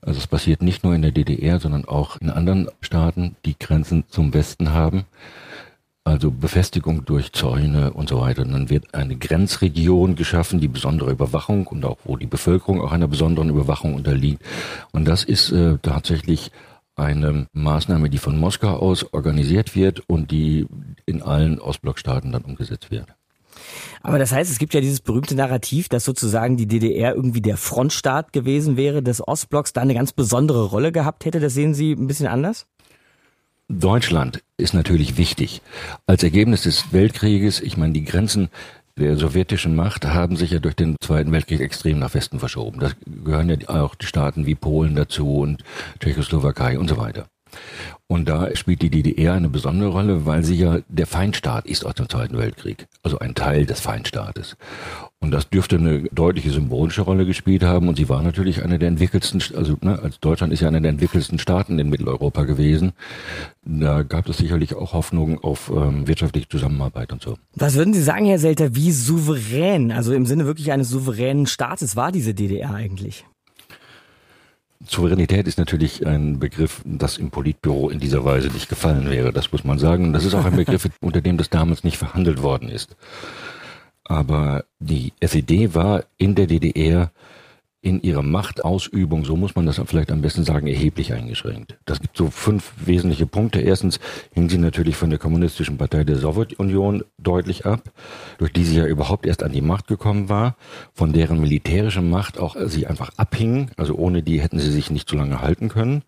Also 0.00 0.18
es 0.18 0.26
passiert 0.26 0.62
nicht 0.62 0.84
nur 0.84 0.94
in 0.94 1.02
der 1.02 1.12
DDR, 1.12 1.58
sondern 1.58 1.86
auch 1.86 2.20
in 2.20 2.30
anderen 2.30 2.68
Staaten, 2.80 3.36
die 3.44 3.58
Grenzen 3.58 4.04
zum 4.08 4.34
Westen 4.34 4.72
haben. 4.72 5.04
Also 6.06 6.30
Befestigung 6.30 7.06
durch 7.06 7.32
Zäune 7.32 7.94
und 7.94 8.10
so 8.10 8.20
weiter. 8.20 8.42
Und 8.42 8.52
dann 8.52 8.68
wird 8.68 8.92
eine 8.92 9.16
Grenzregion 9.16 10.16
geschaffen, 10.16 10.60
die 10.60 10.68
besondere 10.68 11.10
Überwachung 11.10 11.66
und 11.66 11.82
auch 11.86 11.96
wo 12.04 12.18
die 12.18 12.26
Bevölkerung 12.26 12.82
auch 12.82 12.92
einer 12.92 13.08
besonderen 13.08 13.48
Überwachung 13.48 13.94
unterliegt. 13.94 14.42
Und 14.92 15.06
das 15.06 15.24
ist 15.24 15.50
äh, 15.50 15.78
tatsächlich 15.80 16.50
eine 16.96 17.46
Maßnahme, 17.52 18.10
die 18.10 18.18
von 18.18 18.38
Moskau 18.38 18.76
aus 18.76 19.12
organisiert 19.12 19.74
wird 19.74 20.02
und 20.08 20.30
die 20.30 20.66
in 21.06 21.22
allen 21.22 21.60
Ostblockstaaten 21.60 22.32
dann 22.32 22.42
umgesetzt 22.42 22.90
wird. 22.90 23.14
Aber 24.02 24.18
das 24.18 24.32
heißt, 24.32 24.50
es 24.50 24.58
gibt 24.58 24.74
ja 24.74 24.80
dieses 24.80 25.00
berühmte 25.00 25.34
Narrativ, 25.34 25.88
dass 25.88 26.04
sozusagen 26.04 26.56
die 26.56 26.66
DDR 26.66 27.14
irgendwie 27.14 27.40
der 27.40 27.56
Frontstaat 27.56 28.32
gewesen 28.32 28.76
wäre, 28.76 29.02
des 29.02 29.26
Ostblocks 29.26 29.72
da 29.72 29.80
eine 29.80 29.94
ganz 29.94 30.12
besondere 30.12 30.64
Rolle 30.64 30.92
gehabt 30.92 31.24
hätte. 31.24 31.40
Das 31.40 31.54
sehen 31.54 31.74
Sie 31.74 31.92
ein 31.92 32.06
bisschen 32.06 32.26
anders? 32.26 32.66
Deutschland 33.68 34.42
ist 34.58 34.74
natürlich 34.74 35.16
wichtig. 35.16 35.62
Als 36.06 36.22
Ergebnis 36.22 36.62
des 36.62 36.92
Weltkrieges, 36.92 37.60
ich 37.60 37.76
meine, 37.76 37.94
die 37.94 38.04
Grenzen 38.04 38.50
der 38.98 39.16
sowjetischen 39.16 39.74
Macht 39.74 40.06
haben 40.06 40.36
sich 40.36 40.52
ja 40.52 40.60
durch 40.60 40.76
den 40.76 40.96
Zweiten 41.00 41.32
Weltkrieg 41.32 41.60
extrem 41.60 41.98
nach 41.98 42.14
Westen 42.14 42.38
verschoben. 42.38 42.78
Da 42.78 42.90
gehören 43.06 43.48
ja 43.48 43.68
auch 43.68 43.94
die 43.94 44.06
Staaten 44.06 44.46
wie 44.46 44.54
Polen 44.54 44.94
dazu 44.94 45.38
und 45.38 45.64
Tschechoslowakei 45.98 46.78
und 46.78 46.88
so 46.88 46.96
weiter. 46.96 47.26
Und 48.06 48.28
da 48.28 48.54
spielt 48.54 48.82
die 48.82 48.90
DDR 48.90 49.32
eine 49.32 49.48
besondere 49.48 49.88
Rolle, 49.88 50.26
weil 50.26 50.44
sie 50.44 50.56
ja 50.56 50.78
der 50.88 51.06
Feindstaat 51.06 51.66
ist 51.66 51.86
aus 51.86 51.94
dem 51.94 52.08
Zweiten 52.08 52.36
Weltkrieg. 52.36 52.86
Also 53.02 53.18
ein 53.18 53.34
Teil 53.34 53.64
des 53.64 53.80
Feindstaates. 53.80 54.56
Und 55.20 55.30
das 55.30 55.48
dürfte 55.48 55.76
eine 55.76 56.02
deutliche 56.12 56.50
symbolische 56.50 57.00
Rolle 57.00 57.24
gespielt 57.24 57.62
haben. 57.62 57.88
Und 57.88 57.96
sie 57.96 58.10
war 58.10 58.22
natürlich 58.22 58.62
eine 58.62 58.78
der 58.78 58.88
entwickelsten, 58.88 59.42
also 59.56 59.76
ne, 59.80 59.98
als 60.02 60.20
Deutschland 60.20 60.52
ist 60.52 60.60
ja 60.60 60.68
einer 60.68 60.82
der 60.82 60.90
entwickelsten 60.90 61.38
Staaten 61.38 61.78
in 61.78 61.88
Mitteleuropa 61.88 62.44
gewesen. 62.44 62.92
Da 63.64 64.02
gab 64.02 64.28
es 64.28 64.36
sicherlich 64.36 64.74
auch 64.74 64.92
Hoffnungen 64.92 65.38
auf 65.38 65.72
ähm, 65.74 66.06
wirtschaftliche 66.06 66.48
Zusammenarbeit 66.48 67.10
und 67.10 67.22
so. 67.22 67.38
Was 67.54 67.74
würden 67.74 67.94
Sie 67.94 68.02
sagen, 68.02 68.26
Herr 68.26 68.38
Selter, 68.38 68.74
wie 68.74 68.92
souverän, 68.92 69.92
also 69.92 70.12
im 70.12 70.26
Sinne 70.26 70.44
wirklich 70.44 70.72
eines 70.72 70.90
souveränen 70.90 71.46
Staates 71.46 71.96
war 71.96 72.12
diese 72.12 72.34
DDR 72.34 72.74
eigentlich? 72.74 73.24
Souveränität 74.86 75.46
ist 75.46 75.58
natürlich 75.58 76.06
ein 76.06 76.38
Begriff, 76.38 76.82
das 76.84 77.18
im 77.18 77.30
Politbüro 77.30 77.88
in 77.90 78.00
dieser 78.00 78.24
Weise 78.24 78.48
nicht 78.48 78.68
gefallen 78.68 79.10
wäre. 79.10 79.32
Das 79.32 79.52
muss 79.52 79.64
man 79.64 79.78
sagen. 79.78 80.06
Und 80.06 80.12
das 80.12 80.24
ist 80.24 80.34
auch 80.34 80.44
ein 80.44 80.56
Begriff, 80.56 80.88
unter 81.00 81.20
dem 81.20 81.36
das 81.36 81.50
damals 81.50 81.84
nicht 81.84 81.96
verhandelt 81.96 82.42
worden 82.42 82.68
ist. 82.68 82.96
Aber 84.04 84.64
die 84.80 85.12
SED 85.20 85.74
war 85.74 86.04
in 86.18 86.34
der 86.34 86.46
DDR 86.46 87.10
in 87.84 88.00
ihrer 88.00 88.22
Machtausübung, 88.22 89.26
so 89.26 89.36
muss 89.36 89.54
man 89.54 89.66
das 89.66 89.80
vielleicht 89.84 90.10
am 90.10 90.22
besten 90.22 90.42
sagen, 90.42 90.66
erheblich 90.66 91.12
eingeschränkt. 91.12 91.76
Das 91.84 92.00
gibt 92.00 92.16
so 92.16 92.30
fünf 92.30 92.72
wesentliche 92.76 93.26
Punkte. 93.26 93.60
Erstens 93.60 94.00
hing 94.32 94.48
sie 94.48 94.56
natürlich 94.56 94.96
von 94.96 95.10
der 95.10 95.18
Kommunistischen 95.18 95.76
Partei 95.76 96.02
der 96.02 96.16
Sowjetunion 96.16 97.04
deutlich 97.18 97.66
ab, 97.66 97.92
durch 98.38 98.52
die 98.52 98.64
sie 98.64 98.78
ja 98.78 98.86
überhaupt 98.86 99.26
erst 99.26 99.42
an 99.42 99.52
die 99.52 99.60
Macht 99.60 99.86
gekommen 99.86 100.30
war, 100.30 100.56
von 100.94 101.12
deren 101.12 101.40
militärische 101.40 102.00
Macht 102.00 102.38
auch 102.38 102.56
sie 102.64 102.86
einfach 102.86 103.10
abhing. 103.18 103.70
Also 103.76 103.94
ohne 103.96 104.22
die 104.22 104.40
hätten 104.40 104.58
sie 104.58 104.70
sich 104.70 104.90
nicht 104.90 105.08
so 105.08 105.16
lange 105.16 105.42
halten 105.42 105.68
können. 105.68 106.02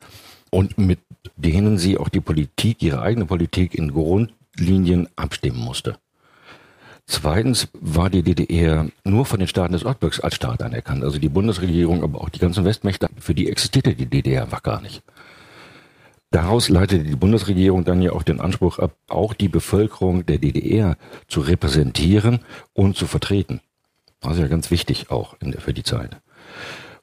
Und 0.50 0.78
mit 0.78 1.00
denen 1.36 1.76
sie 1.76 1.98
auch 1.98 2.08
die 2.08 2.20
Politik, 2.20 2.82
ihre 2.82 3.02
eigene 3.02 3.26
Politik 3.26 3.74
in 3.74 3.92
Grundlinien 3.92 5.08
abstimmen 5.16 5.60
musste. 5.60 5.98
Zweitens 7.08 7.68
war 7.72 8.10
die 8.10 8.24
DDR 8.24 8.88
nur 9.04 9.26
von 9.26 9.38
den 9.38 9.46
Staaten 9.46 9.72
des 9.72 9.84
Ostblocks 9.84 10.18
als 10.18 10.34
Staat 10.34 10.62
anerkannt. 10.62 11.04
Also 11.04 11.18
die 11.18 11.28
Bundesregierung, 11.28 12.02
aber 12.02 12.20
auch 12.20 12.30
die 12.30 12.40
ganzen 12.40 12.64
Westmächte, 12.64 13.08
für 13.20 13.34
die 13.34 13.48
existierte 13.48 13.94
die 13.94 14.06
DDR 14.06 14.42
einfach 14.42 14.64
gar 14.64 14.80
nicht. 14.80 15.02
Daraus 16.32 16.68
leitete 16.68 17.04
die 17.04 17.14
Bundesregierung 17.14 17.84
dann 17.84 18.02
ja 18.02 18.10
auch 18.10 18.24
den 18.24 18.40
Anspruch 18.40 18.80
ab, 18.80 18.96
auch 19.08 19.34
die 19.34 19.48
Bevölkerung 19.48 20.26
der 20.26 20.38
DDR 20.38 20.96
zu 21.28 21.40
repräsentieren 21.40 22.40
und 22.74 22.96
zu 22.96 23.06
vertreten. 23.06 23.60
Ist 24.28 24.40
ja 24.40 24.48
ganz 24.48 24.72
wichtig 24.72 25.10
auch 25.10 25.36
der, 25.40 25.60
für 25.60 25.72
die 25.72 25.84
Zeit. 25.84 26.16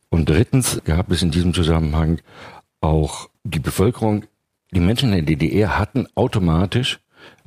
Und 0.09 0.27
drittens 0.27 0.81
gab 0.83 1.09
es 1.11 1.21
in 1.21 1.31
diesem 1.31 1.53
Zusammenhang 1.53 2.19
auch 2.81 3.29
die 3.45 3.59
Bevölkerung, 3.59 4.25
die 4.71 4.81
Menschen 4.81 5.13
in 5.13 5.25
der 5.25 5.37
DDR 5.37 5.79
hatten 5.79 6.07
automatisch 6.15 6.99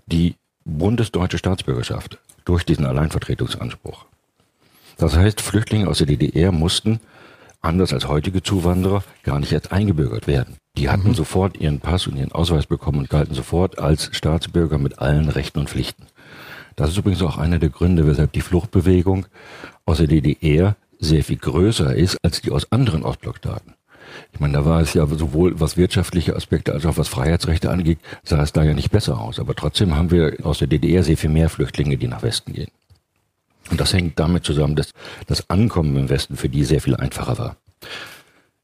die 0.06 0.36
bundesdeutsche 0.64 1.38
Staatsbürgerschaft 1.38 2.18
durch 2.46 2.64
diesen 2.64 2.86
Alleinvertretungsanspruch. 2.86 4.06
Das 4.96 5.14
heißt, 5.14 5.42
Flüchtlinge 5.42 5.88
aus 5.88 5.98
der 5.98 6.06
DDR 6.06 6.52
mussten, 6.52 7.00
anders 7.60 7.92
als 7.92 8.08
heutige 8.08 8.42
Zuwanderer, 8.42 9.04
gar 9.22 9.38
nicht 9.38 9.52
erst 9.52 9.72
eingebürgert 9.72 10.26
werden. 10.26 10.56
Die 10.78 10.88
hatten 10.88 11.08
mhm. 11.08 11.14
sofort 11.14 11.58
ihren 11.58 11.80
Pass 11.80 12.06
und 12.06 12.16
ihren 12.16 12.32
Ausweis 12.32 12.66
bekommen 12.66 13.00
und 13.00 13.10
galten 13.10 13.34
sofort 13.34 13.78
als 13.78 14.08
Staatsbürger 14.16 14.78
mit 14.78 14.98
allen 14.98 15.28
Rechten 15.28 15.58
und 15.58 15.68
Pflichten. 15.68 16.06
Das 16.76 16.90
ist 16.90 16.98
übrigens 16.98 17.22
auch 17.22 17.38
einer 17.38 17.58
der 17.58 17.70
Gründe, 17.70 18.06
weshalb 18.06 18.32
die 18.32 18.42
Fluchtbewegung 18.42 19.26
aus 19.84 19.98
der 19.98 20.06
DDR 20.06 20.76
sehr 20.98 21.24
viel 21.24 21.36
größer 21.36 21.94
ist 21.94 22.16
als 22.22 22.40
die 22.40 22.50
aus 22.50 22.70
anderen 22.72 23.02
Ostblockstaaten. 23.02 23.75
Ich 24.32 24.40
meine, 24.40 24.54
da 24.54 24.64
war 24.64 24.80
es 24.80 24.94
ja 24.94 25.06
sowohl 25.06 25.58
was 25.60 25.76
wirtschaftliche 25.76 26.36
Aspekte 26.36 26.72
als 26.72 26.86
auch 26.86 26.96
was 26.96 27.08
Freiheitsrechte 27.08 27.70
angeht, 27.70 27.98
sah 28.22 28.42
es 28.42 28.52
da 28.52 28.62
ja 28.62 28.74
nicht 28.74 28.90
besser 28.90 29.20
aus. 29.20 29.38
Aber 29.38 29.54
trotzdem 29.54 29.96
haben 29.96 30.10
wir 30.10 30.36
aus 30.42 30.58
der 30.58 30.68
DDR 30.68 31.02
sehr 31.02 31.16
viel 31.16 31.30
mehr 31.30 31.48
Flüchtlinge, 31.48 31.96
die 31.96 32.08
nach 32.08 32.22
Westen 32.22 32.52
gehen. 32.52 32.70
Und 33.70 33.80
das 33.80 33.92
hängt 33.92 34.18
damit 34.18 34.44
zusammen, 34.44 34.76
dass 34.76 34.92
das 35.26 35.50
Ankommen 35.50 35.96
im 35.96 36.08
Westen 36.08 36.36
für 36.36 36.48
die 36.48 36.64
sehr 36.64 36.80
viel 36.80 36.96
einfacher 36.96 37.38
war. 37.38 37.56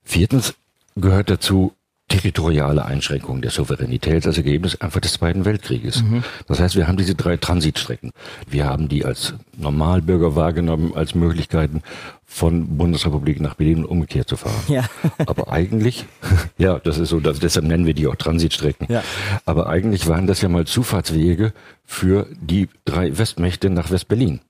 Viertens 0.05 0.55
gehört 0.97 1.31
dazu, 1.31 1.73
territoriale 2.13 2.85
Einschränkung 2.85 3.41
der 3.41 3.51
Souveränität 3.51 4.27
als 4.27 4.37
Ergebnis 4.37 4.79
einfach 4.83 5.01
des 5.01 5.15
Zweiten 5.15 5.47
Weltkrieges. 5.47 6.03
Mhm. 6.03 6.23
Das 6.47 6.61
heißt, 6.61 6.77
wir 6.77 6.87
haben 6.87 6.99
diese 6.99 7.15
drei 7.15 7.39
Transitstrecken. 7.39 8.13
Wir 8.47 8.67
haben 8.67 8.89
die 8.89 9.07
als 9.07 9.33
Normalbürger 9.57 10.37
wahrgenommen 10.37 10.93
als 10.95 11.15
Möglichkeiten 11.15 11.83
von 12.27 12.77
Bundesrepublik 12.77 13.41
nach 13.41 13.55
Berlin 13.55 13.79
und 13.79 13.87
umgekehrt 13.87 14.29
zu 14.29 14.37
fahren. 14.37 14.63
Ja. 14.69 14.85
Aber 15.27 15.51
eigentlich, 15.51 16.05
ja, 16.59 16.79
das 16.79 16.99
ist 16.99 17.09
so, 17.09 17.19
das, 17.19 17.39
deshalb 17.39 17.65
nennen 17.65 17.87
wir 17.87 17.95
die 17.95 18.07
auch 18.07 18.17
Transitstrecken. 18.17 18.89
Ja. 18.91 19.03
Aber 19.47 19.69
eigentlich 19.69 20.07
waren 20.07 20.27
das 20.27 20.43
ja 20.43 20.51
mal 20.51 20.67
Zufahrtswege 20.67 21.55
für 21.87 22.27
die 22.39 22.69
drei 22.85 23.17
Westmächte 23.17 23.71
nach 23.71 23.91
Westberlin. 23.91 24.41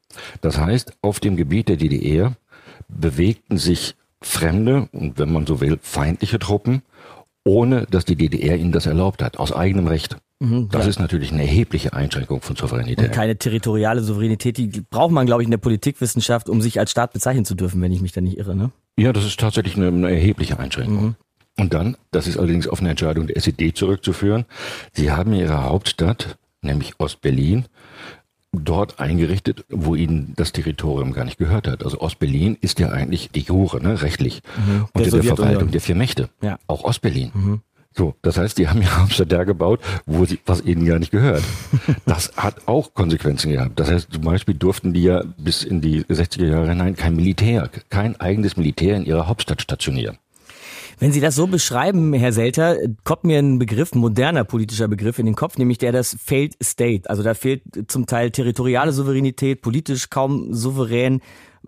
Das 0.40 0.58
heißt, 0.58 0.94
auf 1.00 1.20
dem 1.20 1.36
Gebiet 1.36 1.68
der 1.68 1.76
DDR 1.76 2.32
bewegten 2.88 3.56
sich 3.56 3.94
fremde 4.20 4.88
und 4.92 5.18
wenn 5.18 5.32
man 5.32 5.46
so 5.46 5.60
will, 5.60 5.78
feindliche 5.80 6.38
Truppen 6.38 6.82
ohne 7.44 7.86
dass 7.90 8.04
die 8.04 8.16
DDR 8.16 8.56
ihnen 8.56 8.72
das 8.72 8.86
erlaubt 8.86 9.22
hat, 9.22 9.38
aus 9.38 9.52
eigenem 9.52 9.86
Recht. 9.86 10.16
Mhm, 10.40 10.68
das 10.70 10.84
ja. 10.84 10.90
ist 10.90 11.00
natürlich 11.00 11.32
eine 11.32 11.42
erhebliche 11.42 11.92
Einschränkung 11.92 12.40
von 12.40 12.56
Souveränität. 12.56 13.06
Und 13.06 13.12
keine 13.12 13.36
territoriale 13.36 14.02
Souveränität, 14.02 14.58
die 14.58 14.68
braucht 14.68 15.12
man, 15.12 15.26
glaube 15.26 15.42
ich, 15.42 15.46
in 15.46 15.50
der 15.50 15.58
Politikwissenschaft, 15.58 16.48
um 16.48 16.60
sich 16.60 16.78
als 16.78 16.90
Staat 16.90 17.12
bezeichnen 17.12 17.44
zu 17.44 17.54
dürfen, 17.54 17.80
wenn 17.80 17.92
ich 17.92 18.00
mich 18.00 18.12
da 18.12 18.20
nicht 18.20 18.38
irre. 18.38 18.56
Ne? 18.56 18.70
Ja, 18.98 19.12
das 19.12 19.24
ist 19.24 19.38
tatsächlich 19.38 19.76
eine, 19.76 19.88
eine 19.88 20.10
erhebliche 20.10 20.58
Einschränkung. 20.58 21.04
Mhm. 21.04 21.14
Und 21.58 21.74
dann, 21.74 21.96
das 22.10 22.26
ist 22.26 22.38
allerdings 22.38 22.66
auf 22.66 22.80
eine 22.80 22.90
Entscheidung 22.90 23.26
der 23.26 23.36
SED 23.36 23.76
zurückzuführen, 23.76 24.46
sie 24.92 25.10
haben 25.10 25.34
ihre 25.34 25.64
Hauptstadt, 25.64 26.38
nämlich 26.62 26.94
Ostberlin, 26.98 27.66
dort 28.52 29.00
eingerichtet, 29.00 29.64
wo 29.70 29.94
ihnen 29.94 30.34
das 30.36 30.52
Territorium 30.52 31.12
gar 31.12 31.24
nicht 31.24 31.38
gehört 31.38 31.66
hat. 31.66 31.84
Also 31.84 32.00
Ostberlin 32.00 32.56
ist 32.60 32.78
ja 32.78 32.90
eigentlich 32.90 33.30
die 33.30 33.40
Jure, 33.40 33.82
ne, 33.82 34.02
rechtlich, 34.02 34.42
mhm. 34.56 34.86
unter 34.92 35.10
der, 35.10 35.20
der 35.20 35.36
Verwaltung 35.36 35.70
der 35.70 35.80
vier 35.80 35.94
Mächte. 35.94 36.28
Ja. 36.42 36.58
Auch 36.66 36.84
Ostberlin. 36.84 37.30
Mhm. 37.34 37.60
So, 37.94 38.14
das 38.22 38.38
heißt, 38.38 38.58
die 38.58 38.68
haben 38.68 38.84
Hauptstadt 38.84 39.32
da 39.32 39.44
gebaut, 39.44 39.80
wo 40.06 40.24
sie, 40.24 40.38
was 40.46 40.62
ihnen 40.62 40.84
gar 40.86 40.98
nicht 40.98 41.10
gehört. 41.10 41.42
Das 42.04 42.32
hat 42.36 42.66
auch 42.66 42.94
Konsequenzen 42.94 43.52
gehabt. 43.52 43.78
Das 43.78 43.90
heißt, 43.90 44.12
zum 44.12 44.22
Beispiel 44.22 44.54
durften 44.54 44.92
die 44.92 45.04
ja 45.04 45.22
bis 45.36 45.62
in 45.62 45.80
die 45.80 46.04
60er 46.04 46.46
Jahre 46.46 46.68
hinein 46.68 46.96
kein 46.96 47.14
Militär, 47.16 47.70
kein 47.90 48.20
eigenes 48.20 48.56
Militär 48.56 48.96
in 48.96 49.04
ihrer 49.04 49.28
Hauptstadt 49.28 49.62
stationieren. 49.62 50.18
Wenn 50.98 51.12
Sie 51.12 51.20
das 51.20 51.34
so 51.34 51.46
beschreiben, 51.46 52.12
Herr 52.12 52.32
Selter, 52.32 52.76
kommt 53.04 53.24
mir 53.24 53.38
ein 53.38 53.58
Begriff, 53.58 53.92
ein 53.92 53.98
moderner 53.98 54.44
politischer 54.44 54.88
Begriff 54.88 55.18
in 55.18 55.26
den 55.26 55.34
Kopf, 55.34 55.58
nämlich 55.58 55.78
der 55.78 55.92
des 55.92 56.16
Failed 56.22 56.56
State. 56.62 57.08
Also 57.08 57.22
da 57.22 57.34
fehlt 57.34 57.62
zum 57.88 58.06
Teil 58.06 58.30
territoriale 58.30 58.92
Souveränität, 58.92 59.62
politisch 59.62 60.10
kaum 60.10 60.54
souverän. 60.54 61.20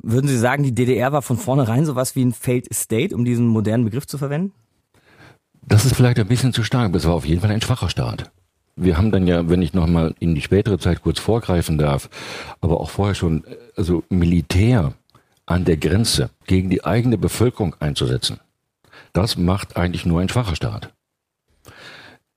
Würden 0.03 0.29
Sie 0.29 0.39
sagen, 0.39 0.63
die 0.63 0.75
DDR 0.75 1.13
war 1.13 1.23
von 1.23 1.37
vornherein 1.37 1.85
sowas 1.87 2.17
wie 2.17 2.25
ein 2.25 2.33
Failed 2.33 2.73
State, 2.75 3.15
um 3.15 3.25
diesen 3.25 3.47
modernen 3.47 3.85
Begriff 3.85 4.07
zu 4.07 4.19
verwenden? 4.19 4.53
Das 5.67 5.85
ist 5.85 5.95
vielleicht 5.97 6.19
ein 6.19 6.29
bisschen 6.29 6.53
zu 6.53 6.63
stark, 6.63 6.87
aber 6.87 6.99
es 6.99 7.07
war 7.07 7.15
auf 7.15 7.25
jeden 7.25 7.41
Fall 7.41 7.51
ein 7.51 7.63
schwacher 7.63 7.89
Staat. 7.89 8.31
Wir 8.77 8.99
haben 8.99 9.13
dann 9.13 9.27
ja, 9.27 9.49
wenn 9.49 9.63
ich 9.63 9.73
nochmal 9.73 10.15
in 10.19 10.35
die 10.35 10.43
spätere 10.43 10.79
Zeit 10.79 11.03
kurz 11.03 11.21
vorgreifen 11.21 11.79
darf, 11.79 12.11
aber 12.61 12.81
auch 12.81 12.91
vorher 12.91 13.15
schon, 13.15 13.45
also 13.77 14.03
Militär 14.09 14.95
an 15.47 15.65
der 15.65 15.77
Grenze 15.77 16.31
gegen 16.47 16.71
die 16.71 16.85
eigene 16.85 17.19
Bevölkerung 17.19 17.77
einzusetzen. 17.79 18.41
Das 19.14 19.38
macht 19.38 19.77
eigentlich 19.77 20.05
nur 20.05 20.20
ein 20.20 20.29
schwacher 20.29 20.57
Staat. 20.57 20.92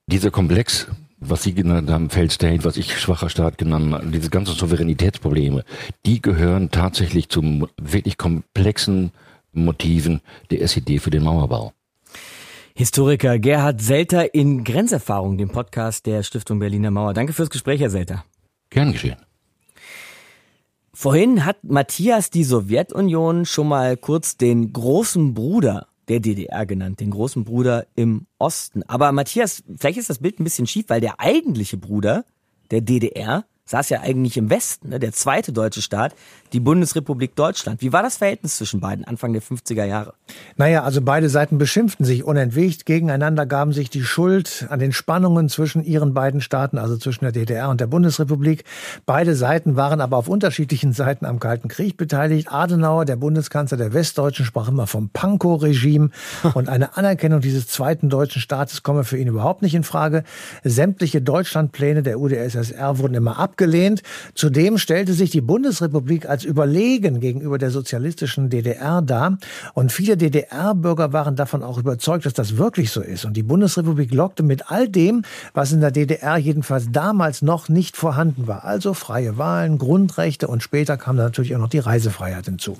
Dieser 0.06 0.30
Komplex, 0.30 0.86
was 1.18 1.42
Sie 1.42 1.52
genannt 1.52 1.90
haben, 1.90 2.08
Failed 2.08 2.30
State, 2.30 2.64
was 2.64 2.76
ich 2.76 2.98
schwacher 3.00 3.28
Staat 3.28 3.58
genannt 3.58 3.92
habe, 3.92 4.06
diese 4.06 4.30
ganzen 4.30 4.54
Souveränitätsprobleme, 4.54 5.64
die 6.06 6.22
gehören 6.22 6.70
tatsächlich 6.70 7.28
zu 7.28 7.68
wirklich 7.82 8.16
komplexen 8.16 9.10
Motiven 9.52 10.20
der 10.52 10.62
SED 10.62 11.00
für 11.00 11.10
den 11.10 11.24
Mauerbau. 11.24 11.72
Historiker 12.74 13.40
Gerhard 13.40 13.80
Selter 13.80 14.32
in 14.32 14.62
Grenzerfahrung, 14.62 15.36
dem 15.36 15.48
Podcast 15.50 16.06
der 16.06 16.22
Stiftung 16.22 16.60
Berliner 16.60 16.92
Mauer. 16.92 17.12
Danke 17.12 17.32
fürs 17.32 17.50
Gespräch, 17.50 17.80
Herr 17.80 17.90
Selter. 17.90 18.24
Gern 18.70 18.92
geschehen. 18.92 19.16
Vorhin 20.94 21.44
hat 21.44 21.64
Matthias 21.64 22.30
die 22.30 22.44
Sowjetunion 22.44 23.46
schon 23.46 23.66
mal 23.66 23.96
kurz 23.96 24.36
den 24.36 24.72
großen 24.72 25.34
Bruder 25.34 25.88
der 26.08 26.20
DDR 26.20 26.66
genannt, 26.66 27.00
den 27.00 27.10
großen 27.10 27.44
Bruder 27.44 27.86
im 27.94 28.26
Osten. 28.38 28.82
Aber 28.84 29.12
Matthias, 29.12 29.62
vielleicht 29.78 29.98
ist 29.98 30.10
das 30.10 30.18
Bild 30.18 30.40
ein 30.40 30.44
bisschen 30.44 30.66
schief, 30.66 30.86
weil 30.88 31.00
der 31.00 31.20
eigentliche 31.20 31.76
Bruder 31.76 32.24
der 32.70 32.80
DDR 32.80 33.44
saß 33.68 33.90
ja 33.90 34.00
eigentlich 34.00 34.36
im 34.36 34.50
Westen, 34.50 34.88
ne, 34.88 34.98
der 34.98 35.12
zweite 35.12 35.52
deutsche 35.52 35.82
Staat, 35.82 36.14
die 36.54 36.60
Bundesrepublik 36.60 37.36
Deutschland. 37.36 37.82
Wie 37.82 37.92
war 37.92 38.02
das 38.02 38.16
Verhältnis 38.16 38.56
zwischen 38.56 38.80
beiden 38.80 39.04
Anfang 39.04 39.34
der 39.34 39.42
50er 39.42 39.84
Jahre? 39.84 40.14
Naja, 40.56 40.82
also 40.82 41.02
beide 41.02 41.28
Seiten 41.28 41.58
beschimpften 41.58 42.06
sich 42.06 42.24
unentwegt 42.24 42.86
gegeneinander, 42.86 43.44
gaben 43.44 43.72
sich 43.72 43.90
die 43.90 44.02
Schuld 44.02 44.66
an 44.70 44.78
den 44.78 44.92
Spannungen 44.92 45.50
zwischen 45.50 45.84
ihren 45.84 46.14
beiden 46.14 46.40
Staaten, 46.40 46.78
also 46.78 46.96
zwischen 46.96 47.24
der 47.24 47.32
DDR 47.32 47.68
und 47.68 47.80
der 47.80 47.86
Bundesrepublik. 47.86 48.64
Beide 49.04 49.34
Seiten 49.34 49.76
waren 49.76 50.00
aber 50.00 50.16
auf 50.16 50.28
unterschiedlichen 50.28 50.94
Seiten 50.94 51.26
am 51.26 51.38
Kalten 51.38 51.68
Krieg 51.68 51.98
beteiligt. 51.98 52.50
Adenauer, 52.50 53.04
der 53.04 53.16
Bundeskanzler 53.16 53.76
der 53.76 53.92
Westdeutschen, 53.92 54.46
sprach 54.46 54.68
immer 54.68 54.86
vom 54.86 55.10
Pankow-Regime 55.10 56.10
und 56.54 56.70
eine 56.70 56.96
Anerkennung 56.96 57.40
dieses 57.40 57.66
zweiten 57.66 58.08
deutschen 58.08 58.40
Staates 58.40 58.82
komme 58.82 59.04
für 59.04 59.18
ihn 59.18 59.28
überhaupt 59.28 59.60
nicht 59.60 59.74
in 59.74 59.84
Frage. 59.84 60.24
Sämtliche 60.64 61.20
Deutschlandpläne 61.20 62.02
der 62.02 62.18
UdSSR 62.18 62.98
wurden 62.98 63.14
immer 63.14 63.38
abgelehnt. 63.58 64.02
Zudem 64.34 64.78
stellte 64.78 65.12
sich 65.12 65.30
die 65.30 65.40
Bundesrepublik 65.40 66.28
als 66.28 66.44
überlegen 66.44 67.18
gegenüber 67.18 67.58
der 67.58 67.70
sozialistischen 67.70 68.50
DDR 68.50 69.02
dar. 69.02 69.38
Und 69.74 69.90
viele 69.90 70.16
DDR-Bürger 70.16 71.12
waren 71.12 71.34
davon 71.34 71.64
auch 71.64 71.78
überzeugt, 71.78 72.24
dass 72.24 72.34
das 72.34 72.56
wirklich 72.56 72.92
so 72.92 73.00
ist. 73.00 73.24
Und 73.24 73.36
die 73.36 73.42
Bundesrepublik 73.42 74.14
lockte 74.14 74.44
mit 74.44 74.70
all 74.70 74.88
dem, 74.88 75.22
was 75.54 75.72
in 75.72 75.80
der 75.80 75.90
DDR 75.90 76.36
jedenfalls 76.36 76.92
damals 76.92 77.42
noch 77.42 77.68
nicht 77.68 77.96
vorhanden 77.96 78.46
war. 78.46 78.64
Also 78.64 78.94
freie 78.94 79.38
Wahlen, 79.38 79.78
Grundrechte 79.78 80.46
und 80.46 80.62
später 80.62 80.96
kam 80.96 81.16
dann 81.16 81.26
natürlich 81.26 81.56
auch 81.56 81.60
noch 81.60 81.68
die 81.68 81.80
Reisefreiheit 81.80 82.44
hinzu. 82.44 82.76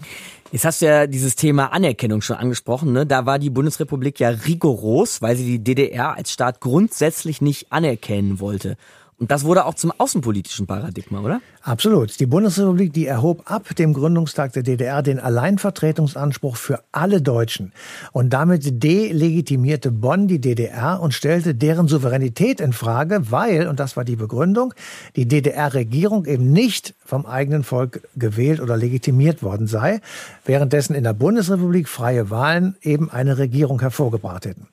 Jetzt 0.53 0.65
hast 0.65 0.81
du 0.81 0.87
ja 0.87 1.07
dieses 1.07 1.37
Thema 1.37 1.73
Anerkennung 1.73 2.23
schon 2.23 2.37
angesprochen. 2.37 2.93
Ne? 2.93 3.05
Da 3.05 3.27
war 3.27 3.39
die 3.39 3.51
Bundesrepublik 3.51 4.19
ja 4.19 4.31
rigoros, 4.31 5.21
weil 5.21 5.37
sie 5.37 5.45
die 5.45 5.65
DDR 5.65 6.17
als 6.17 6.33
Staat 6.33 6.61
grundsätzlich 6.61 7.43
nicht 7.43 7.71
anerkennen 7.71 8.41
wollte. 8.41 8.77
Und 9.21 9.33
das 9.33 9.45
wurde 9.45 9.65
auch 9.65 9.75
zum 9.75 9.93
außenpolitischen 9.99 10.69
Paradigma, 10.69 11.21
oder? 11.21 11.41
Absolut. 11.63 12.21
Die 12.21 12.27
Bundesrepublik, 12.27 12.93
die 12.93 13.07
erhob 13.07 13.51
ab 13.51 13.75
dem 13.75 13.93
Gründungstag 13.93 14.53
der 14.53 14.63
DDR 14.63 15.03
den 15.03 15.19
Alleinvertretungsanspruch 15.19 16.57
für 16.57 16.85
alle 16.93 17.21
Deutschen. 17.21 17.73
Und 18.13 18.33
damit 18.33 18.83
delegitimierte 18.83 19.91
Bonn 19.91 20.29
die 20.29 20.41
DDR 20.41 21.01
und 21.01 21.15
stellte 21.15 21.57
deren 21.57 21.89
Souveränität 21.89 22.61
in 22.61 22.73
Frage, 22.73 23.33
weil, 23.33 23.67
und 23.67 23.81
das 23.81 23.97
war 23.97 24.05
die 24.05 24.15
Begründung, 24.15 24.73
die 25.17 25.27
DDR-Regierung 25.27 26.25
eben 26.27 26.53
nicht 26.53 26.95
vom 27.05 27.27
eigenen 27.27 27.65
Volk 27.65 28.03
gewählt 28.15 28.61
oder 28.61 28.77
legitimiert 28.77 29.43
worden 29.43 29.67
sei, 29.67 30.01
währenddessen 30.45 30.95
in 30.95 31.03
der 31.03 31.13
Bundesrepublik 31.13 31.89
freie 31.89 32.31
Wahlen 32.31 32.77
eben 32.83 33.11
eine 33.11 33.37
Regierung 33.39 33.81
hervorgebracht 33.81 34.47
hätten. 34.47 34.69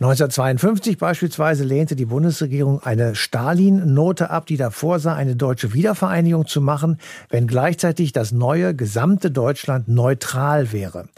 1952 0.00 0.98
beispielsweise 0.98 1.62
lehnte 1.62 1.94
die 1.94 2.06
Bundesregierung 2.06 2.82
eine 2.82 3.14
Stalin 3.14 3.83
Note 3.84 4.30
ab, 4.30 4.46
die 4.46 4.56
davor 4.56 4.98
sah, 4.98 5.14
eine 5.14 5.36
deutsche 5.36 5.74
Wiedervereinigung 5.74 6.46
zu 6.46 6.60
machen, 6.60 6.98
wenn 7.28 7.46
gleichzeitig 7.46 8.12
das 8.12 8.32
neue 8.32 8.74
gesamte 8.74 9.30
Deutschland 9.30 9.88
neutral 9.88 10.72
wäre. 10.72 11.08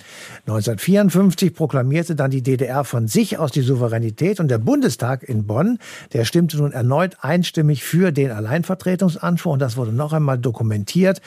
1954 0.46 1.54
proklamierte 1.54 2.14
dann 2.14 2.30
die 2.30 2.42
DDR 2.42 2.84
von 2.84 3.08
sich 3.08 3.38
aus 3.38 3.52
die 3.52 3.60
Souveränität 3.60 4.40
und 4.40 4.48
der 4.48 4.58
Bundestag 4.58 5.22
in 5.22 5.46
Bonn, 5.46 5.78
der 6.12 6.24
stimmte 6.24 6.56
nun 6.56 6.72
erneut 6.72 7.16
einstimmig 7.20 7.84
für 7.84 8.12
den 8.12 8.30
Alleinvertretungsanspruch 8.30 9.52
und 9.52 9.60
das 9.60 9.76
wurde 9.76 9.92
noch 9.92 10.12
einmal 10.12 10.38
dokumentiert. 10.38 11.20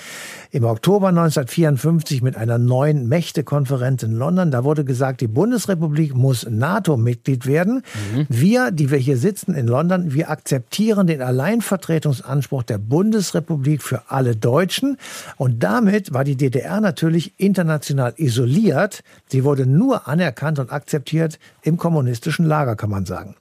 Im 0.51 0.63
Oktober 0.63 1.09
1954 1.09 2.23
mit 2.23 2.35
einer 2.35 2.57
neuen 2.57 3.07
Mächtekonferenz 3.07 4.01
in 4.01 4.13
London, 4.13 4.49
da 4.49 4.63
wurde 4.63 4.83
gesagt, 4.83 5.21
die 5.21 5.27
Bundesrepublik 5.27 6.15
muss 6.15 6.47
NATO-Mitglied 6.49 7.45
werden. 7.45 7.83
Mhm. 8.15 8.25
Wir, 8.29 8.71
die 8.71 8.89
wir 8.89 8.97
hier 8.97 9.17
sitzen 9.17 9.53
in 9.53 9.67
London, 9.67 10.11
wir 10.11 10.31
akzeptieren 10.31 11.05
den 11.05 11.21
Alleinvertretungsanspruch 11.21 12.63
der 12.63 12.79
Bundesrepublik 12.79 13.83
für 13.83 14.09
alle 14.09 14.35
Deutschen. 14.35 14.97
Und 15.37 15.61
damit 15.61 16.15
war 16.15 16.23
die 16.23 16.35
DDR 16.35 16.81
natürlich 16.81 17.39
international 17.39 18.15
isoliert. 18.17 19.03
Sie 19.27 19.43
wurde 19.43 19.67
nur 19.67 20.07
anerkannt 20.07 20.57
und 20.57 20.71
akzeptiert 20.71 21.37
im 21.61 21.77
kommunistischen 21.77 22.47
Lager, 22.47 22.75
kann 22.75 22.89
man 22.89 23.05
sagen. 23.05 23.35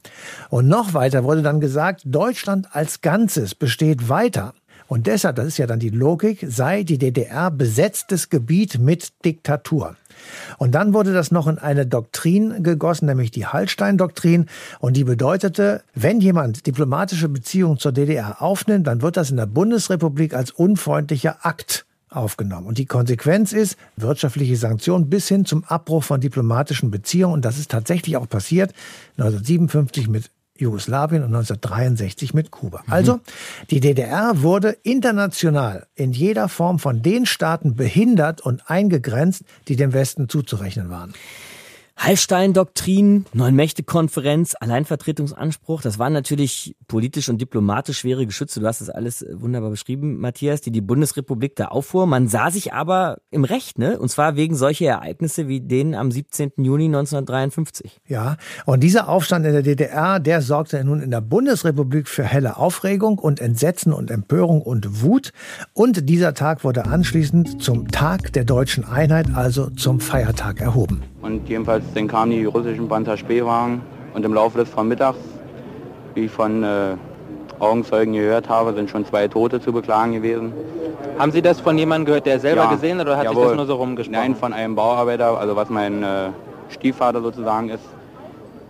Und 0.51 0.69
noch 0.69 0.93
weiter 0.93 1.25
wurde 1.25 1.41
dann 1.41 1.61
gesagt, 1.61 2.03
Deutschland 2.05 2.69
als 2.73 3.01
Ganzes 3.01 3.55
besteht 3.55 4.11
weiter. 4.11 4.53
Und 4.89 5.07
deshalb, 5.07 5.37
das 5.37 5.47
ist 5.47 5.59
ja 5.59 5.67
dann 5.67 5.79
die 5.79 5.91
Logik, 5.91 6.45
sei 6.49 6.83
die 6.83 6.99
DDR 6.99 7.51
besetztes 7.51 8.31
Gebiet 8.31 8.79
mit 8.79 9.13
Diktatur. 9.25 9.97
Und 10.57 10.75
dann 10.75 10.95
wurde 10.95 11.13
das 11.13 11.31
noch 11.31 11.47
in 11.47 11.59
eine 11.59 11.87
Doktrin 11.87 12.63
gegossen, 12.63 13.07
nämlich 13.07 13.31
die 13.31 13.47
Hallstein-Doktrin. 13.47 14.47
Und 14.81 14.97
die 14.97 15.05
bedeutete, 15.05 15.83
wenn 15.95 16.21
jemand 16.21 16.67
diplomatische 16.67 17.29
Beziehungen 17.29 17.79
zur 17.79 17.93
DDR 17.93 18.43
aufnimmt, 18.43 18.87
dann 18.87 19.03
wird 19.03 19.17
das 19.17 19.31
in 19.31 19.37
der 19.37 19.47
Bundesrepublik 19.47 20.35
als 20.35 20.51
unfreundlicher 20.51 21.47
Akt 21.47 21.85
aufgenommen. 22.11 22.67
Und 22.67 22.79
die 22.79 22.87
Konsequenz 22.87 23.53
ist 23.53 23.77
wirtschaftliche 23.97 24.57
Sanktionen 24.57 25.11
bis 25.11 25.29
hin 25.29 25.45
zum 25.45 25.65
Abbruch 25.65 26.05
von 26.05 26.21
diplomatischen 26.21 26.91
Beziehungen. 26.91 27.35
Und 27.35 27.45
das 27.45 27.59
ist 27.59 27.71
tatsächlich 27.71 28.17
auch 28.17 28.29
passiert 28.29 28.73
1957 29.19 30.09
mit 30.09 30.31
Jugoslawien 30.59 31.23
und 31.23 31.35
1963 31.35 32.35
mit 32.35 32.51
Kuba. 32.51 32.83
Mhm. 32.87 32.93
Also, 32.93 33.21
die 33.71 33.81
DDR 33.81 34.43
wurde 34.43 34.77
international 34.83 35.87
in 35.95 36.13
jeder 36.13 36.49
Form 36.49 36.79
von 36.79 37.03
den 37.03 37.27
Staaten 37.27 37.75
behindert 37.75 38.41
und 38.41 38.69
eingegrenzt, 38.71 39.43
die 39.69 39.77
dem 39.77 39.93
Westen 39.93 40.29
zuzurechnen 40.29 40.91
waren. 40.91 41.15
Hallstein-Doktrin, 41.99 43.27
Neun-Mächte-Konferenz, 43.33 44.55
Alleinvertretungsanspruch, 44.59 45.83
das 45.83 45.99
waren 45.99 46.13
natürlich 46.13 46.77
politisch 46.87 47.29
und 47.29 47.41
diplomatisch 47.41 47.99
schwere 47.99 48.25
Geschütze. 48.25 48.61
Du 48.61 48.67
hast 48.67 48.81
das 48.81 48.89
alles 48.89 49.23
äh, 49.23 49.41
wunderbar 49.41 49.71
beschrieben, 49.71 50.21
Matthias, 50.21 50.61
die 50.61 50.71
die 50.71 50.81
Bundesrepublik 50.81 51.57
da 51.57 51.67
auffuhr. 51.67 52.07
Man 52.07 52.29
sah 52.29 52.51
sich 52.53 52.73
aber 52.73 53.19
im 53.31 53.43
Recht, 53.43 53.79
ne? 53.79 53.99
Und 53.99 54.11
zwar 54.11 54.37
wegen 54.37 54.55
solcher 54.55 54.87
Ereignisse 54.87 55.49
wie 55.49 55.61
denen 55.61 55.95
am 55.95 56.13
17. 56.13 56.53
Juni 56.59 56.85
1953. 56.85 58.01
Ja, 58.07 58.37
und 58.65 58.81
dieser 58.81 59.09
Aufstand 59.09 59.45
in 59.45 59.53
der 59.53 59.63
DDR, 59.63 60.21
der 60.21 60.41
sorgte 60.41 60.83
nun 60.85 61.03
in 61.03 61.11
der 61.11 61.21
Bundesrepublik 61.21 62.09
für 62.09 62.25
helle 62.25 62.59
Aufregung 62.59 63.19
und 63.19 63.41
Entsetzen 63.41 63.93
und 63.93 64.13
Empörung 64.13 64.63
und 64.63 65.03
Wut. 65.03 65.33
Und 65.73 66.09
dieser 66.09 66.35
Tag 66.35 66.63
wurde 66.63 66.87
anschließend 66.87 67.61
zum 67.61 67.89
Tag 67.89 68.33
der 68.35 68.45
deutschen 68.45 68.85
Einheit, 68.85 69.35
also 69.35 69.71
zum 69.71 69.99
Feiertag 69.99 70.61
erhoben. 70.61 71.03
Und 71.23 71.49
jedenfalls 71.49 71.85
dann 71.95 72.09
kamen 72.09 72.31
die 72.31 72.45
russischen 72.45 72.89
Panzer-Spähwagen 72.89 73.83
und 74.15 74.25
im 74.25 74.33
Laufe 74.35 74.59
des 74.59 74.69
Vormittags, 74.69 75.19
wie 76.15 76.27
ich 76.27 76.31
von 76.31 76.63
äh, 76.63 76.95
Augenzeugen 77.59 78.15
gehört 78.15 78.49
habe, 78.49 78.73
sind 78.75 78.89
schon 78.89 79.05
zwei 79.05 79.27
Tote 79.27 79.61
zu 79.61 79.73
beklagen 79.73 80.13
gewesen. 80.13 80.53
Haben 81.19 81.33
Sie 81.33 81.43
das 81.43 81.61
von 81.61 81.77
jemandem 81.77 82.07
gehört, 82.07 82.27
der 82.27 82.39
selber 82.39 82.65
ja, 82.65 82.71
gesehen 82.71 82.99
hat 82.99 83.07
oder 83.07 83.17
hat 83.17 83.25
jawohl. 83.25 83.37
sich 83.37 83.49
das 83.49 83.57
nur 83.57 83.67
so 83.67 83.75
rumgesprochen? 83.77 84.21
Nein, 84.21 84.37
von 84.37 84.53
einem 84.53 84.77
Bauarbeiter, 84.77 85.39
also 85.39 85.57
was 85.57 85.69
mein 85.69 86.03
äh, 86.03 86.31
Stiefvater 86.69 87.21
sozusagen 87.21 87.69
ist. 87.71 87.85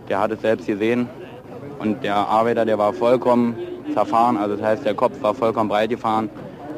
Der 0.07 0.19
hat 0.19 0.31
es 0.31 0.41
selbst 0.41 0.65
gesehen 0.65 1.07
und 1.77 2.03
der 2.03 2.15
Arbeiter, 2.15 2.65
der 2.65 2.79
war 2.79 2.93
vollkommen 2.93 3.55
zerfahren, 3.93 4.37
also 4.37 4.55
das 4.55 4.65
heißt, 4.65 4.85
der 4.85 4.95
Kopf 4.95 5.21
war 5.21 5.35
vollkommen 5.35 5.69
breit 5.69 5.91
gefahren. 5.91 6.29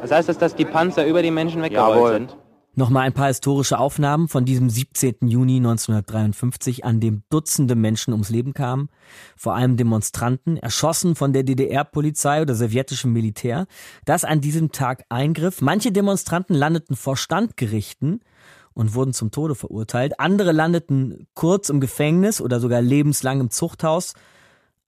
Das 0.02 0.10
heißt, 0.10 0.42
dass 0.42 0.54
die 0.54 0.64
Panzer 0.64 1.06
über 1.06 1.22
die 1.22 1.30
Menschen 1.30 1.62
weggerollt 1.62 1.96
Jawohl. 1.96 2.12
sind? 2.12 2.36
Nochmal 2.74 3.02
ein 3.02 3.12
paar 3.12 3.26
historische 3.26 3.78
Aufnahmen 3.78 4.28
von 4.28 4.46
diesem 4.46 4.70
17. 4.70 5.28
Juni 5.28 5.56
1953, 5.56 6.86
an 6.86 7.00
dem 7.00 7.22
Dutzende 7.28 7.74
Menschen 7.74 8.12
ums 8.14 8.30
Leben 8.30 8.54
kamen, 8.54 8.88
vor 9.36 9.54
allem 9.54 9.76
Demonstranten, 9.76 10.56
erschossen 10.56 11.14
von 11.14 11.34
der 11.34 11.42
DDR-Polizei 11.42 12.40
oder 12.40 12.54
sowjetischem 12.54 13.12
Militär, 13.12 13.66
das 14.06 14.24
an 14.24 14.40
diesem 14.40 14.72
Tag 14.72 15.04
eingriff. 15.10 15.60
Manche 15.60 15.92
Demonstranten 15.92 16.54
landeten 16.54 16.96
vor 16.96 17.18
Standgerichten 17.18 18.20
und 18.72 18.94
wurden 18.94 19.12
zum 19.12 19.30
Tode 19.30 19.54
verurteilt. 19.54 20.18
Andere 20.18 20.52
landeten 20.52 21.28
kurz 21.34 21.68
im 21.68 21.78
Gefängnis 21.78 22.40
oder 22.40 22.58
sogar 22.58 22.80
lebenslang 22.80 23.40
im 23.40 23.50
Zuchthaus. 23.50 24.14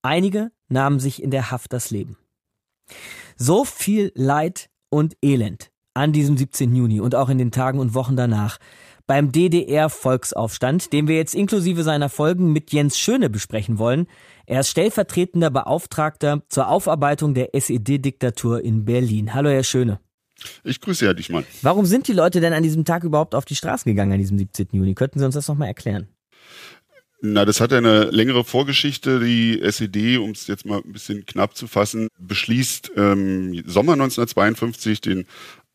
Einige 0.01 0.53
nahmen 0.69 1.01
sich 1.01 1.23
in 1.23 1.31
der 1.31 1.51
Haft 1.51 1.75
das 1.75 1.91
Leben. 1.91 2.17
So 3.37 3.67
viel 3.67 4.11
Leid 4.15 4.71
und 4.89 5.19
Elend 5.21 5.74
an 5.95 6.13
diesem 6.13 6.37
17. 6.37 6.75
Juni 6.75 7.01
und 7.01 7.15
auch 7.15 7.29
in 7.29 7.39
den 7.39 7.53
Tagen 7.53 7.79
und 7.79 7.95
Wochen 7.95 8.17
danach 8.17 8.59
beim 9.07 9.33
DDR-Volksaufstand, 9.33 10.93
den 10.93 11.09
wir 11.09 11.17
jetzt 11.17 11.35
inklusive 11.35 11.83
seiner 11.83 12.09
Folgen 12.09 12.53
mit 12.53 12.73
Jens 12.73 12.99
Schöne 12.99 13.31
besprechen 13.31 13.79
wollen. 13.79 14.07
Er 14.47 14.61
ist 14.61 14.71
stellvertretender 14.71 15.51
Beauftragter 15.51 16.43
zur 16.49 16.69
Aufarbeitung 16.69 17.35
der 17.35 17.55
SED-Diktatur 17.55 18.63
in 18.63 18.85
Berlin. 18.85 19.35
Hallo, 19.35 19.51
Herr 19.51 19.65
Schöne. 19.65 20.01
Ich 20.65 20.81
grüße 20.81 21.07
Herr 21.07 21.15
Dichmann. 21.15 21.45
Warum 21.63 21.87
sind 21.87 22.09
die 22.09 22.13
Leute 22.13 22.41
denn 22.41 22.53
an 22.53 22.63
diesem 22.63 22.85
Tag 22.85 23.05
überhaupt 23.05 23.35
auf 23.35 23.45
die 23.45 23.55
Straße 23.55 23.85
gegangen, 23.85 24.13
an 24.13 24.19
diesem 24.19 24.39
17. 24.39 24.69
Juni? 24.73 24.95
Könnten 24.95 25.19
Sie 25.19 25.25
uns 25.25 25.35
das 25.35 25.49
nochmal 25.49 25.69
erklären? 25.69 26.09
Na, 27.27 27.47
das 27.47 27.61
hat 27.61 27.73
eine 27.73 28.11
längere 28.11 28.45
Vorgeschichte. 28.45 29.19
Die 29.19 29.59
SED, 29.63 30.19
um 30.19 30.33
es 30.33 30.47
jetzt 30.47 30.67
mal 30.67 30.83
ein 30.85 30.93
bisschen 30.93 31.25
knapp 31.25 31.57
zu 31.57 31.67
fassen, 31.67 32.09
beschließt 32.19 32.93
ähm, 32.97 33.63
Sommer 33.67 33.95
1952 33.95 35.01
den 35.01 35.27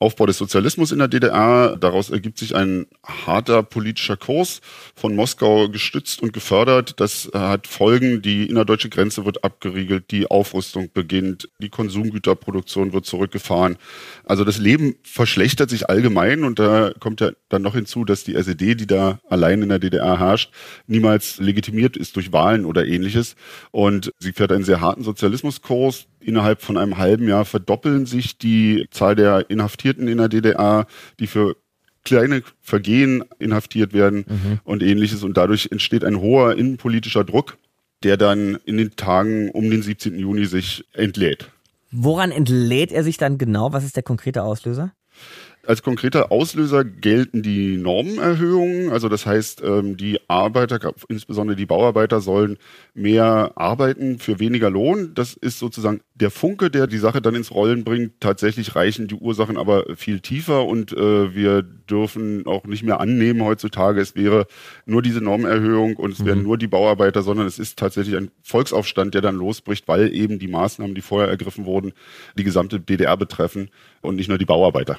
Aufbau 0.02 0.26
des 0.26 0.38
Sozialismus 0.38 0.94
in 0.94 1.00
der 1.00 1.10
DDR. 1.10 1.76
Daraus 1.76 2.10
ergibt 2.10 2.38
sich 2.38 2.56
ein 2.56 2.88
harter 3.06 3.64
politischer 3.64 4.16
Kurs, 4.16 4.62
von 4.96 5.14
Moskau 5.14 5.68
gestützt 5.68 6.24
und 6.24 6.32
gefördert. 6.32 7.02
Das 7.02 7.30
hat 7.34 7.68
Folgen. 7.68 8.22
Die 8.22 8.50
innerdeutsche 8.50 8.88
Grenze 8.88 9.26
wird 9.26 9.44
abgeriegelt, 9.44 10.12
die 10.12 10.28
Aufrüstung 10.28 10.90
beginnt, 10.94 11.50
die 11.60 11.68
Konsumgüterproduktion 11.68 12.94
wird 12.94 13.06
zurückgefahren. 13.06 13.78
Also 14.24 14.46
das 14.46 14.58
Leben 14.58 14.96
verschlechtert 15.04 15.70
sich 15.70 15.90
allgemein 15.90 16.46
und 16.46 16.60
da 16.60 16.94
kommt 17.00 17.20
ja 17.20 17.32
dann 17.50 17.62
noch 17.62 17.74
hinzu, 17.74 18.06
dass 18.06 18.24
die 18.24 18.36
SED, 18.36 18.76
die 18.76 18.88
da 18.88 19.20
allein 19.30 19.62
in 19.62 19.70
der 19.70 19.80
DDR 19.80 20.18
herrscht, 20.18 20.54
niemals 20.88 21.40
legitimiert 21.40 21.98
ist 21.98 22.16
durch 22.16 22.32
Wahlen 22.32 22.64
oder 22.64 22.86
ähnliches. 22.86 23.36
Und 23.72 24.14
sie 24.20 24.32
fährt 24.32 24.54
einen 24.54 24.64
sehr 24.64 24.80
harten 24.80 25.04
Sozialismuskurs. 25.04 26.08
Innerhalb 26.22 26.62
von 26.62 26.78
einem 26.78 26.98
halben 26.98 27.28
Jahr 27.28 27.46
verdoppeln 27.46 28.06
sich 28.06 28.38
die 28.38 28.88
Zahl 28.92 29.16
der 29.16 29.50
Inhaftierten 29.50 29.89
in 29.98 30.18
der 30.18 30.30
DDR, 30.30 30.88
die 31.20 31.28
für 31.28 31.56
kleine 32.04 32.44
Vergehen 32.62 33.24
inhaftiert 33.40 33.94
werden 33.94 34.26
mhm. 34.28 34.60
und 34.64 34.84
ähnliches. 34.84 35.24
Und 35.24 35.38
dadurch 35.38 35.70
entsteht 35.72 36.04
ein 36.04 36.20
hoher 36.22 36.56
innenpolitischer 36.56 37.24
Druck, 37.24 37.58
der 38.04 38.18
dann 38.18 38.58
in 38.66 38.78
den 38.78 38.96
Tagen 38.96 39.50
um 39.52 39.70
den 39.70 39.82
17. 39.82 40.18
Juni 40.18 40.46
sich 40.46 40.86
entlädt. 40.94 41.52
Woran 41.92 42.32
entlädt 42.32 42.92
er 42.92 43.04
sich 43.04 43.18
dann 43.18 43.38
genau? 43.38 43.74
Was 43.74 43.84
ist 43.84 43.96
der 43.96 44.04
konkrete 44.04 44.44
Auslöser? 44.44 44.94
Als 45.70 45.84
konkreter 45.84 46.32
Auslöser 46.32 46.84
gelten 46.84 47.44
die 47.44 47.78
Normenerhöhungen. 47.78 48.90
Also 48.90 49.08
das 49.08 49.28
heißt, 49.28 49.62
ähm, 49.64 49.98
die 49.98 50.20
Arbeiter, 50.28 50.80
insbesondere 51.10 51.56
die 51.56 51.68
Bauarbeiter, 51.68 52.22
sollen 52.22 52.58
mehr 52.96 53.52
arbeiten 53.54 54.18
für 54.18 54.40
weniger 54.40 54.72
Lohn. 54.72 55.12
Das 55.14 55.36
ist 55.36 55.60
sozusagen 55.60 56.02
der 56.16 56.32
Funke, 56.32 56.72
der 56.72 56.88
die 56.88 56.98
Sache 56.98 57.22
dann 57.22 57.36
ins 57.36 57.52
Rollen 57.52 57.84
bringt. 57.84 58.14
Tatsächlich 58.20 58.76
reichen 58.76 59.08
die 59.08 59.14
Ursachen 59.14 59.58
aber 59.58 59.96
viel 59.96 60.22
tiefer 60.22 60.66
und 60.66 60.92
äh, 60.94 61.36
wir 61.36 61.62
dürfen 61.62 62.48
auch 62.48 62.64
nicht 62.64 62.82
mehr 62.82 63.00
annehmen 63.00 63.44
heutzutage, 63.44 64.02
es 64.02 64.16
wäre 64.16 64.48
nur 64.88 65.04
diese 65.04 65.22
Normerhöhung 65.22 65.98
und 65.98 66.14
es 66.14 66.26
wären 66.26 66.40
mhm. 66.40 66.46
nur 66.46 66.58
die 66.58 66.68
Bauarbeiter, 66.68 67.22
sondern 67.22 67.46
es 67.46 67.60
ist 67.60 67.78
tatsächlich 67.78 68.18
ein 68.18 68.32
Volksaufstand, 68.42 69.14
der 69.14 69.22
dann 69.22 69.36
losbricht, 69.36 69.88
weil 69.88 70.12
eben 70.16 70.40
die 70.40 70.48
Maßnahmen, 70.48 70.96
die 70.96 71.02
vorher 71.02 71.30
ergriffen 71.30 71.66
wurden, 71.66 71.94
die 72.40 72.44
gesamte 72.44 72.80
DDR 72.80 73.18
betreffen 73.18 73.70
und 74.02 74.16
nicht 74.16 74.30
nur 74.30 74.40
die 74.40 74.46
Bauarbeiter. 74.46 74.98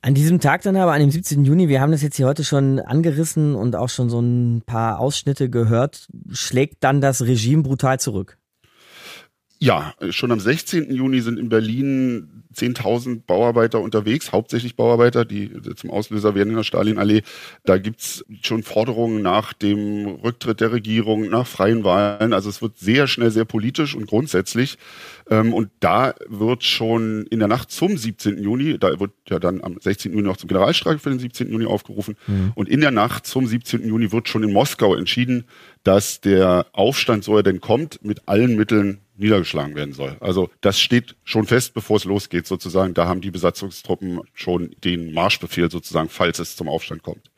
An 0.00 0.14
diesem 0.14 0.38
Tag 0.38 0.62
dann 0.62 0.76
aber, 0.76 0.92
an 0.92 1.00
dem 1.00 1.10
17. 1.10 1.44
Juni, 1.44 1.68
wir 1.68 1.80
haben 1.80 1.90
das 1.90 2.02
jetzt 2.02 2.16
hier 2.16 2.26
heute 2.26 2.44
schon 2.44 2.78
angerissen 2.78 3.54
und 3.56 3.74
auch 3.74 3.88
schon 3.88 4.08
so 4.08 4.20
ein 4.20 4.62
paar 4.64 5.00
Ausschnitte 5.00 5.50
gehört, 5.50 6.08
schlägt 6.30 6.84
dann 6.84 7.00
das 7.00 7.22
Regime 7.22 7.62
brutal 7.62 7.98
zurück. 7.98 8.38
Ja, 9.58 9.94
schon 10.10 10.30
am 10.30 10.38
16. 10.38 10.92
Juni 10.94 11.20
sind 11.20 11.38
in 11.38 11.48
Berlin 11.48 12.44
10.000 12.54 13.22
Bauarbeiter 13.26 13.80
unterwegs, 13.80 14.32
hauptsächlich 14.32 14.76
Bauarbeiter, 14.76 15.24
die 15.24 15.50
zum 15.76 15.90
Auslöser 15.90 16.34
werden 16.34 16.50
in 16.50 16.56
der 16.56 16.64
Stalinallee. 16.64 17.22
Da 17.64 17.78
gibt's 17.78 18.24
schon 18.42 18.62
Forderungen 18.62 19.22
nach 19.22 19.52
dem 19.52 20.06
Rücktritt 20.06 20.60
der 20.60 20.72
Regierung, 20.72 21.28
nach 21.28 21.46
freien 21.46 21.84
Wahlen. 21.84 22.32
Also 22.32 22.48
es 22.48 22.62
wird 22.62 22.78
sehr 22.78 23.06
schnell 23.06 23.30
sehr 23.30 23.44
politisch 23.44 23.94
und 23.94 24.06
grundsätzlich. 24.06 24.78
Ähm, 25.30 25.52
und 25.52 25.70
da 25.80 26.14
wird 26.28 26.64
schon 26.64 27.26
in 27.26 27.38
der 27.38 27.48
Nacht 27.48 27.70
zum 27.70 27.96
17. 27.96 28.42
Juni, 28.42 28.78
da 28.78 28.98
wird 28.98 29.12
ja 29.28 29.38
dann 29.38 29.62
am 29.62 29.76
16. 29.78 30.12
Juni 30.12 30.26
noch 30.26 30.36
zum 30.36 30.48
Generalstreik 30.48 31.00
für 31.00 31.10
den 31.10 31.18
17. 31.18 31.50
Juni 31.50 31.66
aufgerufen. 31.66 32.16
Mhm. 32.26 32.52
Und 32.54 32.68
in 32.68 32.80
der 32.80 32.90
Nacht 32.90 33.26
zum 33.26 33.46
17. 33.46 33.86
Juni 33.86 34.12
wird 34.12 34.28
schon 34.28 34.42
in 34.42 34.52
Moskau 34.52 34.94
entschieden, 34.94 35.44
dass 35.84 36.20
der 36.20 36.66
Aufstand, 36.72 37.24
so 37.24 37.36
er 37.36 37.42
denn 37.42 37.60
kommt, 37.60 38.04
mit 38.04 38.22
allen 38.26 38.56
Mitteln 38.56 39.00
niedergeschlagen 39.18 39.74
werden 39.74 39.92
soll. 39.92 40.16
Also 40.20 40.50
das 40.60 40.80
steht 40.80 41.16
schon 41.24 41.46
fest, 41.46 41.74
bevor 41.74 41.96
es 41.96 42.04
losgeht 42.04 42.46
sozusagen. 42.48 42.94
Da 42.94 43.06
haben 43.06 43.20
die 43.20 43.30
Besatzungstruppen 43.30 44.20
schon 44.34 44.74
den 44.84 45.12
Marschbefehl 45.12 45.70
sozusagen, 45.70 46.08
falls 46.08 46.38
es 46.38 46.56
zum 46.56 46.68
Aufstand 46.68 47.02
kommt. 47.02 47.30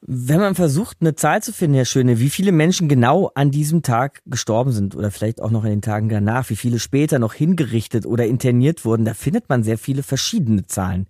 Wenn 0.00 0.40
man 0.40 0.54
versucht, 0.54 0.98
eine 1.00 1.14
Zahl 1.14 1.42
zu 1.42 1.52
finden, 1.52 1.76
Herr 1.76 1.84
Schöne, 1.84 2.20
wie 2.20 2.30
viele 2.30 2.52
Menschen 2.52 2.88
genau 2.88 3.30
an 3.34 3.50
diesem 3.50 3.82
Tag 3.82 4.22
gestorben 4.26 4.72
sind 4.72 4.94
oder 4.94 5.10
vielleicht 5.10 5.40
auch 5.40 5.50
noch 5.50 5.64
in 5.64 5.70
den 5.70 5.82
Tagen 5.82 6.08
danach, 6.08 6.48
wie 6.50 6.56
viele 6.56 6.78
später 6.78 7.18
noch 7.18 7.34
hingerichtet 7.34 8.06
oder 8.06 8.26
interniert 8.26 8.84
wurden, 8.84 9.04
da 9.04 9.14
findet 9.14 9.48
man 9.48 9.62
sehr 9.62 9.78
viele 9.78 10.02
verschiedene 10.02 10.66
Zahlen. 10.66 11.06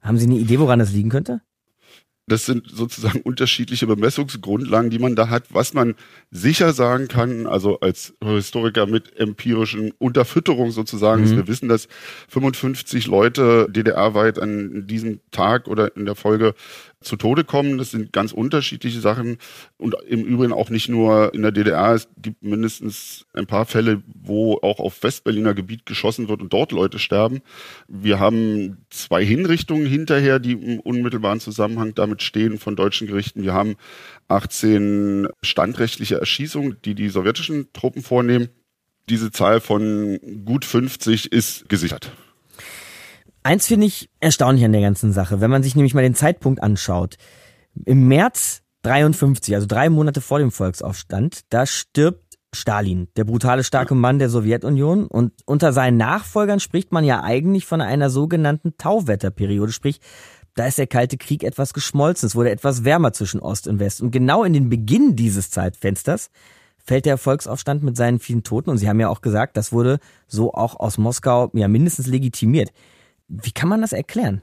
Haben 0.00 0.18
Sie 0.18 0.26
eine 0.26 0.36
Idee, 0.36 0.58
woran 0.58 0.78
das 0.78 0.92
liegen 0.92 1.10
könnte? 1.10 1.42
Das 2.30 2.46
sind 2.46 2.70
sozusagen 2.72 3.22
unterschiedliche 3.22 3.88
Bemessungsgrundlagen, 3.88 4.88
die 4.88 5.00
man 5.00 5.16
da 5.16 5.30
hat. 5.30 5.46
Was 5.50 5.74
man 5.74 5.96
sicher 6.30 6.72
sagen 6.72 7.08
kann, 7.08 7.48
also 7.48 7.80
als 7.80 8.14
Historiker 8.22 8.86
mit 8.86 9.18
empirischen 9.18 9.90
Unterfütterung 9.98 10.70
sozusagen, 10.70 11.22
mhm. 11.22 11.26
ist, 11.26 11.36
wir 11.36 11.48
wissen, 11.48 11.68
dass 11.68 11.88
55 12.28 13.08
Leute 13.08 13.66
DDR-weit 13.68 14.38
an 14.38 14.86
diesem 14.86 15.18
Tag 15.32 15.66
oder 15.66 15.96
in 15.96 16.06
der 16.06 16.14
Folge 16.14 16.54
zu 17.00 17.16
Tode 17.16 17.44
kommen. 17.44 17.78
Das 17.78 17.90
sind 17.90 18.12
ganz 18.12 18.32
unterschiedliche 18.32 19.00
Sachen 19.00 19.38
und 19.78 19.96
im 20.06 20.22
Übrigen 20.22 20.52
auch 20.52 20.70
nicht 20.70 20.88
nur 20.88 21.34
in 21.34 21.42
der 21.42 21.50
DDR. 21.50 21.94
Es 21.94 22.08
gibt 22.20 22.42
mindestens 22.42 23.26
ein 23.32 23.46
paar 23.46 23.64
Fälle, 23.64 24.02
wo 24.22 24.58
auch 24.62 24.78
auf 24.78 25.02
Westberliner 25.02 25.54
Gebiet 25.54 25.86
geschossen 25.86 26.28
wird 26.28 26.42
und 26.42 26.52
dort 26.52 26.72
Leute 26.72 26.98
sterben. 26.98 27.40
Wir 27.88 28.20
haben 28.20 28.84
zwei 28.90 29.24
Hinrichtungen 29.24 29.86
hinterher, 29.86 30.38
die 30.38 30.52
im 30.52 30.80
unmittelbaren 30.80 31.40
Zusammenhang 31.40 31.94
damit 31.94 32.19
stehen 32.22 32.58
von 32.58 32.76
deutschen 32.76 33.06
Gerichten. 33.06 33.42
Wir 33.42 33.54
haben 33.54 33.76
18 34.28 35.28
standrechtliche 35.42 36.18
Erschießungen, 36.18 36.76
die 36.84 36.94
die 36.94 37.08
sowjetischen 37.08 37.72
Truppen 37.72 38.02
vornehmen. 38.02 38.48
Diese 39.08 39.30
Zahl 39.30 39.60
von 39.60 40.18
gut 40.44 40.64
50 40.64 41.32
ist 41.32 41.68
gesichert. 41.68 42.12
Eins 43.42 43.66
finde 43.66 43.86
ich 43.86 44.10
erstaunlich 44.20 44.64
an 44.64 44.72
der 44.72 44.82
ganzen 44.82 45.12
Sache, 45.12 45.40
wenn 45.40 45.50
man 45.50 45.62
sich 45.62 45.74
nämlich 45.74 45.94
mal 45.94 46.02
den 46.02 46.14
Zeitpunkt 46.14 46.62
anschaut. 46.62 47.16
Im 47.86 48.06
März 48.06 48.62
53, 48.82 49.54
also 49.54 49.66
drei 49.66 49.88
Monate 49.88 50.20
vor 50.20 50.38
dem 50.38 50.50
Volksaufstand, 50.50 51.40
da 51.50 51.66
stirbt 51.66 52.38
Stalin, 52.52 53.08
der 53.16 53.24
brutale 53.24 53.62
starke 53.62 53.94
Mann 53.94 54.18
der 54.18 54.28
Sowjetunion. 54.28 55.06
Und 55.06 55.32
unter 55.46 55.72
seinen 55.72 55.96
Nachfolgern 55.96 56.60
spricht 56.60 56.92
man 56.92 57.04
ja 57.04 57.22
eigentlich 57.22 57.64
von 57.66 57.80
einer 57.80 58.10
sogenannten 58.10 58.76
Tauwetterperiode, 58.76 59.72
sprich, 59.72 60.00
da 60.60 60.66
ist 60.66 60.76
der 60.76 60.86
Kalte 60.86 61.16
Krieg 61.16 61.42
etwas 61.42 61.72
geschmolzen, 61.72 62.26
es 62.26 62.36
wurde 62.36 62.50
etwas 62.50 62.84
wärmer 62.84 63.14
zwischen 63.14 63.40
Ost 63.40 63.66
und 63.66 63.80
West. 63.80 64.02
Und 64.02 64.10
genau 64.10 64.44
in 64.44 64.52
den 64.52 64.68
Beginn 64.68 65.16
dieses 65.16 65.50
Zeitfensters 65.50 66.30
fällt 66.76 67.06
der 67.06 67.16
Volksaufstand 67.16 67.82
mit 67.82 67.96
seinen 67.96 68.18
vielen 68.18 68.42
Toten. 68.42 68.68
Und 68.68 68.76
Sie 68.76 68.86
haben 68.86 69.00
ja 69.00 69.08
auch 69.08 69.22
gesagt, 69.22 69.56
das 69.56 69.72
wurde 69.72 70.00
so 70.26 70.52
auch 70.52 70.78
aus 70.78 70.98
Moskau 70.98 71.50
ja 71.54 71.66
mindestens 71.66 72.08
legitimiert. 72.08 72.72
Wie 73.26 73.52
kann 73.52 73.70
man 73.70 73.80
das 73.80 73.94
erklären? 73.94 74.42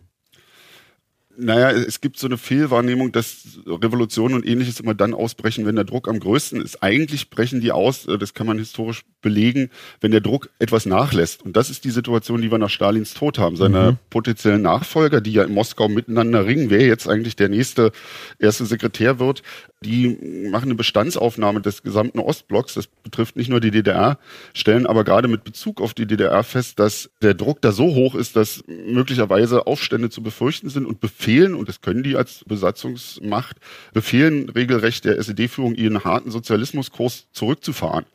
Naja, 1.40 1.70
es 1.70 2.02
gibt 2.02 2.18
so 2.18 2.26
eine 2.26 2.38
Fehlwahrnehmung, 2.38 3.12
dass 3.12 3.60
Revolutionen 3.68 4.34
und 4.34 4.46
ähnliches 4.46 4.80
immer 4.80 4.96
dann 4.96 5.14
ausbrechen, 5.14 5.68
wenn 5.68 5.76
der 5.76 5.86
Druck 5.86 6.08
am 6.08 6.20
größten 6.20 6.62
ist. 6.62 6.82
Eigentlich 6.82 7.30
brechen 7.30 7.62
die 7.62 7.72
aus, 7.72 8.08
äh, 8.08 8.18
das 8.18 8.34
kann 8.34 8.48
man 8.48 8.58
historisch 8.58 9.04
belegen, 9.22 9.70
wenn 10.02 10.12
der 10.12 10.22
Druck 10.22 10.50
etwas 10.58 10.88
nachlässt. 10.88 11.44
Und 11.44 11.56
das 11.56 11.70
ist 11.70 11.84
die 11.84 11.92
Situation, 11.92 12.42
die 12.42 12.50
wir 12.50 12.58
nach 12.58 12.72
Stalins 12.72 13.14
Tod 13.14 13.38
haben. 13.38 13.56
Seine 13.56 13.92
mhm. 13.92 13.98
potenziellen 14.10 14.64
Nachfolger, 14.64 15.22
die 15.22 15.34
ja 15.34 15.44
in 15.44 15.54
Moskau 15.54 15.88
miteinander 15.90 16.46
ringen, 16.46 16.72
wer 16.72 16.86
jetzt 16.88 17.08
eigentlich 17.08 17.36
der 17.36 17.50
nächste 17.50 17.92
erste 18.40 18.66
Sekretär 18.66 19.20
wird, 19.20 19.44
die 19.84 20.48
machen 20.50 20.66
eine 20.66 20.76
Bestandsaufnahme 20.76 21.62
des 21.62 21.84
gesamten 21.84 22.20
Ostblocks. 22.20 22.74
Das 22.74 22.88
betrifft 22.88 23.36
nicht 23.36 23.50
nur 23.50 23.60
die 23.60 23.70
DDR, 23.70 24.18
stellen 24.54 24.88
aber 24.88 25.04
gerade 25.04 25.28
mit 25.28 25.44
Bezug 25.44 25.82
auf 25.82 25.94
die 25.94 26.08
DDR 26.08 26.44
fest, 26.44 26.80
dass 26.80 27.12
der 27.22 27.36
Druck 27.36 27.62
da 27.62 27.72
so 27.72 27.94
hoch 27.94 28.16
ist, 28.16 28.36
dass 28.36 28.64
möglicherweise 28.68 29.68
Aufstände 29.68 30.10
zu 30.10 30.24
befürchten 30.24 30.70
sind 30.70 30.86
und 30.86 31.00
befehlen, 31.28 31.56
und 31.56 31.68
das 31.68 31.82
können 31.82 32.04
die 32.04 32.16
als 32.16 32.46
Besatzungsmacht, 32.48 33.58
befehlen 33.94 34.48
regelrecht 34.50 35.04
der 35.04 35.18
SED-Führung, 35.20 35.76
ihren 35.76 36.06
harten 36.06 36.32
Sozialismuskurs 36.32 37.28
zurückzufahren. 37.34 38.06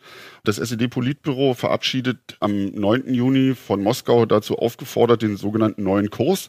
Das 0.45 0.57
SED-Politbüro 0.57 1.53
verabschiedet 1.53 2.39
am 2.41 2.71
9. 2.71 3.13
Juni 3.13 3.55
von 3.55 3.83
Moskau 3.83 4.25
dazu 4.25 4.57
aufgefordert, 4.57 5.21
den 5.21 5.37
sogenannten 5.37 5.83
neuen 5.83 6.09
Kurs. 6.09 6.49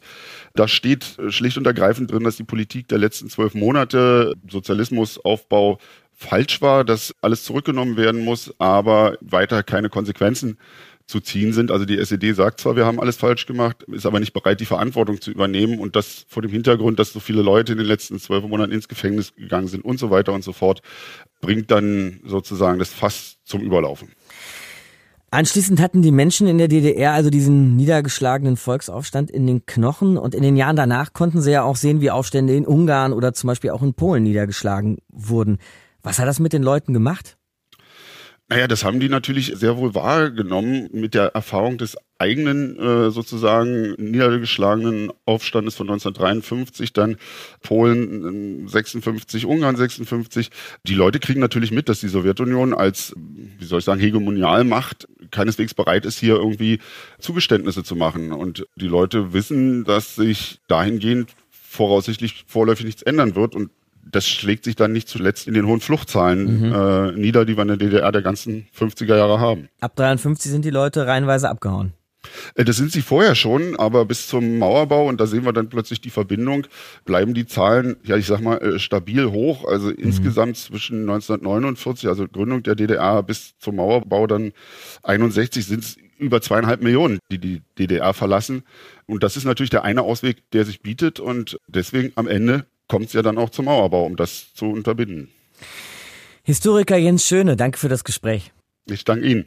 Da 0.55 0.69
steht 0.69 1.17
schlicht 1.27 1.57
und 1.57 1.67
ergreifend 1.67 2.09
drin, 2.09 2.23
dass 2.23 2.37
die 2.37 2.45
Politik 2.45 2.87
der 2.87 2.97
letzten 2.97 3.29
zwölf 3.29 3.55
Monate, 3.55 4.33
Sozialismusaufbau, 4.49 5.79
falsch 6.15 6.61
war, 6.61 6.85
dass 6.85 7.13
alles 7.21 7.43
zurückgenommen 7.43 7.97
werden 7.97 8.23
muss, 8.23 8.53
aber 8.59 9.17
weiter 9.19 9.63
keine 9.63 9.89
Konsequenzen 9.89 10.57
zu 11.05 11.19
ziehen 11.19 11.53
sind. 11.53 11.71
Also 11.71 11.85
die 11.85 11.97
SED 11.97 12.33
sagt 12.33 12.59
zwar, 12.59 12.75
wir 12.75 12.85
haben 12.85 12.99
alles 12.99 13.17
falsch 13.17 13.45
gemacht, 13.45 13.83
ist 13.83 14.05
aber 14.05 14.19
nicht 14.19 14.33
bereit, 14.33 14.59
die 14.59 14.65
Verantwortung 14.65 15.21
zu 15.21 15.31
übernehmen 15.31 15.79
und 15.79 15.95
das 15.95 16.25
vor 16.27 16.41
dem 16.41 16.51
Hintergrund, 16.51 16.99
dass 16.99 17.13
so 17.13 17.19
viele 17.19 17.41
Leute 17.41 17.73
in 17.73 17.77
den 17.77 17.87
letzten 17.87 18.19
zwölf 18.19 18.43
Monaten 18.45 18.71
ins 18.71 18.87
Gefängnis 18.87 19.35
gegangen 19.35 19.67
sind 19.67 19.83
und 19.83 19.99
so 19.99 20.09
weiter 20.09 20.33
und 20.33 20.43
so 20.43 20.53
fort, 20.53 20.81
bringt 21.41 21.71
dann 21.71 22.21
sozusagen 22.25 22.79
das 22.79 22.89
Fass 22.89 23.37
zum 23.43 23.61
Überlaufen. 23.61 24.09
Anschließend 25.33 25.81
hatten 25.81 26.03
die 26.03 26.11
Menschen 26.11 26.45
in 26.45 26.59
der 26.59 26.67
DDR 26.67 27.13
also 27.13 27.31
diesen 27.31 27.75
niedergeschlagenen 27.75 28.55
Volksaufstand 28.55 29.31
in 29.31 29.47
den 29.47 29.65
Knochen 29.65 30.15
und 30.15 30.35
in 30.35 30.43
den 30.43 30.55
Jahren 30.55 30.75
danach 30.75 31.11
konnten 31.11 31.41
sie 31.41 31.51
ja 31.51 31.63
auch 31.63 31.75
sehen, 31.75 32.01
wie 32.01 32.11
Aufstände 32.11 32.55
in 32.55 32.67
Ungarn 32.67 33.13
oder 33.13 33.33
zum 33.33 33.47
Beispiel 33.47 33.71
auch 33.71 33.81
in 33.81 33.95
Polen 33.95 34.21
niedergeschlagen 34.21 34.97
wurden. 35.11 35.57
Was 36.03 36.19
hat 36.19 36.27
das 36.27 36.39
mit 36.39 36.53
den 36.53 36.61
Leuten 36.61 36.93
gemacht? 36.93 37.37
Naja, 38.53 38.67
das 38.67 38.83
haben 38.83 38.99
die 38.99 39.09
natürlich 39.09 39.51
sehr 39.55 39.77
wohl 39.77 39.95
wahrgenommen 39.95 40.87
mit 40.93 41.15
der 41.15 41.33
Erfahrung 41.33 41.79
des 41.79 41.97
eigenen 42.19 42.77
äh, 42.77 43.09
sozusagen 43.09 43.95
niedergeschlagenen 43.97 45.11
Aufstandes 45.25 45.73
von 45.73 45.87
1953, 45.87 46.93
dann 46.93 47.17
Polen 47.63 48.67
56, 48.67 49.47
Ungarn 49.47 49.75
56. 49.75 50.51
Die 50.83 50.93
Leute 50.93 51.17
kriegen 51.17 51.39
natürlich 51.39 51.71
mit, 51.71 51.89
dass 51.89 52.01
die 52.01 52.07
Sowjetunion 52.07 52.75
als, 52.75 53.15
wie 53.57 53.65
soll 53.65 53.79
ich 53.79 53.85
sagen, 53.85 53.99
Hegemonialmacht 53.99 55.07
keineswegs 55.31 55.73
bereit 55.73 56.05
ist, 56.05 56.19
hier 56.19 56.35
irgendwie 56.35 56.77
Zugeständnisse 57.17 57.83
zu 57.83 57.95
machen. 57.95 58.31
Und 58.31 58.67
die 58.75 58.87
Leute 58.87 59.33
wissen, 59.33 59.83
dass 59.83 60.13
sich 60.13 60.59
dahingehend 60.67 61.31
voraussichtlich 61.49 62.45
vorläufig 62.47 62.85
nichts 62.85 63.01
ändern 63.01 63.33
wird 63.33 63.55
und 63.55 63.71
das 64.09 64.27
schlägt 64.27 64.63
sich 64.65 64.75
dann 64.75 64.91
nicht 64.91 65.07
zuletzt 65.07 65.47
in 65.47 65.53
den 65.53 65.65
hohen 65.65 65.79
Fluchtzahlen 65.79 66.67
mhm. 66.67 66.73
äh, 66.73 67.11
nieder, 67.13 67.45
die 67.45 67.57
wir 67.57 67.61
in 67.63 67.69
der 67.69 67.77
DDR 67.77 68.11
der 68.11 68.21
ganzen 68.21 68.67
50er 68.77 69.15
Jahre 69.15 69.39
haben. 69.39 69.69
Ab 69.79 69.95
53 69.95 70.51
sind 70.51 70.65
die 70.65 70.69
Leute 70.69 71.07
reihenweise 71.07 71.49
abgehauen. 71.49 71.93
Äh, 72.55 72.65
das 72.65 72.77
sind 72.77 72.91
sie 72.91 73.01
vorher 73.01 73.35
schon, 73.35 73.75
aber 73.75 74.05
bis 74.05 74.27
zum 74.27 74.59
Mauerbau, 74.59 75.07
und 75.07 75.19
da 75.19 75.27
sehen 75.27 75.45
wir 75.45 75.53
dann 75.53 75.69
plötzlich 75.69 76.01
die 76.01 76.09
Verbindung, 76.09 76.67
bleiben 77.05 77.33
die 77.33 77.45
Zahlen, 77.45 77.97
ja, 78.03 78.15
ich 78.15 78.25
sag 78.25 78.41
mal, 78.41 78.57
äh, 78.57 78.79
stabil 78.79 79.31
hoch. 79.31 79.65
Also 79.65 79.87
mhm. 79.87 79.95
insgesamt 79.97 80.57
zwischen 80.57 81.01
1949, 81.01 82.07
also 82.07 82.27
Gründung 82.27 82.63
der 82.63 82.75
DDR, 82.75 83.23
bis 83.23 83.57
zum 83.59 83.77
Mauerbau 83.77 84.27
dann 84.27 84.53
61 85.03 85.65
sind 85.65 85.83
es 85.83 85.97
über 86.17 86.41
zweieinhalb 86.41 86.81
Millionen, 86.81 87.19
die 87.31 87.39
die 87.39 87.61
DDR 87.77 88.13
verlassen. 88.13 88.63
Und 89.05 89.23
das 89.23 89.35
ist 89.35 89.43
natürlich 89.43 89.71
der 89.71 89.83
eine 89.83 90.03
Ausweg, 90.03 90.49
der 90.51 90.63
sich 90.63 90.81
bietet. 90.81 91.19
Und 91.19 91.59
deswegen 91.67 92.13
am 92.15 92.27
Ende 92.27 92.65
kommt 92.93 93.07
es 93.07 93.13
ja 93.13 93.23
dann 93.23 93.39
auch 93.39 93.49
zum 93.49 93.65
Mauerbau, 93.65 94.05
um 94.05 94.15
das 94.15 94.53
zu 94.53 94.65
unterbinden. 94.65 95.29
Historiker 96.43 96.95
Jens 96.95 97.25
Schöne, 97.25 97.55
danke 97.55 97.79
für 97.79 97.89
das 97.89 98.03
Gespräch. 98.03 98.53
Ich 98.85 99.03
danke 99.03 99.25
Ihnen. 99.25 99.45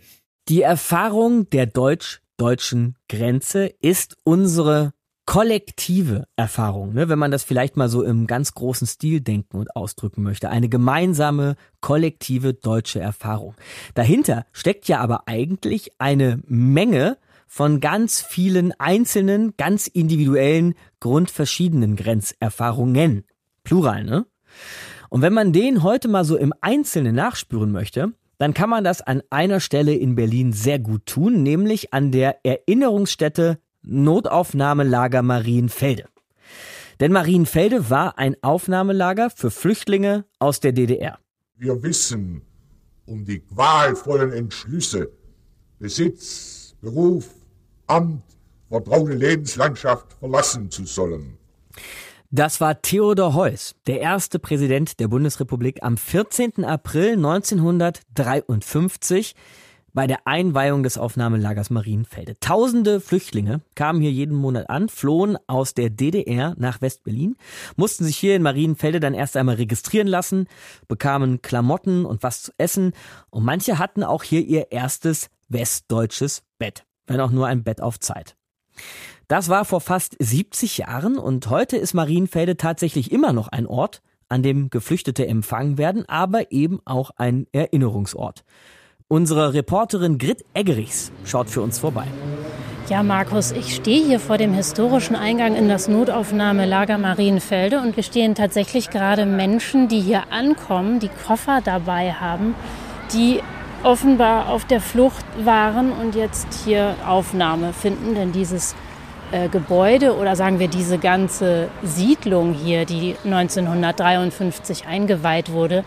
Die 0.49 0.63
Erfahrung 0.63 1.49
der 1.51 1.67
deutsch-deutschen 1.67 2.97
Grenze 3.09 3.67
ist 3.81 4.17
unsere 4.25 4.95
kollektive 5.27 6.27
Erfahrung, 6.35 6.93
ne, 6.93 7.09
wenn 7.09 7.21
man 7.21 7.31
das 7.31 7.45
vielleicht 7.45 7.77
mal 7.77 7.89
so 7.89 8.03
im 8.03 8.27
ganz 8.27 8.53
großen 8.53 8.89
Stil 8.89 9.21
denken 9.21 9.59
und 9.59 9.77
ausdrücken 9.77 10.25
möchte. 10.25 10.51
Eine 10.51 10.69
gemeinsame, 10.69 11.55
kollektive 11.81 12.53
deutsche 12.53 12.99
Erfahrung. 12.99 13.55
Dahinter 13.95 14.45
steckt 14.51 14.89
ja 14.89 14.99
aber 14.99 15.29
eigentlich 15.29 15.93
eine 16.01 16.41
Menge 16.49 17.17
von 17.47 17.79
ganz 17.79 18.23
vielen 18.23 18.73
einzelnen, 18.81 19.55
ganz 19.57 19.87
individuellen, 19.87 20.75
grundverschiedenen 20.99 21.95
Grenzerfahrungen. 21.95 23.23
Plural, 23.67 24.05
ne? 24.05 24.27
Und 25.11 25.23
wenn 25.23 25.35
man 25.35 25.53
den 25.53 25.83
heute 25.83 26.09
mal 26.09 26.25
so 26.25 26.37
im 26.37 26.55
Einzelnen 26.61 27.15
nachspüren 27.15 27.73
möchte, 27.73 28.13
dann 28.39 28.55
kann 28.55 28.71
man 28.71 28.85
das 28.85 29.03
an 29.03 29.23
einer 29.29 29.61
Stelle 29.61 29.95
in 29.95 30.15
Berlin 30.15 30.53
sehr 30.53 30.79
gut 30.79 31.05
tun, 31.07 31.43
nämlich 31.43 31.93
an 31.93 32.13
der 32.13 32.45
Erinnerungsstätte 32.45 33.59
Notaufnahmelager 33.83 35.23
Marienfelde. 35.23 36.05
Denn 37.01 37.13
Marienfelde 37.13 37.91
war 37.91 38.19
ein 38.19 38.37
Aufnahmelager 38.41 39.31
für 39.31 39.51
Flüchtlinge 39.51 40.25
aus 40.39 40.61
der 40.61 40.73
DDR. 40.73 41.19
Wir 41.57 41.83
wissen 41.83 42.43
um 43.05 43.25
die 43.25 43.41
qualvollen 43.41 44.33
Entschlüsse, 44.33 45.11
Besitz, 45.79 46.75
Beruf, 46.81 47.29
Amt, 47.87 48.23
vertraute 48.69 49.13
Lebenslandschaft 49.13 50.13
verlassen 50.15 50.71
zu 50.71 50.85
sollen. 50.85 51.39
Das 52.33 52.61
war 52.61 52.83
Theodor 52.83 53.35
Heuss, 53.35 53.77
der 53.87 54.01
erste 54.01 54.41
Präsident 54.41 54.99
der 54.99 55.07
Bundesrepublik 55.07 55.79
am 55.83 55.97
14. 55.97 56.65
April 56.65 57.13
1953 57.13 59.37
bei 59.93 60.09
der 60.09 60.27
Einweihung 60.27 60.83
des 60.83 60.99
Aufnahmelagers 60.99 61.71
Marienfelde. 61.71 62.37
Tausende 62.41 63.01
Flüchtlinge 63.01 63.61
kamen 63.77 64.01
hier 64.01 64.11
jeden 64.11 64.35
Monat 64.35 64.69
an, 64.69 64.89
flohen 64.89 65.39
aus 65.47 65.75
der 65.75 65.89
DDR 65.89 66.57
nach 66.59 66.81
Westberlin, 66.81 67.37
mussten 67.77 68.05
sich 68.05 68.17
hier 68.17 68.35
in 68.35 68.43
Marienfelde 68.43 68.99
dann 68.99 69.15
erst 69.15 69.37
einmal 69.37 69.55
registrieren 69.55 70.09
lassen, 70.09 70.49
bekamen 70.89 71.43
Klamotten 71.43 72.05
und 72.05 72.25
was 72.25 72.43
zu 72.43 72.51
essen 72.59 72.93
und 73.31 73.45
manche 73.45 73.79
hatten 73.79 74.03
auch 74.03 74.25
hier 74.25 74.45
ihr 74.45 74.73
erstes 74.73 75.31
westdeutsches 75.49 76.43
Bett, 76.59 76.87
wenn 77.07 77.21
auch 77.21 77.31
nur 77.31 77.47
ein 77.47 77.63
Bett 77.63 77.81
auf 77.81 78.01
Zeit. 78.01 78.35
Das 79.29 79.49
war 79.49 79.65
vor 79.65 79.81
fast 79.81 80.15
70 80.21 80.79
Jahren 80.79 81.19
und 81.19 81.51
heute 81.51 81.77
ist 81.77 81.95
Marienfelde 81.95 82.57
tatsächlich 82.57 83.11
immer 83.11 83.33
noch 83.33 83.49
ein 83.49 83.67
Ort, 83.67 84.01
an 84.29 84.45
dem 84.45 84.71
Geflüchtete 84.71 85.27
empfangen 85.27 85.79
werden, 85.79 86.09
aber 86.09 86.53
eben 86.53 86.79
auch 86.85 87.11
ein 87.17 87.49
Erinnerungsort. 87.51 88.45
Unsere 89.09 89.53
Reporterin 89.53 90.19
Grit 90.19 90.45
Eggerichs 90.55 91.11
schaut 91.25 91.51
für 91.51 91.61
uns 91.61 91.81
vorbei. 91.81 92.07
Ja, 92.89 93.03
Markus, 93.03 93.51
ich 93.51 93.75
stehe 93.75 94.05
hier 94.05 94.21
vor 94.21 94.39
dem 94.39 94.53
historischen 94.53 95.17
Eingang 95.17 95.57
in 95.57 95.69
das 95.69 95.89
Notaufnahmelager 95.89 96.97
Marienfelde 96.97 97.81
und 97.81 97.97
wir 97.97 98.05
stehen 98.05 98.37
tatsächlich 98.37 98.91
gerade 98.91 99.27
Menschen, 99.27 99.89
die 99.89 100.01
hier 100.01 100.33
ankommen, 100.33 101.01
die 101.01 101.11
Koffer 101.27 101.61
dabei 101.65 102.13
haben, 102.13 102.55
die 103.13 103.41
offenbar 103.83 104.51
auf 104.51 104.65
der 104.65 104.81
Flucht 104.81 105.25
waren 105.45 105.91
und 105.91 106.15
jetzt 106.15 106.47
hier 106.65 106.95
Aufnahme 107.05 107.73
finden, 107.73 108.15
denn 108.15 108.31
dieses 108.31 108.77
äh, 109.33 109.49
Gebäude 109.49 110.17
oder 110.17 110.37
sagen 110.37 110.59
wir 110.59 110.69
diese 110.69 110.99
ganze 110.99 111.69
Siedlung 111.83 112.55
hier, 112.55 112.85
die 112.85 113.17
1953 113.25 114.87
eingeweiht 114.87 115.53
wurde, 115.53 115.85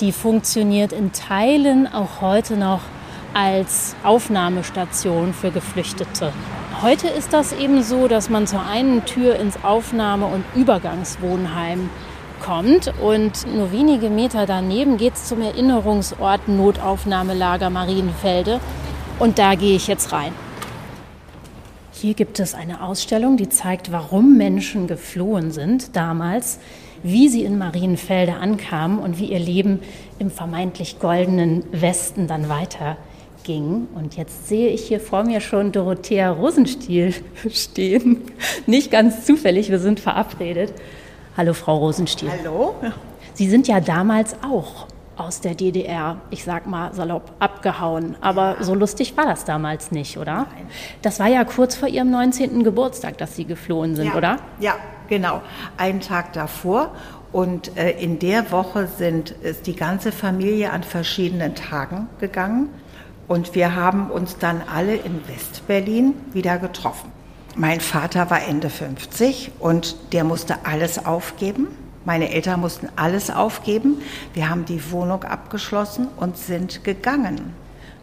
die 0.00 0.12
funktioniert 0.12 0.92
in 0.92 1.12
Teilen 1.12 1.86
auch 1.92 2.20
heute 2.20 2.56
noch 2.56 2.80
als 3.34 3.94
Aufnahmestation 4.04 5.34
für 5.34 5.50
Geflüchtete. 5.50 6.32
Heute 6.80 7.08
ist 7.08 7.32
das 7.32 7.52
eben 7.52 7.82
so, 7.82 8.08
dass 8.08 8.30
man 8.30 8.46
zur 8.46 8.64
einen 8.64 9.04
Tür 9.04 9.36
ins 9.36 9.62
Aufnahme- 9.64 10.26
und 10.26 10.44
Übergangswohnheim 10.54 11.90
kommt 12.40 12.92
und 13.02 13.52
nur 13.52 13.72
wenige 13.72 14.10
Meter 14.10 14.46
daneben 14.46 14.96
geht 14.96 15.14
es 15.14 15.24
zum 15.26 15.42
Erinnerungsort 15.42 16.46
Notaufnahmelager 16.48 17.68
Marienfelde 17.68 18.60
und 19.18 19.38
da 19.38 19.56
gehe 19.56 19.76
ich 19.76 19.88
jetzt 19.88 20.12
rein. 20.12 20.32
Hier 22.00 22.14
gibt 22.14 22.38
es 22.40 22.54
eine 22.54 22.82
Ausstellung, 22.82 23.36
die 23.36 23.48
zeigt, 23.48 23.90
warum 23.92 24.36
Menschen 24.36 24.86
geflohen 24.86 25.50
sind 25.50 25.96
damals 25.96 26.58
wie 27.02 27.28
sie 27.28 27.44
in 27.44 27.58
Marienfelde 27.58 28.34
ankamen 28.34 28.98
und 28.98 29.18
wie 29.18 29.26
ihr 29.26 29.38
Leben 29.38 29.80
im 30.18 30.30
vermeintlich 30.30 30.98
goldenen 30.98 31.64
Westen 31.72 32.26
dann 32.26 32.48
weiterging. 32.48 33.88
Und 33.94 34.16
jetzt 34.16 34.48
sehe 34.48 34.68
ich 34.68 34.86
hier 34.86 35.00
vor 35.00 35.24
mir 35.24 35.40
schon 35.40 35.72
Dorothea 35.72 36.30
Rosenstiel 36.30 37.14
stehen. 37.50 38.22
Nicht 38.66 38.90
ganz 38.90 39.24
zufällig, 39.24 39.70
wir 39.70 39.78
sind 39.78 40.00
verabredet. 40.00 40.72
Hallo, 41.36 41.54
Frau 41.54 41.78
Rosenstiel. 41.78 42.30
Hallo. 42.42 42.74
Sie 43.34 43.48
sind 43.48 43.68
ja 43.68 43.80
damals 43.80 44.34
auch 44.42 44.88
aus 45.18 45.40
der 45.40 45.54
DDR, 45.54 46.20
ich 46.30 46.44
sag 46.44 46.66
mal 46.66 46.94
salopp, 46.94 47.32
abgehauen. 47.38 48.16
Aber 48.20 48.56
so 48.60 48.74
lustig 48.74 49.16
war 49.16 49.26
das 49.26 49.44
damals 49.44 49.90
nicht, 49.90 50.16
oder? 50.16 50.46
Nein. 50.54 50.66
Das 51.02 51.20
war 51.20 51.26
ja 51.26 51.44
kurz 51.44 51.76
vor 51.76 51.88
Ihrem 51.88 52.10
19. 52.10 52.62
Geburtstag, 52.64 53.18
dass 53.18 53.36
Sie 53.36 53.44
geflohen 53.44 53.96
sind, 53.96 54.08
ja. 54.08 54.14
oder? 54.14 54.36
Ja, 54.60 54.76
genau. 55.08 55.42
Einen 55.76 56.00
Tag 56.00 56.32
davor. 56.32 56.92
Und 57.32 57.76
äh, 57.76 57.90
in 57.90 58.18
der 58.18 58.50
Woche 58.52 58.86
sind, 58.86 59.30
ist 59.30 59.66
die 59.66 59.76
ganze 59.76 60.12
Familie 60.12 60.72
an 60.72 60.82
verschiedenen 60.82 61.54
Tagen 61.54 62.08
gegangen. 62.20 62.70
Und 63.26 63.54
wir 63.54 63.74
haben 63.74 64.10
uns 64.10 64.38
dann 64.38 64.62
alle 64.74 64.94
in 64.94 65.28
Westberlin 65.28 66.14
wieder 66.32 66.58
getroffen. 66.58 67.12
Mein 67.56 67.80
Vater 67.80 68.30
war 68.30 68.42
Ende 68.46 68.70
50 68.70 69.50
und 69.58 69.96
der 70.12 70.24
musste 70.24 70.64
alles 70.64 71.04
aufgeben 71.04 71.66
meine 72.08 72.30
Eltern 72.30 72.60
mussten 72.60 72.88
alles 72.96 73.28
aufgeben. 73.30 74.00
Wir 74.32 74.48
haben 74.48 74.64
die 74.64 74.90
Wohnung 74.92 75.24
abgeschlossen 75.24 76.08
und 76.16 76.38
sind 76.38 76.82
gegangen. 76.82 77.52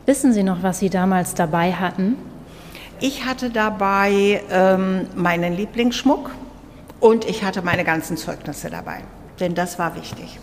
Wissen 0.06 0.32
Sie 0.32 0.44
noch, 0.44 0.62
was 0.62 0.78
Sie 0.78 0.92
damals 0.92 1.34
dabei 1.34 1.74
hatten? 1.74 2.16
Ich 3.00 3.26
hatte 3.26 3.50
dabei 3.50 4.44
ähm, 4.52 5.08
meinen 5.16 5.58
Lieblingsschmuck 5.58 6.30
und 7.00 7.26
ich 7.26 7.44
hatte 7.44 7.64
meine 7.64 7.84
ganzen 7.84 8.16
Zeugnisse 8.16 8.70
dabei, 8.70 9.00
denn 9.40 9.56
das 9.56 9.80
war 9.80 9.96
wichtig. 9.96 10.40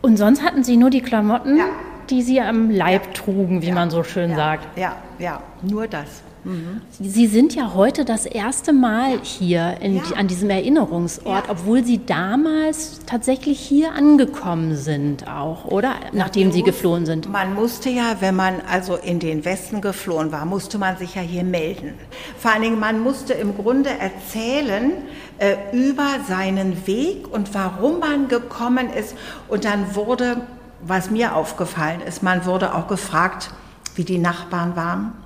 Und 0.00 0.16
sonst 0.16 0.42
hatten 0.42 0.64
Sie 0.64 0.78
nur 0.78 0.88
die 0.88 1.02
Klamotten, 1.02 1.58
ja. 1.58 1.66
die 2.08 2.22
Sie 2.22 2.40
am 2.40 2.70
Leib 2.70 3.04
ja. 3.04 3.12
trugen, 3.12 3.60
wie 3.60 3.68
ja. 3.68 3.74
man 3.74 3.90
so 3.90 4.02
schön 4.02 4.34
sagt. 4.34 4.78
Ja, 4.78 4.96
ja, 5.18 5.42
nur 5.60 5.88
das. 5.88 6.22
Mhm. 6.46 6.80
Sie 7.00 7.26
sind 7.26 7.56
ja 7.56 7.74
heute 7.74 8.04
das 8.04 8.24
erste 8.24 8.72
Mal 8.72 9.18
hier 9.22 9.78
in, 9.80 9.96
ja. 9.96 10.02
an 10.16 10.28
diesem 10.28 10.48
Erinnerungsort, 10.48 11.46
ja. 11.46 11.50
obwohl 11.50 11.84
Sie 11.84 12.06
damals 12.06 13.00
tatsächlich 13.04 13.58
hier 13.58 13.92
angekommen 13.92 14.76
sind 14.76 15.26
auch, 15.26 15.64
oder? 15.64 15.94
Nachdem 16.12 16.52
Sie 16.52 16.62
geflohen 16.62 17.04
sind. 17.04 17.28
Man 17.28 17.54
musste 17.54 17.90
ja, 17.90 18.16
wenn 18.20 18.36
man 18.36 18.60
also 18.70 18.94
in 18.94 19.18
den 19.18 19.44
Westen 19.44 19.80
geflohen 19.80 20.30
war, 20.30 20.46
musste 20.46 20.78
man 20.78 20.96
sich 20.96 21.16
ja 21.16 21.22
hier 21.22 21.42
melden. 21.42 21.94
Vor 22.38 22.52
allen 22.52 22.62
Dingen, 22.62 22.78
man 22.78 23.00
musste 23.00 23.32
im 23.32 23.56
Grunde 23.56 23.90
erzählen 23.90 24.92
äh, 25.38 25.56
über 25.72 26.06
seinen 26.28 26.86
Weg 26.86 27.26
und 27.28 27.54
warum 27.54 27.98
man 27.98 28.28
gekommen 28.28 28.88
ist. 28.90 29.16
Und 29.48 29.64
dann 29.64 29.96
wurde, 29.96 30.42
was 30.80 31.10
mir 31.10 31.34
aufgefallen 31.34 32.02
ist, 32.06 32.22
man 32.22 32.46
wurde 32.46 32.72
auch 32.72 32.86
gefragt, 32.86 33.50
wie 33.96 34.04
die 34.04 34.18
Nachbarn 34.18 34.76
waren 34.76 35.25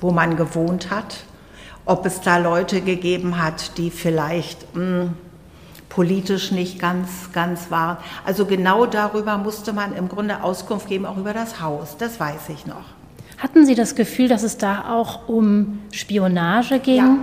wo 0.00 0.10
man 0.10 0.36
gewohnt 0.36 0.90
hat, 0.90 1.24
ob 1.84 2.06
es 2.06 2.20
da 2.20 2.38
Leute 2.38 2.80
gegeben 2.80 3.42
hat, 3.42 3.78
die 3.78 3.90
vielleicht 3.90 4.74
mh, 4.74 4.82
hm, 4.82 5.14
politisch 5.88 6.52
nicht 6.52 6.78
ganz, 6.78 7.32
ganz 7.32 7.70
waren. 7.70 7.96
Also 8.24 8.46
genau 8.46 8.86
darüber 8.86 9.38
musste 9.38 9.72
man 9.72 9.94
im 9.94 10.08
Grunde 10.08 10.42
Auskunft 10.42 10.88
geben, 10.88 11.06
auch 11.06 11.16
über 11.16 11.32
das 11.32 11.60
Haus, 11.60 11.96
das 11.96 12.20
weiß 12.20 12.50
ich 12.50 12.66
noch. 12.66 12.84
Hatten 13.38 13.64
Sie 13.64 13.74
das 13.74 13.94
Gefühl, 13.94 14.28
dass 14.28 14.42
es 14.42 14.58
da 14.58 14.90
auch 14.92 15.28
um 15.28 15.80
Spionage 15.92 16.80
ging? 16.80 16.96
Ja. 16.96 17.16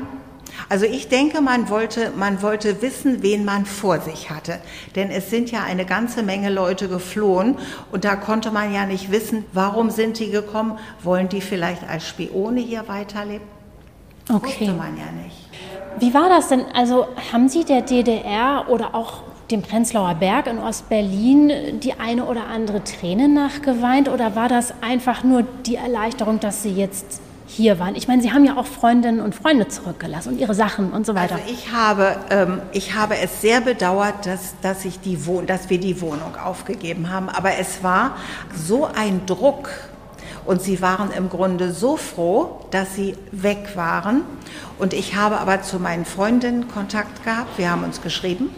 Also 0.69 0.85
ich 0.85 1.07
denke, 1.07 1.41
man 1.41 1.69
wollte, 1.69 2.11
man 2.15 2.41
wollte 2.41 2.81
wissen, 2.81 3.21
wen 3.21 3.45
man 3.45 3.65
vor 3.65 3.99
sich 3.99 4.29
hatte. 4.29 4.59
Denn 4.95 5.11
es 5.11 5.29
sind 5.29 5.51
ja 5.51 5.63
eine 5.63 5.85
ganze 5.85 6.23
Menge 6.23 6.49
Leute 6.49 6.87
geflohen 6.87 7.57
und 7.91 8.05
da 8.05 8.15
konnte 8.15 8.51
man 8.51 8.73
ja 8.73 8.85
nicht 8.85 9.11
wissen, 9.11 9.45
warum 9.53 9.89
sind 9.89 10.19
die 10.19 10.31
gekommen? 10.31 10.77
Wollen 11.03 11.29
die 11.29 11.41
vielleicht 11.41 11.87
als 11.87 12.07
Spione 12.07 12.61
hier 12.61 12.87
weiterleben? 12.87 13.47
Okay. 14.31 14.47
Wusste 14.47 14.73
man 14.73 14.97
ja 14.97 15.11
nicht. 15.23 15.49
Wie 15.99 16.13
war 16.13 16.29
das 16.29 16.49
denn? 16.49 16.65
Also 16.73 17.07
haben 17.31 17.47
Sie 17.47 17.63
der 17.63 17.81
DDR 17.81 18.65
oder 18.67 18.95
auch 18.95 19.23
dem 19.51 19.61
Prenzlauer 19.61 20.15
Berg 20.15 20.47
in 20.47 20.57
Ostberlin 20.57 21.79
die 21.79 21.93
eine 21.93 22.25
oder 22.25 22.47
andere 22.47 22.83
Träne 22.83 23.29
nachgeweint 23.29 24.09
oder 24.09 24.35
war 24.35 24.49
das 24.49 24.73
einfach 24.81 25.23
nur 25.23 25.43
die 25.43 25.75
Erleichterung, 25.75 26.39
dass 26.39 26.63
Sie 26.63 26.71
jetzt 26.71 27.21
hier 27.47 27.79
waren? 27.79 27.95
Ich 27.95 28.07
meine, 28.07 28.21
Sie 28.21 28.31
haben 28.31 28.45
ja 28.45 28.57
auch 28.57 28.65
Freundinnen 28.65 29.21
und 29.21 29.35
Freunde 29.35 29.67
zurückgelassen 29.67 30.33
und 30.33 30.39
Ihre 30.39 30.53
Sachen 30.53 30.91
und 30.91 31.05
so 31.05 31.15
weiter. 31.15 31.35
Also 31.35 31.47
ich 31.51 31.71
habe, 31.71 32.17
ähm, 32.29 32.61
ich 32.71 32.95
habe 32.95 33.17
es 33.17 33.41
sehr 33.41 33.61
bedauert, 33.61 34.25
dass, 34.25 34.55
dass, 34.61 34.85
ich 34.85 34.99
die 34.99 35.17
dass 35.45 35.69
wir 35.69 35.79
die 35.79 36.01
Wohnung 36.01 36.35
aufgegeben 36.35 37.11
haben. 37.11 37.29
Aber 37.29 37.57
es 37.57 37.83
war 37.83 38.15
so 38.55 38.85
ein 38.85 39.25
Druck 39.25 39.69
und 40.45 40.61
sie 40.61 40.81
waren 40.81 41.11
im 41.11 41.29
Grunde 41.29 41.71
so 41.71 41.97
froh, 41.97 42.65
dass 42.71 42.95
sie 42.95 43.15
weg 43.31 43.75
waren. 43.75 44.21
Und 44.77 44.93
ich 44.93 45.15
habe 45.15 45.39
aber 45.39 45.61
zu 45.61 45.79
meinen 45.79 46.05
Freundinnen 46.05 46.67
Kontakt 46.67 47.23
gehabt. 47.23 47.57
Wir 47.57 47.71
haben 47.71 47.83
uns 47.83 48.01
geschrieben. 48.01 48.49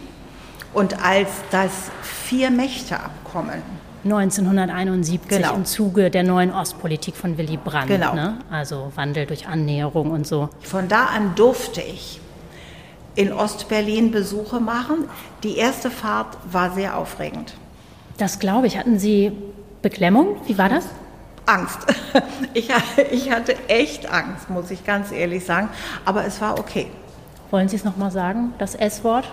Und 0.74 1.02
als 1.02 1.28
das 1.50 1.70
Vier-Mächte-Abkommen 2.02 3.62
1971 4.04 5.28
genau. 5.28 5.54
im 5.54 5.64
Zuge 5.64 6.10
der 6.10 6.22
neuen 6.22 6.52
Ostpolitik 6.52 7.16
von 7.16 7.36
Willy 7.36 7.56
Brandt, 7.56 7.88
genau. 7.88 8.14
ne? 8.14 8.38
also 8.50 8.92
Wandel 8.94 9.26
durch 9.26 9.48
Annäherung 9.48 10.10
und 10.10 10.26
so. 10.26 10.48
Von 10.60 10.88
da 10.88 11.06
an 11.06 11.34
durfte 11.34 11.80
ich 11.80 12.20
in 13.16 13.32
Ostberlin 13.32 14.12
Besuche 14.12 14.60
machen. 14.60 15.08
Die 15.42 15.56
erste 15.56 15.90
Fahrt 15.90 16.36
war 16.50 16.70
sehr 16.70 16.96
aufregend. 16.96 17.54
Das 18.16 18.38
glaube 18.38 18.68
ich. 18.68 18.78
Hatten 18.78 18.98
Sie 18.98 19.32
Beklemmung? 19.82 20.36
Wie 20.46 20.56
war 20.56 20.68
das? 20.68 20.86
Angst. 21.46 21.78
Ich, 22.54 22.70
ich 23.10 23.30
hatte 23.30 23.54
echt 23.68 24.10
Angst, 24.10 24.48
muss 24.48 24.70
ich 24.70 24.84
ganz 24.84 25.12
ehrlich 25.12 25.44
sagen. 25.44 25.68
Aber 26.04 26.24
es 26.24 26.40
war 26.40 26.58
okay. 26.58 26.88
Wollen 27.50 27.68
Sie 27.68 27.76
es 27.76 27.84
nochmal 27.84 28.10
sagen, 28.10 28.54
das 28.58 28.74
S-Wort? 28.74 29.30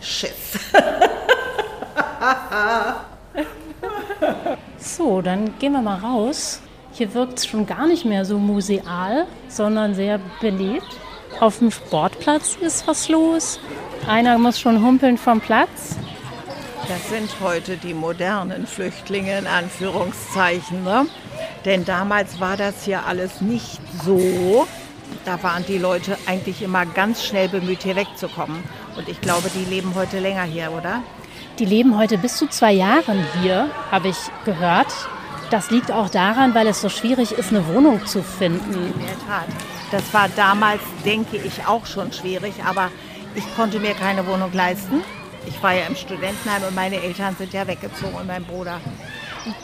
Schiss. 0.00 0.58
so, 4.78 5.20
dann 5.20 5.58
gehen 5.58 5.72
wir 5.72 5.82
mal 5.82 5.98
raus. 5.98 6.60
Hier 6.92 7.12
wirkt 7.14 7.38
es 7.38 7.46
schon 7.46 7.66
gar 7.66 7.86
nicht 7.86 8.04
mehr 8.04 8.24
so 8.24 8.38
museal, 8.38 9.26
sondern 9.48 9.94
sehr 9.94 10.20
belebt. 10.40 10.86
Auf 11.40 11.58
dem 11.58 11.70
Sportplatz 11.70 12.56
ist 12.60 12.86
was 12.86 13.08
los. 13.08 13.58
Einer 14.06 14.38
muss 14.38 14.60
schon 14.60 14.84
humpeln 14.84 15.18
vom 15.18 15.40
Platz. 15.40 15.96
Das 16.86 17.08
sind 17.08 17.30
heute 17.40 17.76
die 17.78 17.94
modernen 17.94 18.66
Flüchtlinge 18.66 19.38
in 19.38 19.46
Anführungszeichen. 19.46 20.84
Ne? 20.84 21.06
Denn 21.64 21.84
damals 21.84 22.40
war 22.40 22.56
das 22.56 22.84
hier 22.84 23.06
alles 23.06 23.40
nicht 23.40 23.80
so. 24.04 24.66
Da 25.24 25.42
waren 25.42 25.64
die 25.66 25.78
Leute 25.78 26.18
eigentlich 26.26 26.62
immer 26.62 26.84
ganz 26.84 27.24
schnell 27.24 27.48
bemüht, 27.48 27.82
hier 27.82 27.96
wegzukommen. 27.96 28.62
Und 28.96 29.08
ich 29.08 29.20
glaube, 29.20 29.50
die 29.54 29.64
leben 29.64 29.94
heute 29.94 30.18
länger 30.18 30.44
hier, 30.44 30.70
oder? 30.70 31.02
Die 31.58 31.64
leben 31.64 31.96
heute 31.96 32.18
bis 32.18 32.36
zu 32.36 32.48
zwei 32.48 32.72
Jahren 32.72 33.24
hier, 33.40 33.70
habe 33.92 34.08
ich 34.08 34.16
gehört. 34.44 34.92
Das 35.50 35.70
liegt 35.70 35.92
auch 35.92 36.08
daran, 36.08 36.52
weil 36.52 36.66
es 36.66 36.80
so 36.80 36.88
schwierig 36.88 37.30
ist, 37.32 37.50
eine 37.50 37.66
Wohnung 37.68 38.04
zu 38.06 38.24
finden. 38.24 38.72
In 38.72 38.98
der 38.98 39.18
Tat. 39.26 39.46
Das 39.92 40.12
war 40.12 40.28
damals, 40.34 40.80
denke 41.04 41.36
ich, 41.36 41.64
auch 41.64 41.86
schon 41.86 42.12
schwierig. 42.12 42.54
Aber 42.66 42.90
ich 43.36 43.44
konnte 43.54 43.78
mir 43.78 43.94
keine 43.94 44.26
Wohnung 44.26 44.52
leisten. 44.52 45.02
Ich 45.46 45.62
war 45.62 45.74
ja 45.74 45.86
im 45.86 45.94
Studentenheim 45.94 46.62
und 46.66 46.74
meine 46.74 47.00
Eltern 47.00 47.36
sind 47.36 47.52
ja 47.52 47.66
weggezogen 47.68 48.14
und 48.14 48.26
mein 48.26 48.44
Bruder. 48.44 48.80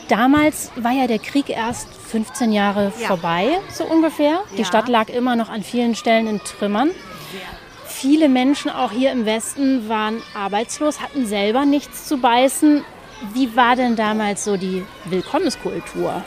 Damals 0.07 0.71
war 0.77 0.91
ja 0.91 1.07
der 1.07 1.19
Krieg 1.19 1.49
erst 1.49 1.89
15 1.93 2.53
Jahre 2.53 2.93
ja. 2.99 3.07
vorbei, 3.07 3.59
so 3.69 3.83
ungefähr. 3.83 4.41
Die 4.53 4.59
ja. 4.59 4.65
Stadt 4.65 4.87
lag 4.87 5.09
immer 5.09 5.35
noch 5.35 5.49
an 5.49 5.63
vielen 5.63 5.95
Stellen 5.95 6.27
in 6.27 6.39
Trümmern. 6.39 6.91
Viele 8.01 8.29
Menschen, 8.29 8.71
auch 8.71 8.91
hier 8.91 9.11
im 9.11 9.27
Westen, 9.27 9.87
waren 9.87 10.23
arbeitslos, 10.33 11.01
hatten 11.01 11.27
selber 11.27 11.65
nichts 11.65 12.07
zu 12.07 12.17
beißen. 12.17 12.83
Wie 13.33 13.55
war 13.55 13.75
denn 13.75 13.95
damals 13.95 14.43
so 14.43 14.57
die 14.57 14.83
Willkommenskultur? 15.05 16.23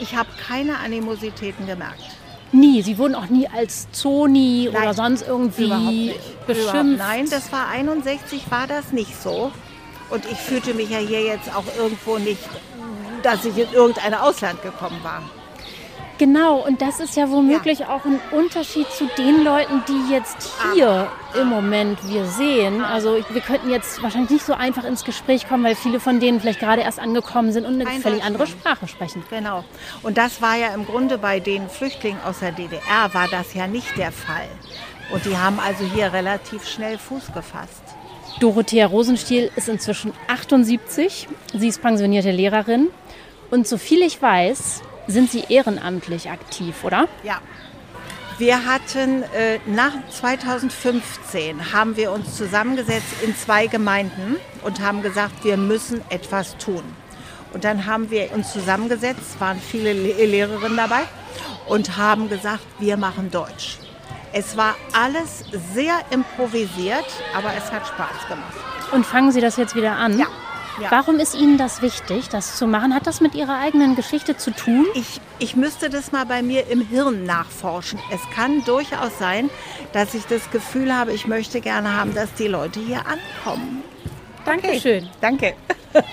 Ich 0.00 0.14
habe 0.14 0.28
keine 0.46 0.78
Animositäten 0.78 1.66
gemerkt. 1.66 2.04
Nie. 2.52 2.82
Sie 2.82 2.98
wurden 2.98 3.16
auch 3.16 3.28
nie 3.28 3.48
als 3.48 3.90
Zoni 3.90 4.70
Nein, 4.72 4.80
oder 4.80 4.94
sonst 4.94 5.26
irgendwie 5.26 6.14
beschimpft. 6.46 6.98
Nein, 6.98 7.28
das 7.28 7.50
war 7.50 7.66
61 7.66 8.48
war 8.48 8.68
das 8.68 8.92
nicht 8.92 9.20
so. 9.20 9.50
Und 10.10 10.24
ich 10.24 10.38
fühlte 10.38 10.72
mich 10.72 10.88
ja 10.88 10.98
hier 10.98 11.22
jetzt 11.22 11.52
auch 11.52 11.64
irgendwo 11.76 12.18
nicht 12.18 12.38
dass 13.22 13.44
ich 13.44 13.56
in 13.56 13.72
irgendein 13.72 14.14
Ausland 14.14 14.62
gekommen 14.62 15.00
war. 15.02 15.22
Genau, 16.18 16.66
und 16.66 16.82
das 16.82 16.98
ist 16.98 17.16
ja 17.16 17.30
womöglich 17.30 17.80
ja. 17.80 17.90
auch 17.90 18.04
ein 18.04 18.20
Unterschied 18.32 18.88
zu 18.90 19.08
den 19.16 19.44
Leuten, 19.44 19.82
die 19.86 20.12
jetzt 20.12 20.50
hier 20.74 20.88
ah. 20.88 21.38
im 21.38 21.46
Moment 21.46 21.98
wir 22.08 22.24
sehen. 22.24 22.82
Also 22.82 23.18
wir 23.30 23.40
könnten 23.40 23.70
jetzt 23.70 24.02
wahrscheinlich 24.02 24.30
nicht 24.30 24.44
so 24.44 24.52
einfach 24.52 24.82
ins 24.82 25.04
Gespräch 25.04 25.48
kommen, 25.48 25.62
weil 25.62 25.76
viele 25.76 26.00
von 26.00 26.18
denen 26.18 26.40
vielleicht 26.40 26.58
gerade 26.58 26.82
erst 26.82 26.98
angekommen 26.98 27.52
sind 27.52 27.66
und 27.66 27.80
eine 27.80 28.00
völlig 28.00 28.24
andere 28.24 28.48
Sprache 28.48 28.88
sprechen. 28.88 29.22
Genau. 29.30 29.64
Und 30.02 30.18
das 30.18 30.42
war 30.42 30.56
ja 30.56 30.74
im 30.74 30.84
Grunde 30.86 31.18
bei 31.18 31.38
den 31.38 31.68
Flüchtlingen 31.68 32.20
aus 32.24 32.40
der 32.40 32.50
DDR 32.50 33.12
war 33.12 33.28
das 33.30 33.54
ja 33.54 33.68
nicht 33.68 33.96
der 33.96 34.10
Fall. 34.10 34.48
Und 35.12 35.24
die 35.24 35.36
haben 35.36 35.60
also 35.60 35.84
hier 35.84 36.12
relativ 36.12 36.66
schnell 36.66 36.98
Fuß 36.98 37.32
gefasst. 37.32 37.82
Dorothea 38.40 38.86
Rosenstiel 38.86 39.50
ist 39.54 39.68
inzwischen 39.68 40.12
78. 40.26 41.28
Sie 41.54 41.68
ist 41.68 41.80
pensionierte 41.80 42.32
Lehrerin 42.32 42.88
und 43.50 43.66
soviel 43.66 44.02
ich 44.02 44.20
weiß, 44.20 44.82
sind 45.08 45.30
Sie 45.30 45.44
ehrenamtlich 45.48 46.30
aktiv, 46.30 46.84
oder? 46.84 47.08
Ja. 47.24 47.40
Wir 48.38 48.66
hatten 48.66 49.24
äh, 49.24 49.58
nach 49.66 49.92
2015 50.10 51.72
haben 51.72 51.96
wir 51.96 52.12
uns 52.12 52.36
zusammengesetzt 52.36 53.22
in 53.24 53.34
zwei 53.36 53.66
Gemeinden 53.66 54.36
und 54.62 54.80
haben 54.80 55.02
gesagt, 55.02 55.44
wir 55.44 55.56
müssen 55.56 56.02
etwas 56.08 56.56
tun. 56.58 56.84
Und 57.52 57.64
dann 57.64 57.86
haben 57.86 58.10
wir 58.10 58.32
uns 58.32 58.52
zusammengesetzt, 58.52 59.40
waren 59.40 59.58
viele 59.58 59.92
Le 59.92 60.24
Lehrerinnen 60.24 60.76
dabei 60.76 61.02
und 61.66 61.96
haben 61.96 62.28
gesagt, 62.28 62.64
wir 62.78 62.96
machen 62.96 63.30
Deutsch. 63.32 63.78
Es 64.32 64.56
war 64.56 64.76
alles 64.92 65.44
sehr 65.74 65.94
improvisiert, 66.10 67.06
aber 67.34 67.50
es 67.56 67.72
hat 67.72 67.86
Spaß 67.88 68.28
gemacht. 68.28 68.54
Und 68.92 69.04
fangen 69.04 69.32
Sie 69.32 69.40
das 69.40 69.56
jetzt 69.56 69.74
wieder 69.74 69.96
an? 69.96 70.18
Ja. 70.18 70.26
Ja. 70.80 70.90
Warum 70.90 71.18
ist 71.18 71.34
Ihnen 71.34 71.58
das 71.58 71.82
wichtig, 71.82 72.28
das 72.28 72.56
zu 72.56 72.66
machen? 72.66 72.94
Hat 72.94 73.06
das 73.06 73.20
mit 73.20 73.34
Ihrer 73.34 73.58
eigenen 73.58 73.96
Geschichte 73.96 74.36
zu 74.36 74.52
tun? 74.52 74.86
Ich, 74.94 75.20
ich 75.38 75.56
müsste 75.56 75.90
das 75.90 76.12
mal 76.12 76.24
bei 76.24 76.42
mir 76.42 76.68
im 76.68 76.80
Hirn 76.80 77.24
nachforschen. 77.24 77.98
Es 78.12 78.20
kann 78.34 78.64
durchaus 78.64 79.18
sein, 79.18 79.50
dass 79.92 80.14
ich 80.14 80.26
das 80.26 80.50
Gefühl 80.50 80.94
habe, 80.94 81.12
ich 81.12 81.26
möchte 81.26 81.60
gerne 81.60 81.96
haben, 81.96 82.14
dass 82.14 82.32
die 82.34 82.48
Leute 82.48 82.80
hier 82.80 83.02
ankommen. 83.06 83.82
Dankeschön. 84.44 85.04
Okay. 85.04 85.10
Danke. 85.20 85.54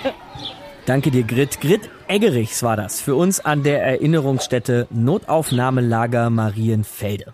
Danke 0.85 1.11
dir, 1.11 1.23
Grit. 1.23 1.61
Grit 1.61 1.89
Eggerichs 2.07 2.61
war 2.61 2.77
das 2.77 3.01
für 3.01 3.15
uns 3.15 3.39
an 3.39 3.63
der 3.63 3.83
Erinnerungsstätte 3.83 4.87
Notaufnahmelager 4.91 6.29
Marienfelde. 6.29 7.33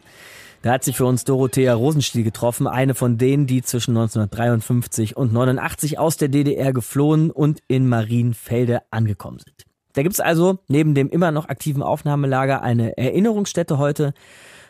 Da 0.61 0.73
hat 0.73 0.83
sich 0.83 0.95
für 0.95 1.05
uns 1.05 1.23
Dorothea 1.23 1.73
Rosenstiel 1.73 2.23
getroffen, 2.23 2.67
eine 2.67 2.93
von 2.93 3.17
denen, 3.17 3.47
die 3.47 3.63
zwischen 3.63 3.97
1953 3.97 5.17
und 5.17 5.33
89 5.33 5.97
aus 5.97 6.17
der 6.17 6.27
DDR 6.27 6.71
geflohen 6.71 7.31
und 7.31 7.61
in 7.67 7.89
Marienfelde 7.89 8.83
angekommen 8.91 9.39
sind. 9.39 9.63
Da 9.93 10.03
gibt's 10.03 10.19
also 10.19 10.59
neben 10.67 10.93
dem 10.93 11.09
immer 11.09 11.31
noch 11.31 11.49
aktiven 11.49 11.81
Aufnahmelager 11.81 12.61
eine 12.61 12.95
Erinnerungsstätte 12.95 13.79
heute 13.79 14.13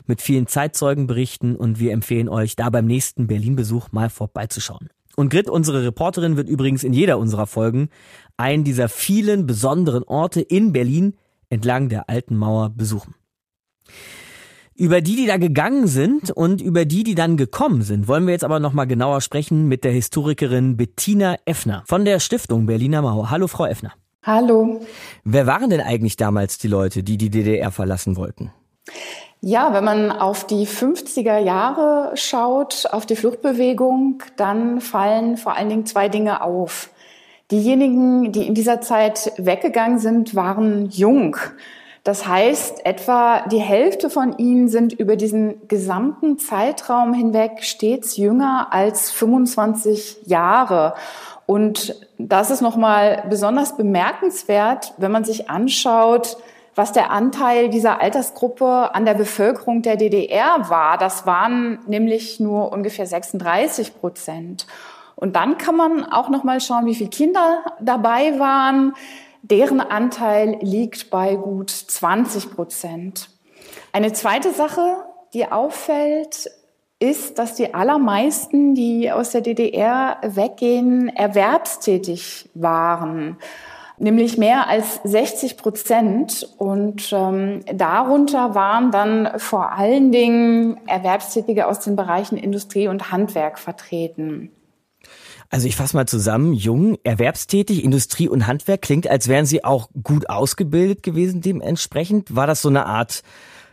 mit 0.07 0.21
vielen 0.21 0.47
Zeitzeugenberichten 0.47 1.57
und 1.57 1.79
wir 1.79 1.91
empfehlen 1.91 2.29
euch, 2.29 2.55
da 2.55 2.69
beim 2.69 2.85
nächsten 2.85 3.27
Berlin-Besuch 3.27 3.91
mal 3.91 4.09
vorbeizuschauen. 4.09 4.89
Und 5.17 5.29
Grit, 5.29 5.49
unsere 5.49 5.83
Reporterin, 5.83 6.37
wird 6.37 6.47
übrigens 6.47 6.85
in 6.85 6.93
jeder 6.93 7.17
unserer 7.17 7.47
Folgen 7.47 7.89
einen 8.37 8.63
dieser 8.63 8.87
vielen 8.87 9.45
besonderen 9.45 10.03
Orte 10.03 10.39
in 10.39 10.71
Berlin 10.71 11.17
entlang 11.49 11.89
der 11.89 12.09
alten 12.09 12.37
Mauer 12.37 12.69
besuchen. 12.69 13.13
Über 14.81 14.99
die, 15.01 15.15
die 15.15 15.27
da 15.27 15.37
gegangen 15.37 15.85
sind 15.85 16.31
und 16.31 16.59
über 16.59 16.85
die, 16.85 17.03
die 17.03 17.13
dann 17.13 17.37
gekommen 17.37 17.83
sind, 17.83 18.07
wollen 18.07 18.25
wir 18.25 18.31
jetzt 18.31 18.43
aber 18.43 18.59
nochmal 18.59 18.87
genauer 18.87 19.21
sprechen 19.21 19.67
mit 19.67 19.83
der 19.83 19.91
Historikerin 19.91 20.75
Bettina 20.75 21.35
Effner 21.45 21.83
von 21.85 22.03
der 22.03 22.19
Stiftung 22.19 22.65
Berliner 22.65 23.03
Mauer. 23.03 23.29
Hallo, 23.29 23.45
Frau 23.45 23.67
Effner. 23.67 23.91
Hallo. 24.23 24.81
Wer 25.23 25.45
waren 25.45 25.69
denn 25.69 25.81
eigentlich 25.81 26.17
damals 26.17 26.57
die 26.57 26.67
Leute, 26.67 27.03
die 27.03 27.17
die 27.17 27.29
DDR 27.29 27.69
verlassen 27.69 28.15
wollten? 28.15 28.51
Ja, 29.39 29.71
wenn 29.71 29.83
man 29.83 30.11
auf 30.11 30.47
die 30.47 30.65
50er 30.65 31.37
Jahre 31.37 32.13
schaut, 32.15 32.87
auf 32.91 33.05
die 33.05 33.15
Fluchtbewegung, 33.15 34.23
dann 34.35 34.81
fallen 34.81 35.37
vor 35.37 35.55
allen 35.55 35.69
Dingen 35.69 35.85
zwei 35.85 36.09
Dinge 36.09 36.41
auf. 36.41 36.89
Diejenigen, 37.51 38.31
die 38.31 38.47
in 38.47 38.55
dieser 38.55 38.81
Zeit 38.81 39.31
weggegangen 39.37 39.99
sind, 39.99 40.33
waren 40.33 40.89
jung. 40.89 41.37
Das 42.03 42.27
heißt, 42.27 42.85
etwa 42.85 43.41
die 43.47 43.59
Hälfte 43.59 44.09
von 44.09 44.37
ihnen 44.37 44.67
sind 44.69 44.93
über 44.93 45.15
diesen 45.15 45.67
gesamten 45.67 46.39
Zeitraum 46.39 47.13
hinweg 47.13 47.63
stets 47.63 48.17
jünger 48.17 48.67
als 48.71 49.11
25 49.11 50.21
Jahre. 50.25 50.95
Und 51.45 51.95
das 52.17 52.49
ist 52.49 52.61
nochmal 52.61 53.23
besonders 53.29 53.77
bemerkenswert, 53.77 54.93
wenn 54.97 55.11
man 55.11 55.25
sich 55.25 55.49
anschaut, 55.49 56.37
was 56.73 56.91
der 56.91 57.11
Anteil 57.11 57.69
dieser 57.69 58.01
Altersgruppe 58.01 58.95
an 58.95 59.05
der 59.05 59.13
Bevölkerung 59.13 59.81
der 59.81 59.97
DDR 59.97 60.69
war. 60.69 60.97
Das 60.97 61.25
waren 61.25 61.79
nämlich 61.85 62.39
nur 62.39 62.71
ungefähr 62.71 63.05
36 63.05 63.99
Prozent. 63.99 64.65
Und 65.15 65.35
dann 65.35 65.57
kann 65.57 65.75
man 65.75 66.05
auch 66.05 66.29
noch 66.29 66.43
mal 66.43 66.59
schauen, 66.61 66.85
wie 66.85 66.95
viele 66.95 67.09
Kinder 67.09 67.63
dabei 67.79 68.39
waren. 68.39 68.93
Deren 69.43 69.81
Anteil 69.81 70.57
liegt 70.61 71.09
bei 71.09 71.35
gut 71.35 71.69
20 71.69 72.51
Prozent. 72.51 73.29
Eine 73.91 74.13
zweite 74.13 74.51
Sache, 74.51 75.03
die 75.33 75.51
auffällt, 75.51 76.49
ist, 76.99 77.39
dass 77.39 77.55
die 77.55 77.73
allermeisten, 77.73 78.75
die 78.75 79.11
aus 79.11 79.31
der 79.31 79.41
DDR 79.41 80.17
weggehen, 80.21 81.09
erwerbstätig 81.09 82.49
waren 82.53 83.37
nämlich 84.01 84.37
mehr 84.37 84.67
als 84.67 84.99
60 85.03 85.57
Prozent. 85.57 86.49
Und 86.57 87.13
ähm, 87.13 87.61
darunter 87.73 88.55
waren 88.55 88.91
dann 88.91 89.39
vor 89.39 89.71
allen 89.71 90.11
Dingen 90.11 90.79
Erwerbstätige 90.87 91.67
aus 91.67 91.79
den 91.79 91.95
Bereichen 91.95 92.37
Industrie 92.37 92.87
und 92.87 93.11
Handwerk 93.11 93.59
vertreten. 93.59 94.51
Also 95.51 95.67
ich 95.67 95.75
fasse 95.75 95.97
mal 95.97 96.07
zusammen, 96.07 96.53
jung, 96.53 96.97
erwerbstätig, 97.03 97.83
Industrie 97.83 98.29
und 98.29 98.47
Handwerk 98.47 98.81
klingt, 98.81 99.07
als 99.07 99.27
wären 99.27 99.45
sie 99.45 99.65
auch 99.65 99.89
gut 100.01 100.29
ausgebildet 100.29 101.03
gewesen 101.03 101.41
dementsprechend. 101.41 102.33
War 102.33 102.47
das 102.47 102.61
so 102.61 102.69
eine 102.69 102.85
Art 102.85 103.21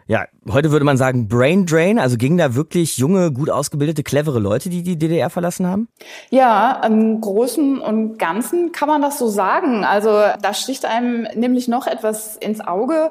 ja, 0.09 0.24
heute 0.51 0.72
würde 0.72 0.87
man 0.87 0.97
sagen 0.97 1.29
Brain 1.29 1.66
Drain, 1.66 1.99
also 1.99 2.16
gingen 2.16 2.39
da 2.39 2.55
wirklich 2.55 2.97
junge, 2.97 3.31
gut 3.31 3.51
ausgebildete, 3.51 4.03
clevere 4.03 4.39
Leute, 4.39 4.70
die 4.70 4.83
die 4.83 4.97
DDR 4.97 5.29
verlassen 5.29 5.66
haben? 5.66 5.89
Ja, 6.31 6.81
im 6.87 7.20
Großen 7.20 7.79
und 7.79 8.18
Ganzen 8.18 8.72
kann 8.72 8.89
man 8.89 9.03
das 9.03 9.18
so 9.18 9.29
sagen. 9.29 9.85
Also 9.85 10.09
da 10.41 10.55
sticht 10.55 10.87
einem 10.87 11.29
nämlich 11.35 11.68
noch 11.68 11.87
etwas 11.87 12.37
ins 12.37 12.62
Auge. 12.62 13.11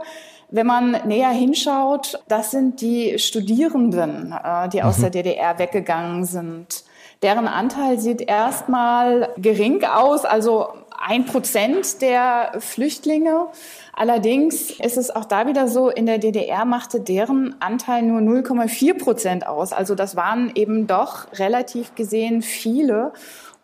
Wenn 0.50 0.66
man 0.66 0.98
näher 1.06 1.30
hinschaut, 1.30 2.20
das 2.30 2.50
sind 2.50 2.82
die 2.82 3.20
Studierenden, 3.20 4.32
äh, 4.32 4.68
die 4.70 4.82
aus 4.82 4.98
mhm. 4.98 5.02
der 5.04 5.10
DDR 5.12 5.60
weggegangen 5.60 6.26
sind. 6.26 6.84
Deren 7.24 7.48
Anteil 7.48 8.00
sieht 8.00 8.22
erstmal 8.22 9.30
gering 9.38 9.84
aus, 9.84 10.24
also 10.24 10.68
ein 11.00 11.26
Prozent 11.26 12.02
der 12.02 12.54
Flüchtlinge. 12.60 13.48
Allerdings 13.94 14.72
ist 14.80 14.98
es 14.98 15.10
auch 15.10 15.26
da 15.26 15.48
wieder 15.48 15.68
so, 15.68 15.90
in 15.90 16.06
der 16.06 16.18
DDR 16.18 16.66
machte 16.66 17.00
deren 17.00 17.56
Anteil 17.60 18.04
nur 18.04 18.20
0,4 18.20 18.98
Prozent 18.98 19.48
aus. 19.48 19.74
Also 19.74 19.96
das 19.96 20.16
waren 20.16 20.52
eben 20.56 20.86
doch 20.86 21.28
relativ 21.34 21.96
gesehen 21.96 22.42
viele. 22.42 23.14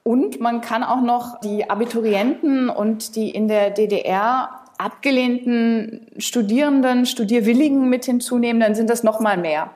Und 0.04 0.40
man 0.40 0.62
kann 0.62 0.84
auch 0.84 1.02
noch 1.02 1.40
die 1.40 1.70
Abiturienten 1.70 2.70
und 2.70 3.16
die 3.16 3.30
in 3.30 3.48
der 3.48 3.70
DDR 3.70 4.63
abgelehnten 4.84 6.08
Studierenden, 6.18 7.06
Studierwilligen 7.06 7.90
mit 7.90 8.06
hinzunehmen, 8.06 8.60
dann 8.60 8.76
sind 8.76 8.90
das 8.90 9.04
noch 9.04 9.20
mal 9.20 9.38
mehr. 9.38 9.72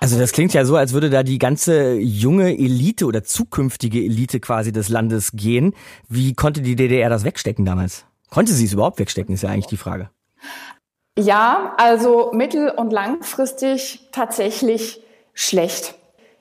Also 0.00 0.18
das 0.18 0.32
klingt 0.32 0.54
ja 0.54 0.64
so, 0.64 0.76
als 0.76 0.92
würde 0.92 1.10
da 1.10 1.22
die 1.22 1.38
ganze 1.38 1.94
junge 1.94 2.56
Elite 2.56 3.04
oder 3.04 3.22
zukünftige 3.22 3.98
Elite 3.98 4.40
quasi 4.40 4.72
des 4.72 4.88
Landes 4.88 5.32
gehen. 5.32 5.74
Wie 6.08 6.34
konnte 6.34 6.62
die 6.62 6.76
DDR 6.76 7.10
das 7.10 7.24
wegstecken 7.24 7.64
damals? 7.64 8.04
Konnte 8.30 8.52
sie 8.52 8.64
es 8.64 8.72
überhaupt 8.72 8.98
wegstecken, 8.98 9.34
ist 9.34 9.42
ja 9.42 9.50
eigentlich 9.50 9.66
die 9.66 9.76
Frage. 9.76 10.10
Ja, 11.18 11.74
also 11.76 12.30
mittel- 12.32 12.70
und 12.70 12.92
langfristig 12.92 14.08
tatsächlich 14.12 15.02
schlecht. 15.34 15.94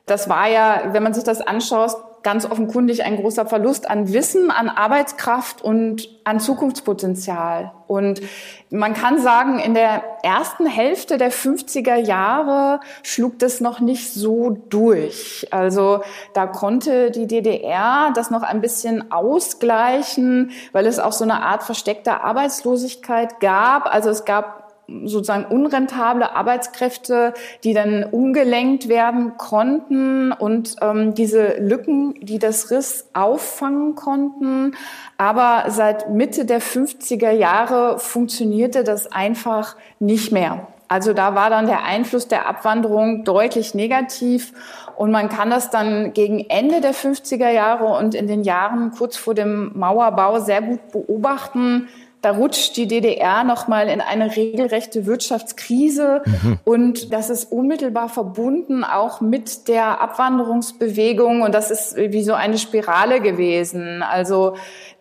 Das 0.05 0.29
war 0.29 0.47
ja, 0.47 0.93
wenn 0.93 1.03
man 1.03 1.13
sich 1.13 1.23
das 1.23 1.41
anschaut, 1.41 1.95
ganz 2.23 2.45
offenkundig 2.45 3.03
ein 3.03 3.17
großer 3.17 3.45
Verlust 3.45 3.89
an 3.89 4.13
Wissen, 4.13 4.51
an 4.51 4.69
Arbeitskraft 4.69 5.61
und 5.61 6.09
an 6.23 6.39
Zukunftspotenzial. 6.39 7.71
Und 7.87 8.21
man 8.69 8.93
kann 8.93 9.19
sagen, 9.19 9.57
in 9.57 9.73
der 9.73 10.03
ersten 10.21 10.67
Hälfte 10.67 11.17
der 11.17 11.31
50er 11.31 11.95
Jahre 11.95 12.81
schlug 13.01 13.39
das 13.39 13.61
noch 13.61 13.79
nicht 13.79 14.13
so 14.13 14.51
durch. 14.69 15.47
Also 15.49 16.01
da 16.33 16.45
konnte 16.45 17.09
die 17.09 17.25
DDR 17.25 18.11
das 18.13 18.29
noch 18.29 18.43
ein 18.43 18.61
bisschen 18.61 19.11
ausgleichen, 19.11 20.51
weil 20.71 20.85
es 20.85 20.99
auch 20.99 21.13
so 21.13 21.23
eine 21.23 21.41
Art 21.41 21.63
versteckter 21.63 22.23
Arbeitslosigkeit 22.23 23.39
gab. 23.39 23.91
Also 23.91 24.09
es 24.09 24.23
gab 24.23 24.58
sozusagen 25.05 25.45
unrentable 25.45 26.35
Arbeitskräfte, 26.35 27.33
die 27.63 27.73
dann 27.73 28.03
umgelenkt 28.03 28.89
werden 28.89 29.37
konnten 29.37 30.31
und 30.31 30.75
ähm, 30.81 31.13
diese 31.13 31.57
Lücken, 31.59 32.15
die 32.21 32.39
das 32.39 32.71
Riss 32.71 33.09
auffangen 33.13 33.95
konnten. 33.95 34.75
Aber 35.17 35.65
seit 35.69 36.09
Mitte 36.09 36.45
der 36.45 36.61
50er 36.61 37.31
Jahre 37.31 37.99
funktionierte 37.99 38.83
das 38.83 39.11
einfach 39.11 39.75
nicht 39.99 40.31
mehr. 40.31 40.67
Also 40.87 41.13
da 41.13 41.35
war 41.35 41.51
dann 41.51 41.67
der 41.67 41.83
Einfluss 41.83 42.27
der 42.27 42.49
Abwanderung 42.49 43.23
deutlich 43.23 43.75
negativ 43.75 44.53
und 44.95 45.11
man 45.11 45.29
kann 45.29 45.51
das 45.51 45.69
dann 45.69 46.13
gegen 46.13 46.39
Ende 46.49 46.81
der 46.81 46.95
50er 46.95 47.49
Jahre 47.51 47.85
und 47.97 48.15
in 48.15 48.27
den 48.27 48.43
Jahren 48.43 48.91
kurz 48.91 49.15
vor 49.15 49.35
dem 49.35 49.71
Mauerbau 49.77 50.39
sehr 50.39 50.63
gut 50.63 50.91
beobachten, 50.91 51.87
da 52.21 52.31
rutscht 52.31 52.75
die 52.75 52.87
DDR 52.87 53.43
nochmal 53.43 53.87
in 53.87 54.01
eine 54.01 54.35
regelrechte 54.35 55.05
Wirtschaftskrise 55.05 56.21
mhm. 56.25 56.59
und 56.65 57.13
das 57.13 57.29
ist 57.29 57.51
unmittelbar 57.51 58.09
verbunden 58.09 58.83
auch 58.83 59.21
mit 59.21 59.67
der 59.67 60.01
Abwanderungsbewegung 60.01 61.41
und 61.41 61.55
das 61.55 61.71
ist 61.71 61.95
wie 61.95 62.23
so 62.23 62.33
eine 62.33 62.57
Spirale 62.57 63.21
gewesen. 63.21 64.03
Also 64.03 64.55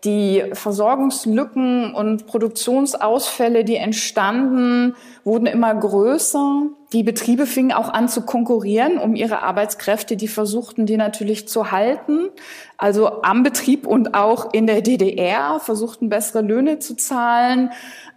die 0.05 0.45
Versorgungslücken 0.53 1.93
und 1.93 2.27
Produktionsausfälle, 2.27 3.65
die 3.65 3.77
entstanden, 3.77 4.95
wurden 5.25 5.47
immer 5.47 5.75
größer. 5.75 6.63
Die 6.95 7.03
Betriebe 7.03 7.45
fingen 7.45 7.73
auch 7.73 7.93
an 7.93 8.09
zu 8.09 8.23
konkurrieren 8.23 8.97
um 8.97 9.15
ihre 9.15 9.43
Arbeitskräfte. 9.43 10.17
Die 10.17 10.29
versuchten 10.29 10.87
die 10.87 10.97
natürlich 10.97 11.47
zu 11.47 11.71
halten. 11.71 12.31
Also 12.79 13.23
am 13.23 13.43
Betrieb 13.43 13.87
und 13.87 14.15
auch 14.15 14.55
in 14.55 14.67
der 14.67 14.81
DDR 14.81 15.61
versuchten 15.61 16.09
bessere 16.09 16.41
Löhne 16.41 16.79
zu 16.79 16.97
zahlen. 16.97 17.71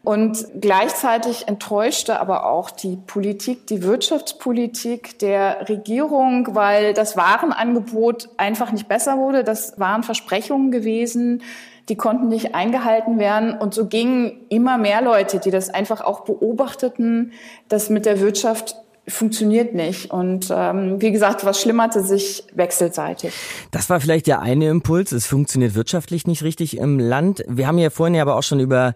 Und 0.03 0.45
gleichzeitig 0.59 1.49
enttäuschte 1.49 2.19
aber 2.22 2.45
auch 2.45 2.72
die 2.72 2.95
Politik, 2.95 3.67
die 3.67 3.84
Wirtschaftspolitik 3.84 5.19
der 5.19 5.67
Regierung, 5.67 6.55
weil 6.55 6.93
das 6.93 7.17
Warenangebot 7.17 8.30
einfach 8.38 8.72
nicht 8.72 8.88
besser 8.88 9.17
wurde. 9.17 9.43
Das 9.43 9.80
waren 9.80 10.03
Versprechungen 10.03 10.72
gewesen, 10.72 11.43
die 11.89 11.95
konnten 11.95 12.27
nicht 12.27 12.55
eingehalten 12.55 13.19
werden. 13.19 13.53
Und 13.57 13.73
so 13.73 13.88
gingen 13.88 14.45
immer 14.49 14.77
mehr 14.77 15.01
Leute, 15.01 15.39
die 15.39 15.51
das 15.51 15.69
einfach 15.69 16.01
auch 16.01 16.21
beobachteten, 16.21 17.34
dass 17.67 17.89
mit 17.89 18.05
der 18.05 18.19
Wirtschaft 18.19 18.75
funktioniert 19.07 19.73
nicht. 19.73 20.11
Und 20.11 20.49
ähm, 20.51 21.01
wie 21.01 21.11
gesagt, 21.11 21.45
was 21.45 21.61
schlimmerte 21.61 22.03
sich 22.03 22.43
wechselseitig. 22.53 23.34
Das 23.71 23.89
war 23.89 23.99
vielleicht 23.99 24.27
der 24.27 24.41
eine 24.41 24.69
Impuls. 24.69 25.11
Es 25.11 25.25
funktioniert 25.25 25.75
wirtschaftlich 25.75 26.27
nicht 26.27 26.43
richtig 26.43 26.77
im 26.77 26.99
Land. 26.99 27.43
Wir 27.47 27.67
haben 27.67 27.77
ja 27.77 27.89
vorhin 27.89 28.15
ja 28.15 28.21
aber 28.21 28.36
auch 28.36 28.43
schon 28.43 28.59
über 28.59 28.93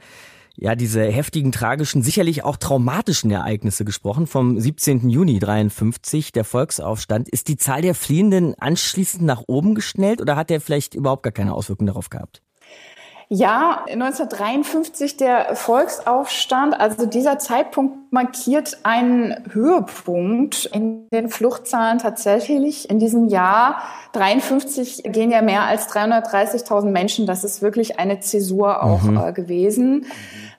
ja, 0.57 0.75
diese 0.75 1.03
heftigen, 1.03 1.51
tragischen, 1.51 2.01
sicherlich 2.01 2.43
auch 2.43 2.55
traumatischen 2.57 3.29
Ereignisse 3.29 3.83
gesprochen. 3.83 4.25
Vom 4.25 4.59
17. 4.59 5.09
Juni 5.09 5.39
53, 5.39 6.31
der 6.31 6.45
Volksaufstand. 6.45 7.27
Ist 7.27 7.47
die 7.47 7.57
Zahl 7.57 7.81
der 7.81 7.95
Fliehenden 7.95 8.55
anschließend 8.57 9.23
nach 9.23 9.43
oben 9.47 9.75
geschnellt 9.75 10.21
oder 10.21 10.36
hat 10.36 10.49
der 10.49 10.61
vielleicht 10.61 10.95
überhaupt 10.95 11.23
gar 11.23 11.33
keine 11.33 11.53
Auswirkungen 11.53 11.88
darauf 11.88 12.09
gehabt? 12.09 12.41
Ja, 13.28 13.86
1953 13.88 15.17
der 15.17 15.55
Volksaufstand, 15.55 16.80
also 16.80 17.07
dieser 17.07 17.39
Zeitpunkt 17.39 18.11
markiert 18.11 18.78
einen 18.84 19.36
Höhepunkt 19.51 20.65
in 20.65 21.07
den 21.11 21.30
Fluchtzahlen 21.30 21.97
tatsächlich. 21.97 22.88
In 22.89 22.99
diesem 22.99 23.28
Jahr 23.28 23.82
53 24.13 25.03
gehen 25.05 25.32
ja 25.32 25.41
mehr 25.41 25.63
als 25.63 25.89
330.000 25.89 26.91
Menschen. 26.91 27.26
Das 27.26 27.43
ist 27.43 27.63
wirklich 27.63 27.99
eine 27.99 28.19
Zäsur 28.19 28.84
auch 28.84 29.01
mhm. 29.01 29.17
äh, 29.17 29.34
gewesen. 29.34 30.05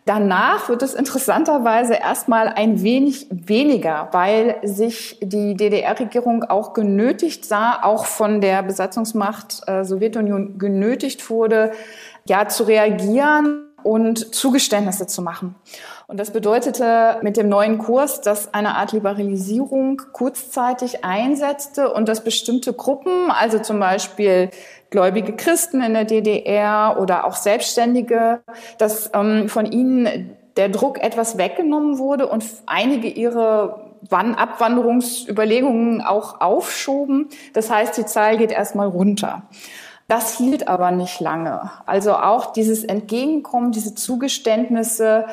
Danach 0.04 0.68
wird 0.68 0.82
es 0.82 0.94
interessanterweise 0.94 1.94
erstmal 1.94 2.48
ein 2.48 2.82
wenig 2.82 3.26
weniger, 3.30 4.08
weil 4.12 4.56
sich 4.62 5.18
die 5.20 5.56
DDR-Regierung 5.56 6.44
auch 6.44 6.74
genötigt 6.74 7.44
sah, 7.44 7.80
auch 7.82 8.06
von 8.06 8.40
der 8.40 8.62
Besatzungsmacht 8.62 9.62
äh, 9.66 9.84
Sowjetunion 9.84 10.58
genötigt 10.58 11.28
wurde, 11.28 11.72
ja, 12.28 12.48
zu 12.48 12.64
reagieren 12.64 13.66
und 13.82 14.34
Zugeständnisse 14.34 15.06
zu 15.06 15.22
machen. 15.22 15.54
Und 16.08 16.18
das 16.18 16.32
bedeutete 16.32 17.18
mit 17.22 17.36
dem 17.36 17.48
neuen 17.48 17.78
Kurs, 17.78 18.20
dass 18.20 18.52
eine 18.54 18.74
Art 18.76 18.92
Liberalisierung 18.92 20.02
kurzzeitig 20.12 21.04
einsetzte 21.04 21.92
und 21.92 22.08
dass 22.08 22.22
bestimmte 22.24 22.72
Gruppen, 22.72 23.30
also 23.30 23.58
zum 23.58 23.80
Beispiel 23.80 24.50
gläubige 24.90 25.34
Christen 25.34 25.82
in 25.82 25.94
der 25.94 26.04
DDR 26.04 26.98
oder 27.00 27.24
auch 27.24 27.34
Selbstständige, 27.34 28.40
dass 28.78 29.10
ähm, 29.14 29.48
von 29.48 29.66
ihnen 29.66 30.36
der 30.56 30.68
Druck 30.68 31.02
etwas 31.02 31.38
weggenommen 31.38 31.98
wurde 31.98 32.28
und 32.28 32.44
einige 32.66 33.08
ihre 33.08 33.86
Abwanderungsüberlegungen 34.10 36.02
auch 36.02 36.40
aufschoben. 36.40 37.28
Das 37.52 37.70
heißt, 37.70 37.96
die 37.96 38.06
Zahl 38.06 38.38
geht 38.38 38.52
erstmal 38.52 38.86
runter. 38.86 39.42
Das 40.08 40.38
hielt 40.38 40.68
aber 40.68 40.92
nicht 40.92 41.20
lange. 41.20 41.70
Also 41.84 42.14
auch 42.14 42.52
dieses 42.52 42.84
Entgegenkommen, 42.84 43.72
diese 43.72 43.94
Zugeständnisse 43.94 45.26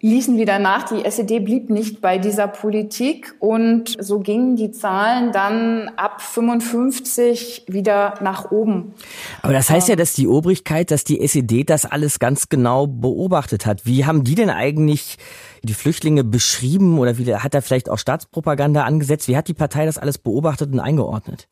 ließen 0.00 0.38
wieder 0.38 0.58
nach. 0.58 0.84
Die 0.84 1.04
SED 1.04 1.40
blieb 1.40 1.70
nicht 1.70 2.00
bei 2.00 2.18
dieser 2.18 2.46
Politik 2.46 3.34
und 3.40 3.96
so 3.98 4.20
gingen 4.20 4.56
die 4.56 4.70
Zahlen 4.70 5.32
dann 5.32 5.90
ab 5.96 6.20
55 6.20 7.64
wieder 7.68 8.14
nach 8.20 8.50
oben. 8.50 8.94
Aber 9.42 9.52
das 9.52 9.70
heißt 9.70 9.88
ja, 9.88 9.96
dass 9.96 10.12
die 10.12 10.28
Obrigkeit, 10.28 10.90
dass 10.90 11.04
die 11.04 11.20
SED 11.20 11.64
das 11.64 11.84
alles 11.84 12.18
ganz 12.18 12.48
genau 12.48 12.86
beobachtet 12.86 13.66
hat. 13.66 13.86
Wie 13.86 14.04
haben 14.04 14.24
die 14.24 14.34
denn 14.34 14.50
eigentlich 14.50 15.16
die 15.62 15.74
Flüchtlinge 15.74 16.22
beschrieben 16.22 16.98
oder 16.98 17.18
wie 17.18 17.34
hat 17.34 17.54
er 17.54 17.62
vielleicht 17.62 17.90
auch 17.90 17.98
Staatspropaganda 17.98 18.84
angesetzt? 18.84 19.26
Wie 19.26 19.36
hat 19.36 19.48
die 19.48 19.54
Partei 19.54 19.86
das 19.86 19.98
alles 19.98 20.18
beobachtet 20.18 20.72
und 20.72 20.80
eingeordnet? 20.80 21.48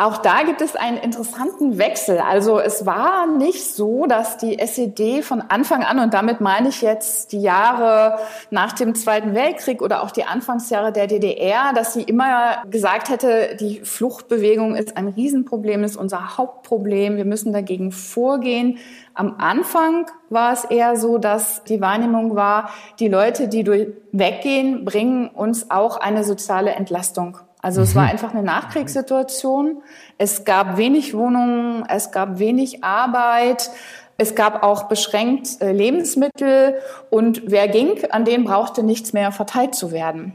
Auch 0.00 0.18
da 0.18 0.44
gibt 0.44 0.60
es 0.60 0.76
einen 0.76 0.96
interessanten 0.96 1.76
Wechsel. 1.76 2.20
Also 2.20 2.60
es 2.60 2.86
war 2.86 3.26
nicht 3.26 3.74
so, 3.74 4.06
dass 4.06 4.36
die 4.36 4.56
SED 4.56 5.22
von 5.22 5.40
Anfang 5.40 5.82
an, 5.82 5.98
und 5.98 6.14
damit 6.14 6.40
meine 6.40 6.68
ich 6.68 6.82
jetzt 6.82 7.32
die 7.32 7.42
Jahre 7.42 8.20
nach 8.50 8.74
dem 8.74 8.94
Zweiten 8.94 9.34
Weltkrieg 9.34 9.82
oder 9.82 10.04
auch 10.04 10.12
die 10.12 10.22
Anfangsjahre 10.22 10.92
der 10.92 11.08
DDR, 11.08 11.72
dass 11.74 11.94
sie 11.94 12.04
immer 12.04 12.62
gesagt 12.70 13.08
hätte, 13.08 13.56
die 13.56 13.80
Fluchtbewegung 13.80 14.76
ist 14.76 14.96
ein 14.96 15.08
Riesenproblem, 15.08 15.82
ist 15.82 15.96
unser 15.96 16.38
Hauptproblem, 16.38 17.16
wir 17.16 17.24
müssen 17.24 17.52
dagegen 17.52 17.90
vorgehen. 17.90 18.78
Am 19.14 19.34
Anfang 19.38 20.06
war 20.30 20.52
es 20.52 20.64
eher 20.64 20.94
so, 20.94 21.18
dass 21.18 21.64
die 21.64 21.80
Wahrnehmung 21.80 22.36
war, 22.36 22.70
die 23.00 23.08
Leute, 23.08 23.48
die 23.48 23.64
durch 23.64 23.88
weggehen, 24.12 24.84
bringen 24.84 25.26
uns 25.26 25.72
auch 25.72 25.96
eine 25.96 26.22
soziale 26.22 26.70
Entlastung. 26.70 27.38
Also 27.68 27.82
es 27.82 27.94
war 27.94 28.04
mhm. 28.04 28.12
einfach 28.12 28.32
eine 28.32 28.42
Nachkriegssituation. 28.42 29.82
Es 30.16 30.46
gab 30.46 30.78
wenig 30.78 31.12
Wohnungen, 31.12 31.84
es 31.86 32.12
gab 32.12 32.38
wenig 32.38 32.82
Arbeit. 32.82 33.68
Es 34.16 34.34
gab 34.34 34.62
auch 34.62 34.84
beschränkt 34.84 35.60
äh, 35.60 35.70
Lebensmittel 35.70 36.76
und 37.10 37.42
wer 37.44 37.68
ging, 37.68 38.02
an 38.10 38.24
den 38.24 38.44
brauchte 38.44 38.82
nichts 38.82 39.12
mehr 39.12 39.32
verteilt 39.32 39.74
zu 39.74 39.92
werden. 39.92 40.32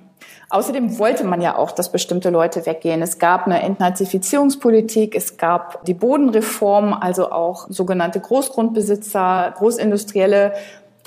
Außerdem 0.51 0.99
wollte 0.99 1.23
man 1.23 1.41
ja 1.41 1.57
auch, 1.57 1.71
dass 1.71 1.91
bestimmte 1.91 2.29
Leute 2.29 2.67
weggehen. 2.67 3.01
Es 3.01 3.17
gab 3.17 3.47
eine 3.47 3.63
Entnazifizierungspolitik, 3.63 5.15
es 5.15 5.37
gab 5.37 5.83
die 5.85 5.95
Bodenreform, 5.95 6.93
also 6.93 7.31
auch 7.31 7.65
sogenannte 7.69 8.19
Großgrundbesitzer, 8.19 9.55
Großindustrielle, 9.57 10.53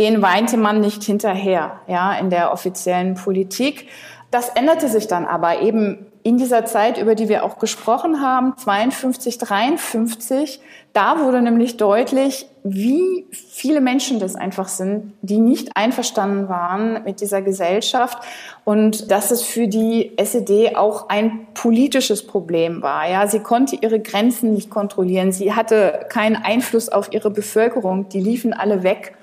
denen 0.01 0.23
weinte 0.23 0.57
man 0.57 0.81
nicht 0.81 1.05
hinterher, 1.05 1.81
ja, 1.87 2.15
in 2.15 2.31
der 2.31 2.53
offiziellen 2.53 3.15
Politik. 3.15 3.89
Das 4.31 4.49
änderte 4.51 4.89
sich 4.89 5.07
dann 5.07 5.25
aber 5.25 5.63
eben 5.63 6.07
in 6.27 6.39
dieser 6.39 6.65
Zeit, 6.65 6.99
über 6.99 7.15
die 7.15 7.29
wir 7.29 7.45
auch 7.45 7.57
gesprochen 7.57 8.21
haben, 8.21 8.55
52, 8.57 9.39
53. 9.39 10.61
Da 10.93 11.21
wurde 11.21 11.41
nämlich 11.41 11.77
deutlich, 11.77 12.49
wie 12.65 13.27
viele 13.31 13.81
Menschen 13.81 14.19
das 14.19 14.35
einfach 14.35 14.67
sind, 14.67 15.13
die 15.23 15.39
nicht 15.39 15.77
einverstanden 15.77 16.49
waren 16.49 17.05
mit 17.05 17.21
dieser 17.21 17.43
Gesellschaft 17.43 18.19
und 18.65 19.13
dass 19.13 19.31
es 19.31 19.43
für 19.43 19.69
die 19.69 20.19
SED 20.19 20.75
auch 20.75 21.11
ein 21.11 21.47
politisches 21.55 22.27
Problem 22.27 22.83
war. 22.83 23.09
Ja, 23.09 23.29
sie 23.29 23.39
konnte 23.39 23.77
ihre 23.77 24.01
Grenzen 24.01 24.53
nicht 24.53 24.69
kontrollieren. 24.69 25.31
Sie 25.31 25.55
hatte 25.55 26.07
keinen 26.09 26.35
Einfluss 26.35 26.89
auf 26.89 27.13
ihre 27.13 27.31
Bevölkerung. 27.31 28.09
Die 28.09 28.21
liefen 28.21 28.53
alle 28.53 28.83
weg. 28.83 29.15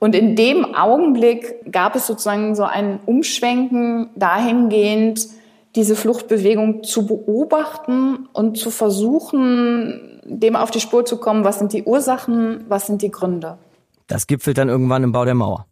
Und 0.00 0.14
in 0.14 0.36
dem 0.36 0.74
Augenblick 0.74 1.72
gab 1.72 1.96
es 1.96 2.06
sozusagen 2.06 2.54
so 2.54 2.64
ein 2.64 3.00
Umschwenken 3.06 4.10
dahingehend, 4.16 5.28
diese 5.74 5.96
Fluchtbewegung 5.96 6.84
zu 6.84 7.06
beobachten 7.06 8.28
und 8.32 8.58
zu 8.58 8.70
versuchen, 8.70 10.20
dem 10.24 10.56
auf 10.56 10.70
die 10.70 10.80
Spur 10.80 11.04
zu 11.04 11.18
kommen, 11.18 11.44
was 11.44 11.58
sind 11.58 11.72
die 11.72 11.84
Ursachen, 11.84 12.64
was 12.68 12.86
sind 12.86 13.02
die 13.02 13.10
Gründe. 13.10 13.58
Das 14.06 14.26
gipfelt 14.26 14.58
dann 14.58 14.68
irgendwann 14.68 15.02
im 15.02 15.12
Bau 15.12 15.24
der 15.24 15.34
Mauer. 15.34 15.66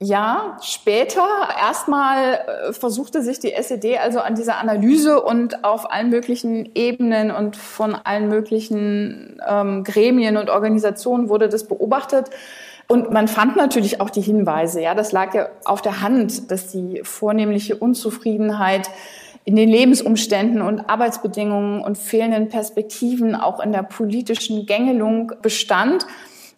Ja, 0.00 0.56
später 0.62 1.26
erstmal 1.60 2.34
äh, 2.34 2.72
versuchte 2.72 3.20
sich 3.20 3.40
die 3.40 3.52
SED 3.52 3.98
also 3.98 4.20
an 4.20 4.36
dieser 4.36 4.58
Analyse 4.58 5.20
und 5.20 5.64
auf 5.64 5.90
allen 5.90 6.08
möglichen 6.08 6.70
Ebenen 6.76 7.32
und 7.32 7.56
von 7.56 7.96
allen 7.96 8.28
möglichen 8.28 9.42
ähm, 9.44 9.82
Gremien 9.82 10.36
und 10.36 10.50
Organisationen 10.50 11.28
wurde 11.28 11.48
das 11.48 11.66
beobachtet. 11.66 12.30
Und 12.88 13.10
man 13.12 13.28
fand 13.28 13.56
natürlich 13.56 14.00
auch 14.00 14.08
die 14.08 14.22
Hinweise, 14.22 14.80
ja, 14.80 14.94
das 14.94 15.12
lag 15.12 15.34
ja 15.34 15.48
auf 15.66 15.82
der 15.82 16.00
Hand, 16.00 16.50
dass 16.50 16.68
die 16.68 17.02
vornehmliche 17.04 17.76
Unzufriedenheit 17.76 18.88
in 19.44 19.56
den 19.56 19.68
Lebensumständen 19.68 20.62
und 20.62 20.88
Arbeitsbedingungen 20.88 21.82
und 21.82 21.98
fehlenden 21.98 22.48
Perspektiven 22.48 23.34
auch 23.34 23.60
in 23.60 23.72
der 23.72 23.82
politischen 23.82 24.64
Gängelung 24.64 25.32
bestand. 25.42 26.06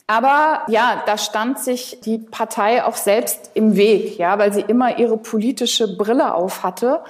Aber 0.07 0.63
ja, 0.69 1.03
da 1.05 1.19
stand 1.19 1.59
sich 1.59 2.01
die 2.05 2.19
Partei 2.19 2.85
auch 2.85 2.97
selbst 2.97 3.51
im 3.55 3.77
Weg, 3.77 4.17
ja, 4.19 4.39
weil 4.39 4.53
sie 4.53 4.63
immer 4.63 4.99
ihre 4.99 5.17
politische 5.17 5.97
Brille 5.97 6.35
auf 6.35 6.63
hatte 6.63 7.01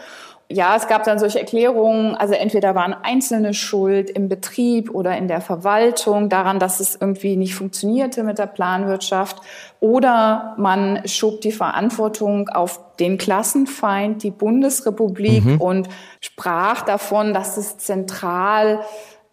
ja, 0.53 0.75
es 0.75 0.89
gab 0.89 1.05
dann 1.05 1.21
solche 1.21 1.39
Erklärungen, 1.39 2.17
also 2.17 2.35
entweder 2.35 2.75
waren 2.75 2.93
Einzelne 2.93 3.55
schuld 3.55 4.11
im 4.11 4.29
Betrieb 4.29 4.91
oder 4.93 5.17
in 5.17 5.29
der 5.29 5.41
Verwaltung 5.41 6.29
daran, 6.29 6.59
dass 6.59 6.81
es 6.81 6.99
irgendwie 7.01 7.37
nicht 7.37 7.55
funktionierte 7.55 8.25
mit 8.25 8.39
der 8.39 8.47
Planwirtschaft 8.47 9.41
oder 9.79 10.57
man 10.59 11.03
schob 11.07 11.41
die 11.41 11.53
Verantwortung 11.53 12.49
auf 12.49 12.81
den 12.99 13.17
Klassenfeind, 13.17 14.25
die 14.25 14.33
Bundesrepublik 14.33 15.45
mhm. 15.45 15.61
und 15.61 15.89
sprach 16.21 16.83
davon, 16.83 17.33
dass 17.33 17.57
es 17.57 17.79
zentral 17.79 18.81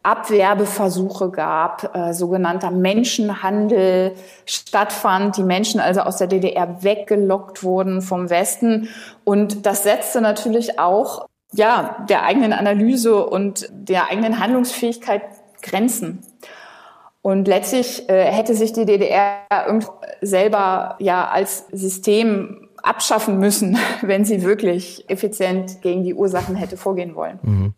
Abwerbeversuche 0.08 1.32
gab, 1.32 1.93
äh, 1.93 2.14
sogenannter 2.14 2.72
Menschenhandel 2.72 4.14
stattfand, 4.45 5.36
die 5.36 5.43
Menschen 5.43 5.82
also 5.82 5.99
aus 5.99 6.16
der 6.16 6.28
DDR 6.28 6.82
weggelockt 6.82 7.62
wurden 7.62 8.01
vom 8.01 8.30
Westen. 8.30 8.88
Und 9.26 9.66
das 9.66 9.84
setzte 9.84 10.22
natürlich 10.22 10.80
auch 10.80 11.28
ja, 11.51 12.05
der 12.10 12.24
eigenen 12.24 12.53
Analyse 12.53 13.26
und 13.26 13.68
der 13.72 14.10
eigenen 14.10 14.39
Handlungsfähigkeit 14.39 15.24
Grenzen. 15.62 16.24
Und 17.22 17.45
letztlich 17.45 18.08
äh, 18.10 18.32
hätte 18.32 18.55
sich 18.55 18.72
die 18.72 18.86
DDR 18.86 19.41
selber 20.22 20.95
ja 20.99 21.28
als 21.28 21.68
System 21.74 22.70
abschaffen 22.82 23.39
müssen, 23.39 23.78
wenn 24.01 24.24
sie 24.24 24.43
wirklich 24.43 25.10
effizient 25.10 25.82
gegen 25.82 26.03
die 26.03 26.14
Ursachen 26.14 26.55
hätte 26.55 26.78
vorgehen 26.78 27.16
wollen. 27.16 27.39
Mhm. 27.41 27.74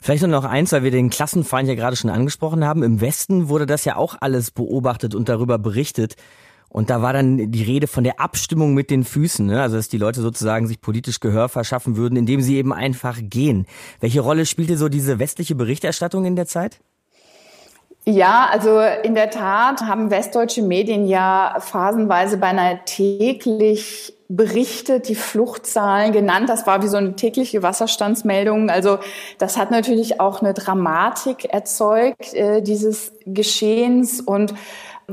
Vielleicht 0.00 0.22
nur 0.22 0.30
noch 0.30 0.44
eins, 0.44 0.72
weil 0.72 0.82
wir 0.82 0.90
den 0.90 1.10
Klassenfeind 1.10 1.68
ja 1.68 1.74
gerade 1.74 1.96
schon 1.96 2.10
angesprochen 2.10 2.64
haben. 2.64 2.82
Im 2.82 3.00
Westen 3.00 3.48
wurde 3.48 3.66
das 3.66 3.84
ja 3.84 3.96
auch 3.96 4.16
alles 4.20 4.50
beobachtet 4.50 5.14
und 5.14 5.28
darüber 5.28 5.58
berichtet. 5.58 6.16
Und 6.70 6.88
da 6.88 7.02
war 7.02 7.12
dann 7.12 7.50
die 7.50 7.64
Rede 7.64 7.88
von 7.88 8.04
der 8.04 8.20
Abstimmung 8.20 8.74
mit 8.74 8.90
den 8.90 9.04
Füßen, 9.04 9.44
ne? 9.44 9.60
also 9.60 9.76
dass 9.76 9.88
die 9.88 9.98
Leute 9.98 10.20
sozusagen 10.20 10.68
sich 10.68 10.80
politisch 10.80 11.18
Gehör 11.18 11.48
verschaffen 11.48 11.96
würden, 11.96 12.16
indem 12.16 12.40
sie 12.40 12.56
eben 12.56 12.72
einfach 12.72 13.18
gehen. 13.20 13.66
Welche 13.98 14.20
Rolle 14.20 14.46
spielte 14.46 14.76
so 14.76 14.88
diese 14.88 15.18
westliche 15.18 15.56
Berichterstattung 15.56 16.24
in 16.24 16.36
der 16.36 16.46
Zeit? 16.46 16.80
Ja, 18.06 18.48
also 18.50 18.80
in 19.02 19.14
der 19.14 19.30
Tat 19.30 19.82
haben 19.82 20.10
westdeutsche 20.10 20.62
Medien 20.62 21.06
ja 21.06 21.56
phasenweise 21.60 22.38
beinahe 22.38 22.80
täglich 22.86 24.14
berichtet, 24.28 25.08
die 25.08 25.16
Fluchtzahlen 25.16 26.12
genannt. 26.12 26.48
Das 26.48 26.66
war 26.66 26.82
wie 26.82 26.88
so 26.88 26.96
eine 26.96 27.16
tägliche 27.16 27.62
Wasserstandsmeldung. 27.62 28.70
Also 28.70 28.98
das 29.38 29.56
hat 29.56 29.70
natürlich 29.70 30.20
auch 30.20 30.40
eine 30.40 30.54
Dramatik 30.54 31.46
erzeugt, 31.46 32.32
äh, 32.34 32.62
dieses 32.62 33.12
Geschehens. 33.26 34.20
Und 34.20 34.54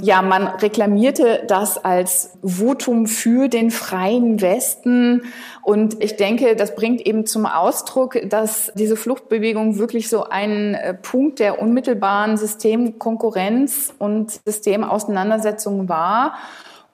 ja, 0.02 0.22
man 0.22 0.48
reklamierte 0.48 1.44
das 1.48 1.84
als 1.84 2.38
Votum 2.44 3.08
für 3.08 3.48
den 3.48 3.72
freien 3.72 4.42
Westen. 4.42 5.24
Und 5.64 6.02
ich 6.04 6.16
denke, 6.16 6.56
das 6.56 6.76
bringt 6.76 7.02
eben 7.02 7.26
zum 7.26 7.46
Ausdruck, 7.46 8.18
dass 8.30 8.72
diese 8.76 8.96
Fluchtbewegung 8.96 9.78
wirklich 9.78 10.10
so 10.10 10.24
ein 10.26 10.76
äh, 10.76 10.94
Punkt 10.94 11.40
der 11.40 11.62
unmittelbaren 11.62 12.38
Systemkonkurrenz 12.38 13.94
und 14.00 14.40
Systemauseinandersetzung 14.46 15.90
war. 15.90 16.36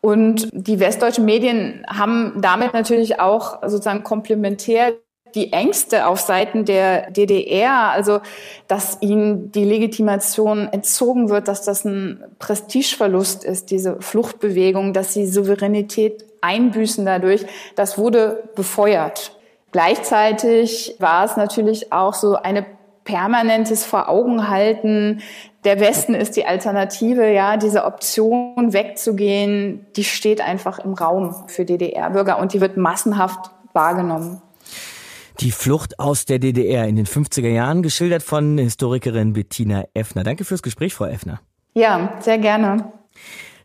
Und 0.01 0.49
die 0.51 0.79
westdeutschen 0.81 1.23
Medien 1.23 1.85
haben 1.87 2.41
damit 2.41 2.73
natürlich 2.73 3.19
auch 3.21 3.61
sozusagen 3.61 4.03
komplementär 4.03 4.93
die 5.36 5.53
Ängste 5.53 6.07
auf 6.07 6.19
Seiten 6.19 6.65
der 6.65 7.11
DDR, 7.11 7.91
also 7.91 8.19
dass 8.67 8.97
ihnen 9.01 9.51
die 9.51 9.65
Legitimation 9.65 10.67
entzogen 10.67 11.29
wird, 11.29 11.47
dass 11.47 11.63
das 11.63 11.86
ein 11.86 12.23
Prestigeverlust 12.39 13.43
ist, 13.43 13.71
diese 13.71 14.01
Fluchtbewegung, 14.01 14.93
dass 14.93 15.13
sie 15.13 15.25
Souveränität 15.25 16.25
einbüßen 16.41 17.05
dadurch, 17.05 17.45
das 17.75 17.97
wurde 17.97 18.49
befeuert. 18.55 19.38
Gleichzeitig 19.71 20.95
war 20.99 21.25
es 21.25 21.36
natürlich 21.36 21.91
auch 21.91 22.13
so 22.13 22.36
eine 22.36 22.65
permanentes 23.05 23.86
Vor 23.86 24.07
Augen 24.07 24.49
halten, 24.49 25.21
der 25.63 25.79
Westen 25.79 26.13
ist 26.13 26.36
die 26.36 26.45
Alternative, 26.45 27.31
ja, 27.31 27.55
diese 27.55 27.86
Option 27.86 28.73
wegzugehen, 28.73 29.86
die 29.95 30.03
steht 30.03 30.41
einfach 30.41 30.79
im 30.79 30.93
Raum 30.93 31.36
für 31.47 31.63
DDR-Bürger 31.63 32.39
und 32.39 32.53
die 32.53 32.59
wird 32.59 32.75
massenhaft 32.75 33.51
wahrgenommen. 33.71 34.41
Die 35.39 35.51
Flucht 35.51 35.99
aus 35.99 36.25
der 36.25 36.39
DDR 36.39 36.88
in 36.88 36.95
den 36.95 37.07
50er 37.07 37.49
Jahren, 37.49 37.81
geschildert 37.81 38.23
von 38.23 38.57
Historikerin 38.57 39.34
Bettina 39.34 39.86
Effner. 39.93 40.23
Danke 40.23 40.45
fürs 40.45 40.61
Gespräch, 40.61 40.93
Frau 40.93 41.05
Effner. 41.05 41.41
Ja, 41.73 42.17
sehr 42.21 42.38
gerne. 42.38 42.93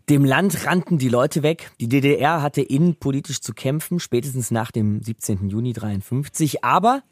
Dem 0.09 0.25
Land 0.25 0.67
rannten 0.67 0.97
die 0.97 1.11
Leute 1.11 1.43
weg. 1.43 1.71
Die 1.79 1.89
DDR 1.89 2.41
hatte 2.41 2.63
innenpolitisch 2.63 3.41
zu 3.41 3.53
kämpfen, 3.53 4.01
spätestens 4.01 4.51
nach 4.51 4.71
dem 4.71 5.03
17. 5.03 5.51
Juni 5.51 5.75
53. 5.75 6.65
Aber 6.65 7.03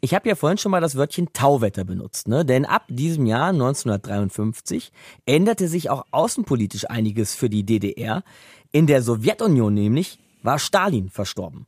ich 0.00 0.14
habe 0.14 0.28
ja 0.28 0.36
vorhin 0.36 0.58
schon 0.58 0.70
mal 0.70 0.80
das 0.80 0.96
Wörtchen 0.96 1.32
Tauwetter 1.32 1.82
benutzt, 1.82 2.28
ne? 2.28 2.44
Denn 2.44 2.66
ab 2.66 2.84
diesem 2.88 3.26
Jahr 3.26 3.48
1953 3.48 4.92
änderte 5.26 5.66
sich 5.66 5.90
auch 5.90 6.04
außenpolitisch 6.12 6.88
einiges 6.88 7.34
für 7.34 7.50
die 7.50 7.64
DDR. 7.64 8.22
In 8.70 8.86
der 8.86 9.02
Sowjetunion 9.02 9.74
nämlich 9.74 10.18
war 10.42 10.60
Stalin 10.60 11.08
verstorben. 11.08 11.66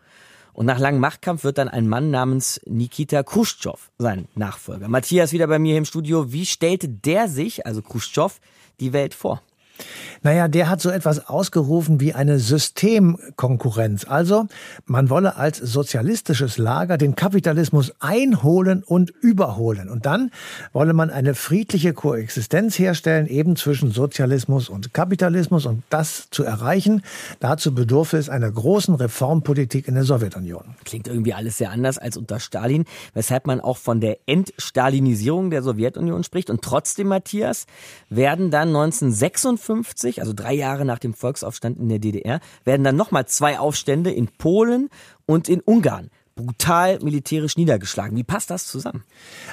Und 0.57 0.65
nach 0.65 0.79
langem 0.79 1.03
Machtkampf 1.03 1.45
wird 1.45 1.59
dann 1.59 1.69
ein 1.69 1.87
Mann 1.87 2.11
namens 2.11 2.63
Nikita 2.65 3.23
Khrushchev 3.23 3.91
sein 3.99 4.27
Nachfolger. 4.35 4.89
Matthias 4.89 5.33
wieder 5.33 5.49
bei 5.49 5.59
mir 5.59 5.77
im 5.77 5.85
Studio. 5.85 6.33
Wie 6.33 6.47
stellte 6.47 6.89
der 6.89 7.29
sich, 7.29 7.67
also 7.67 7.83
Khrushchev, 7.83 8.41
die 8.81 8.95
Welt 8.95 9.13
vor? 9.13 9.43
Naja, 10.23 10.49
der 10.49 10.69
hat 10.69 10.81
so 10.81 10.91
etwas 10.91 11.29
ausgerufen 11.29 12.01
wie 12.01 12.13
eine 12.13 12.39
Systemkonkurrenz. 12.39 14.07
Also, 14.09 14.47
man 14.87 15.11
wolle 15.11 15.37
als 15.37 15.59
sozialistisches 15.59 16.59
Lager 16.59 16.99
den 16.99 17.15
Kapitalismus 17.15 17.93
einholen 18.01 18.83
und 18.83 19.11
überholen. 19.11 19.89
Und 19.89 20.07
dann 20.07 20.31
wolle 20.73 20.95
man 20.95 21.11
eine 21.11 21.35
friedliche 21.35 21.93
Koexistenz 21.93 22.79
herstellen, 22.79 23.27
eben 23.27 23.57
zwischen 23.57 23.91
Sozialismus 23.93 24.69
und 24.69 24.93
Kapitalismus. 24.95 25.67
Und 25.67 25.83
das 25.91 26.29
zu 26.31 26.43
erreichen, 26.43 27.03
dazu 27.41 27.75
bedurfe 27.75 28.17
es 28.17 28.29
einer 28.29 28.51
großen 28.51 28.95
Reformpolitik 28.95 29.87
in 29.89 29.95
der 29.95 30.05
Sowjetunion. 30.05 30.75
Klingt 30.85 31.09
irgendwie 31.09 31.35
alles 31.35 31.59
sehr 31.59 31.71
anders 31.71 31.99
als 31.99 32.17
unter 32.17 32.41
Stalin, 32.41 32.85
weshalb 33.15 33.47
man 33.47 33.61
auch 33.61 33.77
von 33.77 34.01
der 34.01 34.19
Entstalinisierung 34.27 35.51
der 35.51 35.63
Sowjetunion 35.63 36.25
spricht. 36.25 36.51
Und 36.51 36.63
trotzdem, 36.63 37.09
Matthias, 37.09 37.67
werden 38.09 38.51
dann 38.51 38.69
1956 38.69 39.66
1950, 39.69 40.21
also 40.21 40.33
drei 40.33 40.55
Jahre 40.55 40.85
nach 40.85 40.99
dem 40.99 41.15
Volksaufstand 41.15 41.79
in 41.79 41.89
der 41.89 41.99
DDR, 41.99 42.41
werden 42.65 42.85
dann 42.85 42.97
nochmal 42.97 43.27
zwei 43.27 43.59
Aufstände 43.59 44.11
in 44.11 44.29
Polen 44.29 44.89
und 45.27 45.49
in 45.49 45.61
Ungarn 45.61 46.11
brutal 46.37 46.99
militärisch 47.01 47.57
niedergeschlagen. 47.57 48.15
Wie 48.15 48.23
passt 48.23 48.51
das 48.51 48.67
zusammen? 48.67 49.05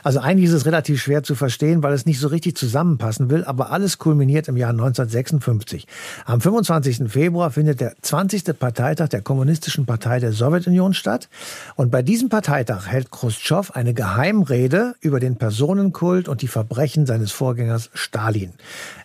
Also 0.04 0.20
eigentlich 0.20 0.50
ist 0.50 0.54
es 0.56 0.66
relativ 0.66 1.02
schwer 1.02 1.24
zu 1.24 1.34
verstehen, 1.34 1.82
weil 1.82 1.94
es 1.94 2.06
nicht 2.06 2.20
so 2.20 2.28
richtig 2.28 2.58
zusammenpassen 2.58 3.30
will, 3.30 3.46
aber 3.46 3.72
alles 3.72 4.00
kulminiert 4.00 4.50
im 4.50 4.58
Jahr 4.58 4.72
1956. 4.72 5.88
Am 6.26 6.42
25. 6.42 7.10
Februar 7.10 7.52
findet 7.52 7.80
der 7.80 7.96
20. 8.02 8.60
Parteitag 8.60 9.08
der 9.08 9.22
Kommunistischen 9.22 9.86
Partei 9.86 10.20
der 10.20 10.34
Sowjetunion 10.34 10.94
statt 10.94 11.30
und 11.76 11.90
bei 11.90 12.02
diesem 12.02 12.28
Parteitag 12.28 12.86
hält 12.88 13.12
Khrushchev 13.12 13.72
eine 13.74 13.94
Geheimrede 13.94 14.96
über 15.00 15.22
den 15.22 15.38
Personenkult 15.38 16.28
und 16.28 16.42
die 16.42 16.50
Verbrechen 16.50 17.06
seines 17.06 17.32
Vorgängers 17.32 17.92
Stalin. 17.94 18.52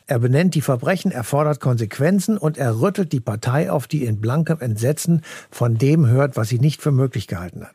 Er 0.09 0.19
benennt 0.19 0.55
die 0.55 0.63
Verbrechen, 0.63 1.13
er 1.13 1.23
fordert 1.23 1.61
Konsequenzen 1.61 2.39
und 2.39 2.57
er 2.57 2.81
rüttelt 2.81 3.13
die 3.13 3.21
Partei 3.21 3.71
auf, 3.71 3.87
die 3.87 4.07
in 4.07 4.23
blankem 4.23 4.59
Entsetzen 4.59 5.21
von 5.51 5.77
dem 5.77 6.07
hört, 6.07 6.35
was 6.35 6.49
sie 6.49 6.59
nicht 6.59 6.81
für 6.81 6.91
möglich 6.91 7.27
gehalten 7.27 7.63
hat. 7.63 7.75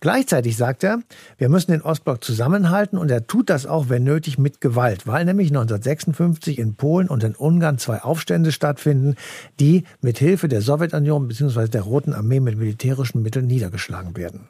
Gleichzeitig 0.00 0.58
sagt 0.58 0.84
er, 0.84 1.00
wir 1.38 1.48
müssen 1.48 1.70
den 1.70 1.80
Ostblock 1.80 2.22
zusammenhalten 2.22 2.98
und 2.98 3.10
er 3.10 3.26
tut 3.26 3.48
das 3.48 3.64
auch, 3.64 3.88
wenn 3.88 4.04
nötig, 4.04 4.36
mit 4.36 4.60
Gewalt, 4.60 5.06
weil 5.06 5.24
nämlich 5.24 5.48
1956 5.48 6.58
in 6.58 6.74
Polen 6.74 7.08
und 7.08 7.24
in 7.24 7.34
Ungarn 7.34 7.78
zwei 7.78 8.02
Aufstände 8.02 8.52
stattfinden, 8.52 9.14
die 9.58 9.84
mit 10.02 10.18
Hilfe 10.18 10.48
der 10.48 10.60
Sowjetunion 10.60 11.28
bzw. 11.28 11.68
der 11.68 11.82
Roten 11.82 12.12
Armee 12.12 12.40
mit 12.40 12.58
militärischen 12.58 13.22
Mitteln 13.22 13.46
niedergeschlagen 13.46 14.18
werden. 14.18 14.48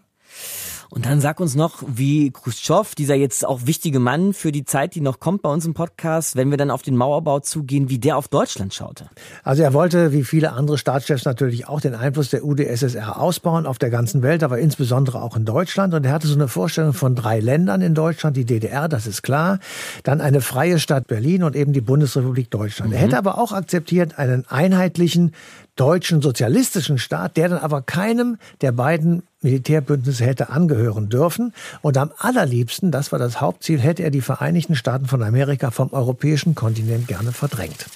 Und 0.90 1.06
dann 1.06 1.20
sag 1.20 1.38
uns 1.38 1.54
noch, 1.54 1.84
wie 1.86 2.32
Khrushchev, 2.32 2.96
dieser 2.96 3.14
jetzt 3.14 3.46
auch 3.46 3.60
wichtige 3.64 4.00
Mann 4.00 4.32
für 4.32 4.50
die 4.50 4.64
Zeit, 4.64 4.96
die 4.96 5.00
noch 5.00 5.20
kommt 5.20 5.40
bei 5.42 5.48
uns 5.48 5.64
im 5.64 5.72
Podcast, 5.72 6.34
wenn 6.34 6.50
wir 6.50 6.58
dann 6.58 6.70
auf 6.70 6.82
den 6.82 6.96
Mauerbau 6.96 7.38
zugehen, 7.38 7.88
wie 7.88 7.98
der 7.98 8.16
auf 8.16 8.26
Deutschland 8.26 8.74
schaute. 8.74 9.08
Also 9.44 9.62
er 9.62 9.72
wollte, 9.72 10.12
wie 10.12 10.24
viele 10.24 10.52
andere 10.52 10.78
Staatschefs 10.78 11.24
natürlich 11.24 11.68
auch, 11.68 11.80
den 11.80 11.94
Einfluss 11.94 12.30
der 12.30 12.44
UdSSR 12.44 13.20
ausbauen 13.20 13.66
auf 13.66 13.78
der 13.78 13.90
ganzen 13.90 14.22
Welt, 14.22 14.42
aber 14.42 14.58
insbesondere 14.58 15.22
auch 15.22 15.36
in 15.36 15.44
Deutschland. 15.44 15.94
Und 15.94 16.04
er 16.04 16.12
hatte 16.12 16.26
so 16.26 16.34
eine 16.34 16.48
Vorstellung 16.48 16.92
von 16.92 17.14
drei 17.14 17.38
Ländern 17.38 17.82
in 17.82 17.94
Deutschland, 17.94 18.36
die 18.36 18.44
DDR, 18.44 18.88
das 18.88 19.06
ist 19.06 19.22
klar, 19.22 19.60
dann 20.02 20.20
eine 20.20 20.40
freie 20.40 20.80
Stadt 20.80 21.06
Berlin 21.06 21.44
und 21.44 21.54
eben 21.54 21.72
die 21.72 21.80
Bundesrepublik 21.80 22.50
Deutschland. 22.50 22.90
Mhm. 22.90 22.96
Er 22.96 23.02
hätte 23.02 23.18
aber 23.18 23.38
auch 23.38 23.52
akzeptiert 23.52 24.18
einen 24.18 24.44
einheitlichen 24.48 25.34
deutschen 25.76 26.22
sozialistischen 26.22 26.98
Staat, 26.98 27.36
der 27.36 27.48
dann 27.48 27.58
aber 27.58 27.82
keinem 27.82 28.38
der 28.60 28.72
beiden 28.72 29.22
Militärbündnisse 29.42 30.24
hätte 30.24 30.50
angehören 30.50 31.08
dürfen. 31.08 31.54
Und 31.82 31.96
am 31.96 32.10
allerliebsten, 32.18 32.90
das 32.90 33.12
war 33.12 33.18
das 33.18 33.40
Hauptziel, 33.40 33.80
hätte 33.80 34.02
er 34.02 34.10
die 34.10 34.20
Vereinigten 34.20 34.74
Staaten 34.74 35.06
von 35.06 35.22
Amerika 35.22 35.70
vom 35.70 35.92
europäischen 35.92 36.54
Kontinent 36.54 37.08
gerne 37.08 37.32
verdrängt. 37.32 37.86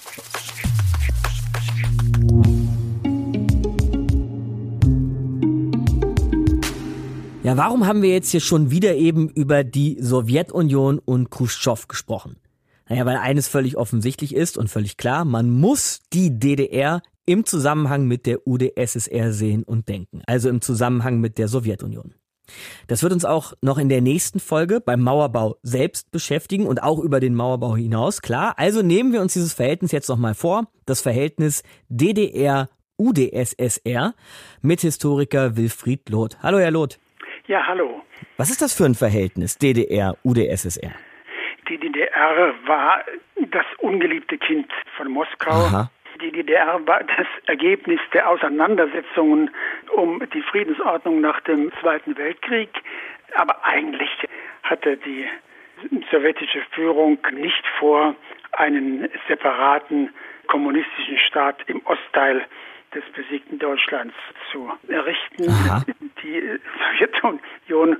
Ja, 7.43 7.55
warum 7.57 7.85
haben 7.85 8.01
wir 8.01 8.09
jetzt 8.09 8.31
hier 8.31 8.39
schon 8.39 8.71
wieder 8.71 8.95
eben 8.95 9.29
über 9.29 9.63
die 9.63 9.99
Sowjetunion 10.01 10.97
und 10.97 11.29
Khrushchev 11.29 11.87
gesprochen? 11.87 12.37
Naja, 12.89 13.05
weil 13.05 13.17
eines 13.17 13.47
völlig 13.47 13.77
offensichtlich 13.77 14.33
ist 14.33 14.57
und 14.57 14.67
völlig 14.67 14.97
klar, 14.97 15.25
man 15.25 15.51
muss 15.51 16.01
die 16.11 16.39
DDR 16.39 17.03
im 17.25 17.45
Zusammenhang 17.45 18.07
mit 18.07 18.25
der 18.25 18.47
UdSSR 18.47 19.31
sehen 19.31 19.63
und 19.63 19.89
denken, 19.89 20.21
also 20.27 20.49
im 20.49 20.61
Zusammenhang 20.61 21.19
mit 21.19 21.37
der 21.37 21.47
Sowjetunion. 21.47 22.13
Das 22.87 23.01
wird 23.01 23.13
uns 23.13 23.25
auch 23.25 23.53
noch 23.61 23.77
in 23.77 23.89
der 23.89 24.01
nächsten 24.01 24.39
Folge 24.39 24.79
beim 24.79 25.01
Mauerbau 25.01 25.57
selbst 25.63 26.11
beschäftigen 26.11 26.67
und 26.67 26.83
auch 26.83 26.99
über 26.99 27.19
den 27.19 27.33
Mauerbau 27.33 27.75
hinaus, 27.75 28.21
klar. 28.21 28.53
Also 28.57 28.81
nehmen 28.81 29.13
wir 29.13 29.21
uns 29.21 29.33
dieses 29.33 29.53
Verhältnis 29.53 29.91
jetzt 29.91 30.09
nochmal 30.09 30.35
vor, 30.35 30.67
das 30.85 31.01
Verhältnis 31.01 31.63
DDR 31.89 32.69
UdSSR 32.97 34.13
mit 34.61 34.81
Historiker 34.81 35.57
Wilfried 35.57 36.09
Loth. 36.09 36.37
Hallo, 36.41 36.59
Herr 36.59 36.71
Loth. 36.71 36.99
Ja, 37.47 37.65
hallo. 37.67 38.01
Was 38.37 38.49
ist 38.49 38.61
das 38.61 38.73
für 38.73 38.85
ein 38.85 38.95
Verhältnis 38.95 39.57
DDR 39.57 40.15
UdSSR? 40.23 40.93
Die 41.69 41.79
DDR 41.79 42.53
war 42.67 43.03
das 43.51 43.65
ungeliebte 43.79 44.37
Kind 44.37 44.67
von 44.97 45.11
Moskau. 45.11 45.51
Aha. 45.51 45.91
Die 46.21 46.31
DDR 46.31 46.79
war 46.87 47.03
das 47.03 47.27
Ergebnis 47.45 47.99
der 48.13 48.29
Auseinandersetzungen 48.29 49.49
um 49.93 50.21
die 50.33 50.41
Friedensordnung 50.41 51.19
nach 51.19 51.41
dem 51.41 51.71
Zweiten 51.81 52.17
Weltkrieg. 52.17 52.69
Aber 53.35 53.65
eigentlich 53.65 54.09
hatte 54.63 54.97
die 54.97 55.27
sowjetische 56.11 56.61
Führung 56.71 57.17
nicht 57.31 57.63
vor, 57.79 58.15
einen 58.53 59.09
separaten 59.27 60.13
kommunistischen 60.47 61.17
Staat 61.17 61.57
im 61.67 61.81
Ostteil 61.85 62.45
des 62.93 63.03
besiegten 63.13 63.59
Deutschlands 63.59 64.15
zu 64.51 64.71
errichten. 64.87 65.49
Aha. 65.49 65.83
Die 66.23 66.59
Sowjetunion 66.97 67.97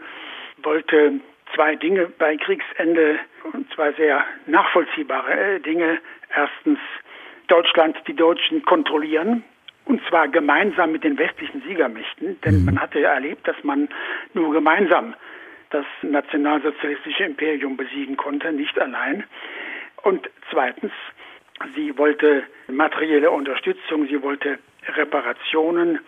wollte 0.64 1.20
zwei 1.54 1.76
Dinge 1.76 2.08
bei 2.18 2.38
Kriegsende, 2.38 3.20
und 3.52 3.72
zwar 3.74 3.94
sehr 3.94 4.24
nachvollziehbare 4.46 5.60
Dinge. 5.60 6.00
Erstens 6.34 6.80
Deutschland 7.48 7.98
die 8.08 8.16
Deutschen 8.16 8.64
kontrollieren. 8.64 9.44
Und 9.86 10.02
zwar 10.10 10.28
gemeinsam 10.28 10.92
mit 10.92 11.04
den 11.04 11.18
westlichen 11.18 11.62
Siegermächten. 11.62 12.42
Denn 12.42 12.60
mhm. 12.60 12.66
man 12.66 12.82
hatte 12.82 13.00
ja 13.00 13.14
erlebt, 13.14 13.48
dass 13.48 13.64
man 13.64 13.88
nur 14.34 14.52
gemeinsam 14.52 15.14
das 15.70 15.86
nationalsozialistische 16.02 17.24
Imperium 17.24 17.78
besiegen 17.78 18.18
konnte, 18.18 18.52
nicht 18.52 18.80
allein. 18.80 19.24
Und 20.04 20.30
zweitens, 20.50 20.92
sie 21.76 21.98
wollte 21.98 22.44
materielle 22.68 23.30
Unterstützung, 23.32 24.08
sie 24.08 24.22
wollte 24.22 24.60
Reparationen, 24.88 26.00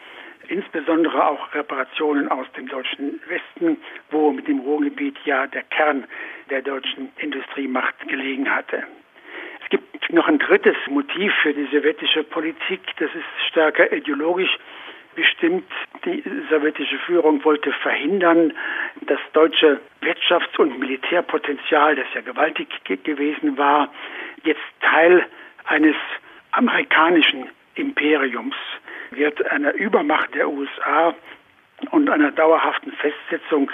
insbesondere 0.48 1.28
auch 1.28 1.54
Reparationen 1.54 2.30
aus 2.30 2.48
dem 2.56 2.68
deutschen 2.68 3.20
Westen, 3.28 3.78
wo 4.12 4.32
mit 4.32 4.48
dem 4.48 4.60
Ruhrgebiet 4.60 5.18
ja 5.26 5.48
der 5.48 5.64
Kern 5.64 6.06
der 6.50 6.62
deutschen 6.62 7.10
Industriemacht 7.18 8.08
gelegen 8.08 8.50
hatte. 8.50 8.84
Es 9.68 9.72
gibt 9.72 10.14
noch 10.14 10.30
ein 10.30 10.40
drittes 10.40 10.78
Motiv 10.88 11.34
für 11.42 11.54
die 11.54 11.66
sowjetische 11.66 12.24
Politik, 12.24 12.80
das 13.00 13.10
ist 13.14 13.48
stärker 13.50 13.92
ideologisch. 13.92 14.58
bestimmt. 15.14 15.70
Die 16.06 16.24
sowjetische 16.50 16.98
Führung 17.00 17.44
wollte 17.44 17.74
verhindern, 17.74 18.54
das 19.02 19.20
deutsche 19.34 19.82
Wirtschafts- 20.02 20.58
und 20.58 20.80
Militärpotenzial, 20.80 21.96
das 21.96 22.06
ja 22.14 22.22
gewaltig 22.22 22.70
gewesen 22.86 23.58
war, 23.58 23.92
jetzt 24.44 24.62
Teil 24.80 25.26
eines 25.66 25.96
amerikanischen 26.52 27.50
Imperiums 27.76 28.56
wird 29.12 29.46
einer 29.52 29.74
Übermacht 29.74 30.34
der 30.36 30.48
USA 30.48 31.14
und 31.92 32.10
einer 32.10 32.32
dauerhaften 32.32 32.92
Festsetzung 32.94 33.72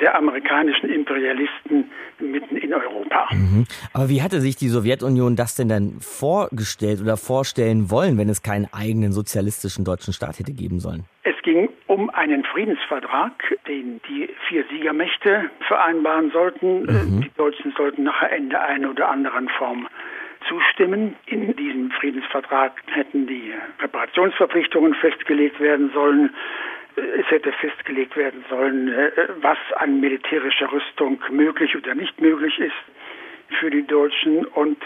der 0.00 0.16
amerikanischen 0.16 0.90
Imperialisten 0.90 1.90
mitten 2.18 2.56
in 2.56 2.72
Europa. 2.72 3.28
Mhm. 3.32 3.66
Aber 3.92 4.08
wie 4.08 4.22
hatte 4.22 4.40
sich 4.40 4.56
die 4.56 4.68
Sowjetunion 4.68 5.36
das 5.36 5.54
denn 5.54 5.68
dann 5.68 6.00
vorgestellt 6.00 7.00
oder 7.00 7.16
vorstellen 7.16 7.90
wollen, 7.90 8.18
wenn 8.18 8.28
es 8.28 8.42
keinen 8.42 8.68
eigenen 8.72 9.12
sozialistischen 9.12 9.84
deutschen 9.84 10.12
Staat 10.12 10.38
hätte 10.38 10.52
geben 10.52 10.80
sollen? 10.80 11.04
Es 11.24 11.34
ging 11.42 11.68
um 11.86 12.10
einen 12.10 12.44
Friedensvertrag, 12.44 13.32
den 13.68 14.00
die 14.08 14.28
vier 14.48 14.64
Siegermächte 14.70 15.50
vereinbaren 15.66 16.30
sollten. 16.30 16.82
Mhm. 16.82 17.20
Die 17.22 17.30
Deutschen 17.36 17.72
sollten 17.76 18.04
nachher 18.04 18.34
in 18.36 18.50
der 18.50 18.66
einen 18.66 18.86
oder 18.86 19.08
anderen 19.08 19.48
Form 19.48 19.88
zustimmen. 20.48 21.16
In 21.26 21.54
diesem 21.56 21.90
Friedensvertrag 21.92 22.72
hätten 22.86 23.26
die 23.26 23.52
Reparationsverpflichtungen 23.80 24.94
festgelegt 24.94 25.60
werden 25.60 25.90
sollen 25.94 26.30
es 26.96 27.30
hätte 27.30 27.52
festgelegt 27.52 28.16
werden 28.16 28.44
sollen, 28.48 28.88
äh, 28.88 29.10
was 29.40 29.58
an 29.76 30.00
militärischer 30.00 30.70
Rüstung 30.72 31.22
möglich 31.30 31.76
oder 31.76 31.94
nicht 31.94 32.20
möglich 32.20 32.58
ist 32.58 33.58
für 33.60 33.70
die 33.70 33.86
Deutschen 33.86 34.46
und 34.46 34.78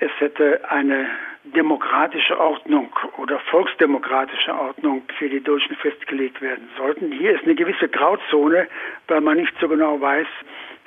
es 0.00 0.10
hätte 0.18 0.68
eine 0.70 1.08
demokratische 1.44 2.38
Ordnung 2.38 2.92
oder 3.18 3.38
volksdemokratische 3.50 4.54
Ordnung 4.54 5.02
für 5.18 5.28
die 5.28 5.42
Deutschen 5.42 5.76
festgelegt 5.76 6.40
werden 6.40 6.68
sollten. 6.76 7.12
Hier 7.12 7.32
ist 7.32 7.44
eine 7.44 7.54
gewisse 7.54 7.88
Grauzone, 7.88 8.68
weil 9.08 9.20
man 9.20 9.38
nicht 9.38 9.52
so 9.60 9.68
genau 9.68 10.00
weiß, 10.00 10.26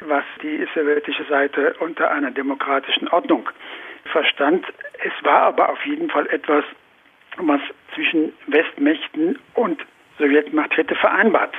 was 0.01 0.23
die 0.41 0.65
sowjetische 0.73 1.23
Seite 1.25 1.75
unter 1.79 2.11
einer 2.11 2.31
demokratischen 2.31 3.07
Ordnung 3.09 3.49
verstand. 4.05 4.65
Es 5.03 5.13
war 5.25 5.41
aber 5.43 5.69
auf 5.69 5.85
jeden 5.85 6.09
Fall 6.09 6.27
etwas, 6.27 6.63
was 7.37 7.61
zwischen 7.93 8.33
Westmächten 8.47 9.39
und 9.55 9.81
Sowjetmacht 10.17 10.75
hätte 10.77 10.95
vereinbart 10.95 11.55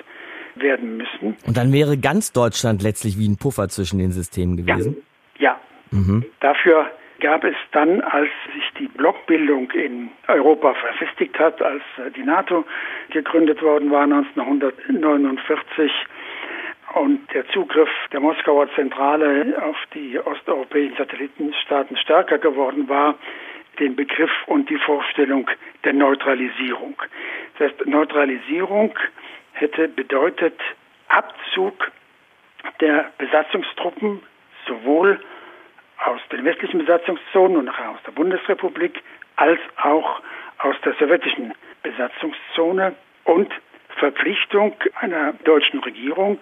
werden 0.54 0.96
müssen. 0.96 1.36
Und 1.46 1.56
dann 1.56 1.72
wäre 1.72 1.98
ganz 1.98 2.32
Deutschland 2.32 2.82
letztlich 2.82 3.18
wie 3.18 3.28
ein 3.28 3.36
Puffer 3.36 3.68
zwischen 3.68 3.98
den 3.98 4.10
Systemen 4.10 4.56
gewesen? 4.56 4.96
Ja. 5.38 5.52
ja. 5.52 5.60
Mhm. 5.90 6.24
Dafür 6.40 6.90
gab 7.20 7.44
es 7.44 7.54
dann, 7.72 8.00
als 8.02 8.28
sich 8.54 8.64
die 8.78 8.88
Blockbildung 8.88 9.70
in 9.70 10.10
Europa 10.28 10.74
verfestigt 10.74 11.38
hat, 11.38 11.62
als 11.62 11.82
die 12.14 12.22
NATO 12.22 12.64
gegründet 13.10 13.62
worden 13.62 13.90
war 13.90 14.02
1949 14.02 15.90
und 16.94 17.20
der 17.32 17.46
Zugriff 17.48 17.88
der 18.12 18.20
Moskauer 18.20 18.68
Zentrale 18.74 19.54
auf 19.62 19.76
die 19.94 20.18
osteuropäischen 20.18 20.96
Satellitenstaaten 20.96 21.96
stärker 21.96 22.38
geworden 22.38 22.88
war, 22.88 23.16
den 23.78 23.96
Begriff 23.96 24.30
und 24.46 24.68
die 24.70 24.78
Vorstellung 24.78 25.48
der 25.84 25.92
Neutralisierung. 25.92 26.96
Das 27.58 27.70
heißt, 27.70 27.86
Neutralisierung 27.86 28.94
hätte 29.52 29.88
bedeutet 29.88 30.58
Abzug 31.08 31.90
der 32.80 33.12
Besatzungstruppen 33.18 34.22
sowohl 34.66 35.20
aus 36.04 36.20
den 36.30 36.44
westlichen 36.44 36.78
Besatzungszonen 36.78 37.56
und 37.56 37.64
nachher 37.66 37.90
aus 37.90 38.02
der 38.06 38.12
Bundesrepublik 38.12 39.02
als 39.36 39.60
auch 39.82 40.20
aus 40.58 40.76
der 40.84 40.94
sowjetischen 40.94 41.54
Besatzungszone 41.82 42.94
und 43.24 43.52
Verpflichtung 43.96 44.74
einer 45.00 45.32
deutschen 45.44 45.80
Regierung 45.80 46.38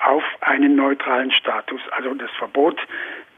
auf 0.00 0.24
einen 0.40 0.76
neutralen 0.76 1.30
Status, 1.32 1.80
also 1.90 2.14
das 2.14 2.30
Verbot 2.38 2.78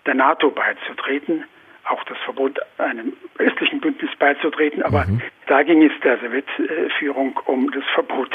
der 0.06 0.14
NATO 0.14 0.50
beizutreten, 0.50 1.44
auch 1.88 2.02
das 2.04 2.18
Verbot, 2.24 2.58
einem 2.78 3.12
östlichen 3.38 3.80
Bündnis 3.80 4.10
beizutreten. 4.18 4.82
Aber 4.82 5.06
mhm. 5.06 5.20
da 5.46 5.62
ging 5.62 5.82
es 5.82 5.92
der 6.02 6.18
Sowjetführung 6.18 7.38
um 7.46 7.70
das 7.70 7.84
Verbot 7.94 8.30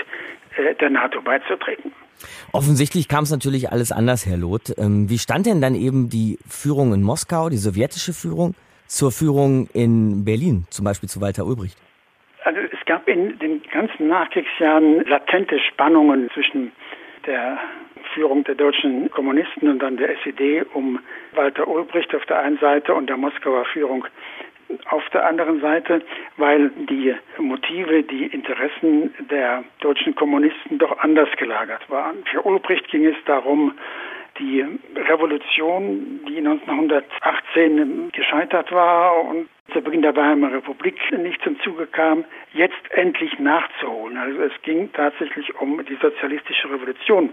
äh, 0.57 0.75
der 0.75 0.89
NATO 0.89 1.21
beizutreten. 1.21 1.91
Offensichtlich 2.53 3.07
kam 3.07 3.23
es 3.23 3.31
natürlich 3.31 3.71
alles 3.71 3.91
anders, 3.91 4.25
Herr 4.25 4.37
Loth. 4.37 4.77
Ähm, 4.77 5.09
wie 5.09 5.17
stand 5.17 5.45
denn 5.45 5.61
dann 5.61 5.75
eben 5.75 6.09
die 6.09 6.37
Führung 6.47 6.93
in 6.93 7.01
Moskau, 7.01 7.49
die 7.49 7.57
sowjetische 7.57 8.13
Führung, 8.13 8.55
zur 8.87 9.11
Führung 9.11 9.67
in 9.73 10.25
Berlin, 10.25 10.65
zum 10.69 10.85
Beispiel 10.85 11.09
zu 11.09 11.21
Walter 11.21 11.45
Ulbricht? 11.45 11.77
Also 12.43 12.59
es 12.59 12.85
gab 12.85 13.07
in 13.07 13.39
den 13.39 13.61
ganzen 13.71 14.07
Nachkriegsjahren 14.07 15.05
latente 15.05 15.59
Spannungen 15.59 16.29
zwischen 16.33 16.71
der 17.25 17.59
Führung 18.13 18.43
der 18.43 18.55
deutschen 18.55 19.09
Kommunisten 19.11 19.69
und 19.69 19.79
dann 19.79 19.97
der 19.97 20.17
SED 20.21 20.65
um 20.73 20.99
Walter 21.33 21.67
Ulbricht 21.67 22.13
auf 22.15 22.25
der 22.25 22.39
einen 22.39 22.57
Seite 22.57 22.93
und 22.93 23.07
der 23.07 23.17
Moskauer 23.17 23.65
Führung 23.65 24.05
auf 24.89 25.07
der 25.09 25.27
anderen 25.27 25.59
Seite, 25.61 26.01
weil 26.37 26.69
die 26.69 27.13
Motive, 27.37 28.03
die 28.03 28.27
Interessen 28.27 29.13
der 29.29 29.63
deutschen 29.79 30.15
Kommunisten 30.15 30.77
doch 30.77 30.97
anders 30.99 31.29
gelagert 31.37 31.89
waren. 31.89 32.23
Für 32.25 32.45
Ulbricht 32.45 32.87
ging 32.89 33.05
es 33.05 33.15
darum, 33.25 33.73
die 34.39 34.65
Revolution, 34.95 36.21
die 36.27 36.37
1918 36.37 38.11
gescheitert 38.13 38.71
war 38.71 39.25
und 39.25 39.49
zu 39.73 39.81
Beginn 39.81 40.01
der 40.01 40.15
Weimarer 40.15 40.55
Republik 40.55 40.95
nicht 41.17 41.41
zum 41.43 41.59
Zuge 41.61 41.85
kam, 41.87 42.25
jetzt 42.53 42.91
endlich 42.91 43.39
nachzuholen. 43.39 44.17
Also 44.17 44.41
es 44.41 44.53
ging 44.63 44.91
tatsächlich 44.93 45.53
um 45.59 45.83
die 45.85 45.97
sozialistische 46.01 46.69
Revolution 46.69 47.29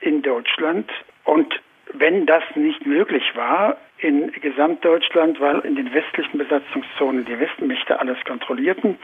in 0.00 0.22
Deutschland. 0.22 0.90
Und 1.24 1.60
wenn 1.92 2.26
das 2.26 2.42
nicht 2.54 2.86
möglich 2.86 3.24
war 3.34 3.76
in 3.98 4.32
Gesamtdeutschland, 4.32 5.40
weil 5.40 5.60
in 5.60 5.76
den 5.76 5.92
westlichen 5.92 6.38
Besatzungszonen 6.38 7.24
die 7.24 7.38
Westmächte 7.38 7.98
alles 7.98 8.18
kontrollierten, 8.24 8.98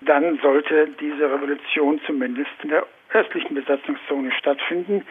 dann 0.00 0.38
sollte 0.38 0.88
diese 1.00 1.30
Revolution 1.30 2.00
zumindest 2.06 2.50
in 2.62 2.70
der 2.70 2.86
östlichen 3.12 3.54
Besatzungszone 3.54 4.32
stattfinden, 4.32 5.04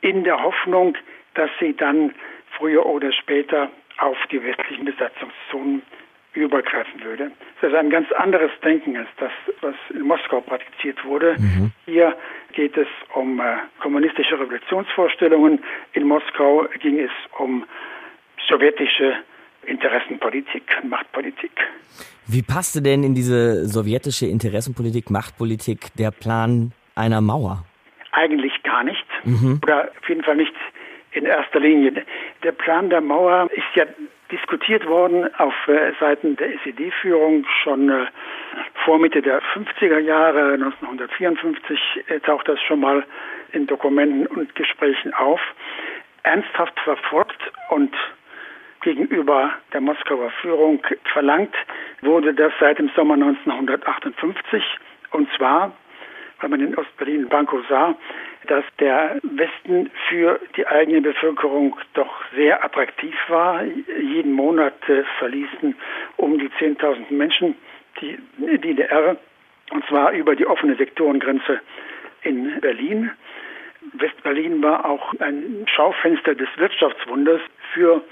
in 0.00 0.24
der 0.24 0.42
Hoffnung, 0.42 0.96
dass 1.34 1.50
sie 1.58 1.76
dann 1.76 2.14
früher 2.56 2.86
oder 2.86 3.12
später 3.12 3.70
auf 3.98 4.18
die 4.30 4.42
westlichen 4.42 4.84
Besatzungszonen 4.84 5.82
übergreifen 6.34 7.02
würde. 7.02 7.30
Das 7.60 7.70
ist 7.70 7.76
ein 7.76 7.90
ganz 7.90 8.10
anderes 8.12 8.50
Denken 8.64 8.96
als 8.96 9.08
das, 9.18 9.32
was 9.60 9.74
in 9.90 10.02
Moskau 10.02 10.40
praktiziert 10.40 11.04
wurde. 11.04 11.36
Mhm. 11.38 11.72
Hier 11.86 12.16
geht 12.52 12.76
es 12.76 12.86
um 13.14 13.40
äh, 13.40 13.56
kommunistische 13.80 14.38
Revolutionsvorstellungen. 14.38 15.60
In 15.92 16.06
Moskau 16.06 16.66
ging 16.80 16.98
es 17.00 17.10
um 17.38 17.64
sowjetische 18.48 19.14
Interessenpolitik, 19.66 20.62
Machtpolitik. 20.84 21.52
Wie 22.26 22.42
passte 22.42 22.80
denn 22.80 23.02
in 23.02 23.14
diese 23.14 23.66
sowjetische 23.66 24.26
Interessenpolitik, 24.26 25.10
Machtpolitik 25.10 25.88
der 25.98 26.10
Plan 26.10 26.72
einer 26.94 27.20
Mauer? 27.20 27.64
Eigentlich 28.12 28.62
gar 28.62 28.84
nicht. 28.84 29.04
Mhm. 29.24 29.60
Oder 29.62 29.90
auf 30.00 30.08
jeden 30.08 30.22
Fall 30.22 30.36
nicht 30.36 30.54
in 31.12 31.24
erster 31.24 31.60
Linie. 31.60 32.04
Der 32.42 32.52
Plan 32.52 32.88
der 32.88 33.00
Mauer 33.00 33.48
ist 33.52 33.64
ja 33.74 33.84
diskutiert 34.30 34.86
worden 34.86 35.32
auf 35.36 35.54
äh, 35.68 35.92
Seiten 35.98 36.36
der 36.36 36.54
SED-Führung 36.62 37.44
schon 37.62 37.90
äh, 37.90 38.06
vor 38.84 38.98
Mitte 38.98 39.22
der 39.22 39.40
50er 39.42 39.98
Jahre, 39.98 40.54
1954 40.54 41.80
äh, 42.08 42.20
taucht 42.20 42.48
das 42.48 42.60
schon 42.62 42.80
mal 42.80 43.04
in 43.52 43.66
Dokumenten 43.66 44.26
und 44.26 44.54
Gesprächen 44.54 45.12
auf. 45.14 45.40
Ernsthaft 46.22 46.78
verfolgt 46.80 47.52
und 47.70 47.94
gegenüber 48.82 49.50
der 49.72 49.80
Moskauer 49.80 50.30
Führung 50.42 50.82
verlangt 51.12 51.54
wurde 52.02 52.34
das 52.34 52.52
seit 52.60 52.78
dem 52.78 52.90
Sommer 52.94 53.14
1958 53.14 54.62
und 55.12 55.28
zwar, 55.36 55.72
weil 56.40 56.50
man 56.50 56.60
in 56.60 56.76
Ostberlin 56.76 57.28
Banco 57.28 57.60
sah, 57.68 57.96
dass 58.46 58.64
der 58.78 59.20
Westen 59.22 59.90
für 60.08 60.40
die 60.56 60.66
eigene 60.66 61.00
Bevölkerung 61.02 61.76
doch 61.94 62.24
sehr 62.34 62.64
attraktiv 62.64 63.14
war. 63.28 63.62
Jeden 63.64 64.32
Monat 64.32 64.76
äh, 64.88 65.04
verließen 65.18 65.76
um 66.16 66.38
die 66.38 66.48
10.000 66.48 67.12
Menschen 67.12 67.54
die 68.00 68.18
DDR, 68.38 69.16
und 69.70 69.84
zwar 69.86 70.12
über 70.12 70.34
die 70.34 70.46
offene 70.46 70.76
Sektorengrenze 70.76 71.60
in 72.22 72.60
Berlin. 72.60 73.10
Westberlin 73.94 74.62
war 74.62 74.84
auch 74.84 75.14
ein 75.20 75.66
Schaufenster 75.74 76.34
des 76.34 76.48
Wirtschaftswunders 76.56 77.40
für 77.72 78.02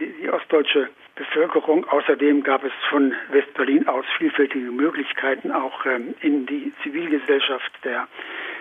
die, 0.00 0.06
die 0.06 0.30
ostdeutsche 0.30 0.88
Bevölkerung. 1.16 1.86
Außerdem 1.88 2.42
gab 2.42 2.64
es 2.64 2.72
von 2.88 3.14
Westberlin 3.30 3.86
aus 3.86 4.04
vielfältige 4.18 4.70
Möglichkeiten, 4.70 5.50
auch 5.50 5.84
ähm, 5.86 6.14
in 6.20 6.46
die 6.46 6.72
Zivilgesellschaft 6.82 7.72
der 7.84 8.08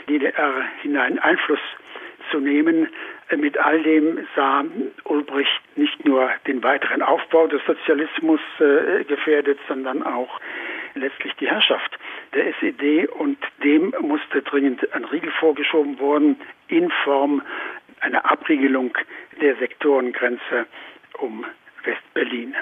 DDR 0.10 0.66
hinein 0.82 1.20
Einfluss 1.20 1.60
zu 2.30 2.40
nehmen. 2.40 2.90
Äh, 3.30 3.38
mit 3.38 3.58
all 3.58 3.82
dem 3.84 4.28
sah 4.36 4.66
Ulbricht 5.06 5.62
nicht 5.76 6.06
nur 6.06 6.30
den 6.48 6.62
weiteren 6.64 7.02
Aufbau 7.02 7.48
des 7.48 7.62
Sozialismus 7.66 8.42
äh, 8.60 9.04
gefährdet, 9.06 9.60
sondern 9.68 10.04
auch 10.04 10.40
letztlich 10.94 11.34
die 11.36 11.50
Herrschaft 11.50 11.98
der 12.34 12.48
SED 12.60 13.08
und 13.08 13.38
dem 13.64 13.94
musste 14.02 14.42
dringend 14.42 14.94
ein 14.94 15.06
Riegel 15.06 15.32
vorgeschoben 15.40 16.00
worden 16.00 16.40
in 16.68 16.92
Form 17.04 17.42
einer 18.02 18.30
Abriegelung 18.30 18.98
der 19.40 19.56
Sektorengrenze 19.56 20.66
um 21.18 21.46
West-Berlin. 21.84 22.56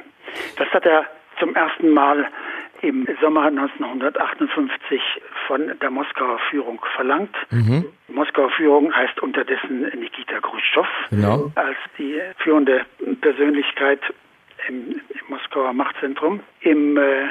Das 0.58 0.68
hat 0.70 0.86
er 0.86 1.06
zum 1.40 1.56
ersten 1.56 1.90
Mal 1.90 2.28
im 2.82 3.08
Sommer 3.22 3.46
1958 3.46 5.02
von 5.48 5.78
der 5.80 5.90
Moskauer 5.90 6.40
Führung 6.50 6.80
verlangt. 6.96 7.36
Mhm. 7.50 7.86
Moskauer 8.08 8.50
Führung 8.52 8.96
heißt 8.96 9.20
unterdessen 9.20 9.82
Nikita 10.00 10.40
Khrushchev 10.40 10.88
genau. 11.10 11.52
als 11.56 11.78
die 11.98 12.22
führende 12.38 12.86
Persönlichkeit 13.22 14.00
im, 14.68 15.02
im 15.10 15.22
Moskauer 15.28 15.74
Machtzentrum. 15.74 16.42
Im 16.62 16.98
äh, 16.98 17.28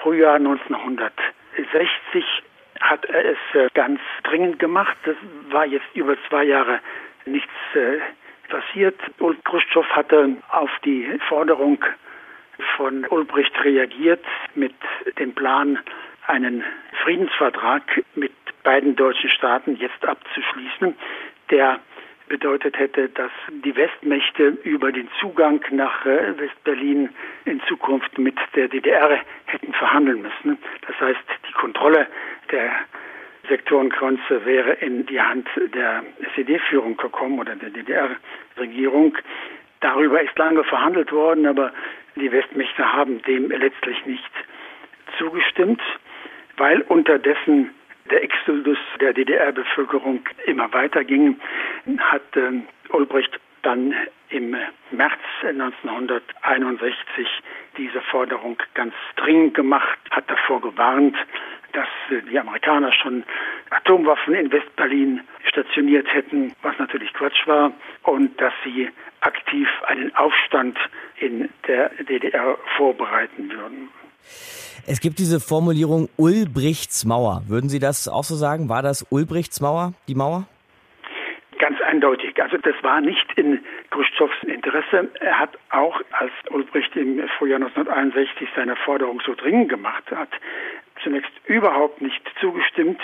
Frühjahr 0.00 0.36
1960 0.36 2.24
hat 2.80 3.04
er 3.06 3.24
es 3.32 3.38
äh, 3.54 3.68
ganz 3.74 4.00
dringend 4.24 4.58
gemacht. 4.58 4.96
Das 5.04 5.16
war 5.50 5.66
jetzt 5.66 5.86
über 5.94 6.16
zwei 6.28 6.44
Jahre 6.44 6.80
nichts 7.26 7.52
äh, 7.74 7.98
passiert. 8.48 8.98
Und 9.18 9.44
Khrushchev 9.44 9.88
hatte 9.90 10.36
auf 10.50 10.70
die 10.84 11.06
Forderung 11.28 11.84
von 12.76 13.06
Ulbricht 13.06 13.52
reagiert 13.64 14.24
mit 14.54 14.74
dem 15.18 15.34
Plan, 15.34 15.78
einen 16.26 16.64
Friedensvertrag 17.02 17.82
mit 18.14 18.32
beiden 18.64 18.96
deutschen 18.96 19.30
Staaten 19.30 19.76
jetzt 19.76 20.04
abzuschließen, 20.04 20.96
der 21.50 21.78
bedeutet 22.28 22.76
hätte, 22.78 23.08
dass 23.10 23.30
die 23.64 23.76
Westmächte 23.76 24.48
über 24.64 24.90
den 24.90 25.08
Zugang 25.20 25.64
nach 25.70 26.04
äh, 26.04 26.36
Westberlin 26.38 27.10
in 27.44 27.60
Zukunft 27.68 28.18
mit 28.18 28.36
der 28.56 28.66
DDR 28.66 29.20
hätten 29.44 29.72
verhandeln 29.72 30.22
müssen. 30.22 30.58
Das 30.86 31.00
heißt, 31.00 31.20
die 31.48 31.52
Kontrolle 31.52 32.08
der 32.50 32.72
Sektorengrenze 33.48 34.44
wäre 34.44 34.72
in 34.74 35.06
die 35.06 35.20
Hand 35.20 35.48
der 35.74 36.04
SED-Führung 36.34 36.96
gekommen 36.96 37.38
oder 37.38 37.56
der 37.56 37.70
DDR-Regierung. 37.70 39.16
Darüber 39.80 40.22
ist 40.22 40.36
lange 40.38 40.64
verhandelt 40.64 41.12
worden, 41.12 41.46
aber 41.46 41.72
die 42.16 42.32
Westmächte 42.32 42.92
haben 42.92 43.22
dem 43.22 43.50
letztlich 43.50 44.04
nicht 44.06 44.30
zugestimmt, 45.18 45.82
weil 46.56 46.80
unterdessen 46.82 47.70
der 48.10 48.22
Exodus 48.22 48.78
der 49.00 49.12
DDR-Bevölkerung 49.12 50.24
immer 50.46 50.72
weiter 50.72 51.04
ging, 51.04 51.40
hat 51.98 52.36
äh, 52.36 52.62
Ulbricht 52.90 53.38
dann 53.62 53.94
im 54.30 54.56
März 54.90 55.20
1961 55.42 57.26
diese 57.76 58.00
Forderung 58.00 58.56
ganz 58.74 58.94
dringend 59.16 59.54
gemacht, 59.54 59.98
hat 60.10 60.30
davor 60.30 60.60
gewarnt, 60.60 61.16
dass 61.76 61.88
die 62.30 62.38
Amerikaner 62.38 62.90
schon 62.92 63.24
Atomwaffen 63.70 64.34
in 64.34 64.50
Westberlin 64.50 65.20
stationiert 65.46 66.12
hätten, 66.12 66.54
was 66.62 66.78
natürlich 66.78 67.12
Quatsch 67.12 67.46
war, 67.46 67.72
und 68.02 68.40
dass 68.40 68.54
sie 68.64 68.88
aktiv 69.20 69.68
einen 69.86 70.14
Aufstand 70.16 70.78
in 71.18 71.50
der 71.68 71.90
DDR 72.08 72.56
vorbereiten 72.76 73.50
würden. 73.50 73.88
Es 74.86 75.00
gibt 75.00 75.18
diese 75.18 75.40
Formulierung 75.40 76.08
Ulbrichts 76.16 77.04
Mauer. 77.04 77.42
Würden 77.48 77.68
Sie 77.68 77.80
das 77.80 78.08
auch 78.08 78.24
so 78.24 78.36
sagen? 78.36 78.68
War 78.68 78.82
das 78.82 79.06
Ulbrichts 79.10 79.60
Mauer, 79.60 79.92
die 80.08 80.14
Mauer? 80.14 80.46
Ganz 81.58 81.80
eindeutig. 81.80 82.40
Also 82.40 82.56
das 82.58 82.74
war 82.82 83.00
nicht 83.00 83.26
in 83.36 83.60
Khrushchevs 83.90 84.42
Interesse. 84.42 85.10
Er 85.20 85.38
hat 85.38 85.58
auch, 85.70 86.00
als 86.12 86.32
Ulbricht 86.50 86.94
im 86.96 87.26
Frühjahr 87.38 87.56
1961 87.56 88.48
seine 88.54 88.76
Forderung 88.76 89.20
so 89.24 89.34
dringend 89.34 89.70
gemacht 89.70 90.04
hat, 90.10 90.28
zunächst 91.02 91.32
überhaupt 91.46 92.00
nicht 92.00 92.22
zugestimmt. 92.40 93.00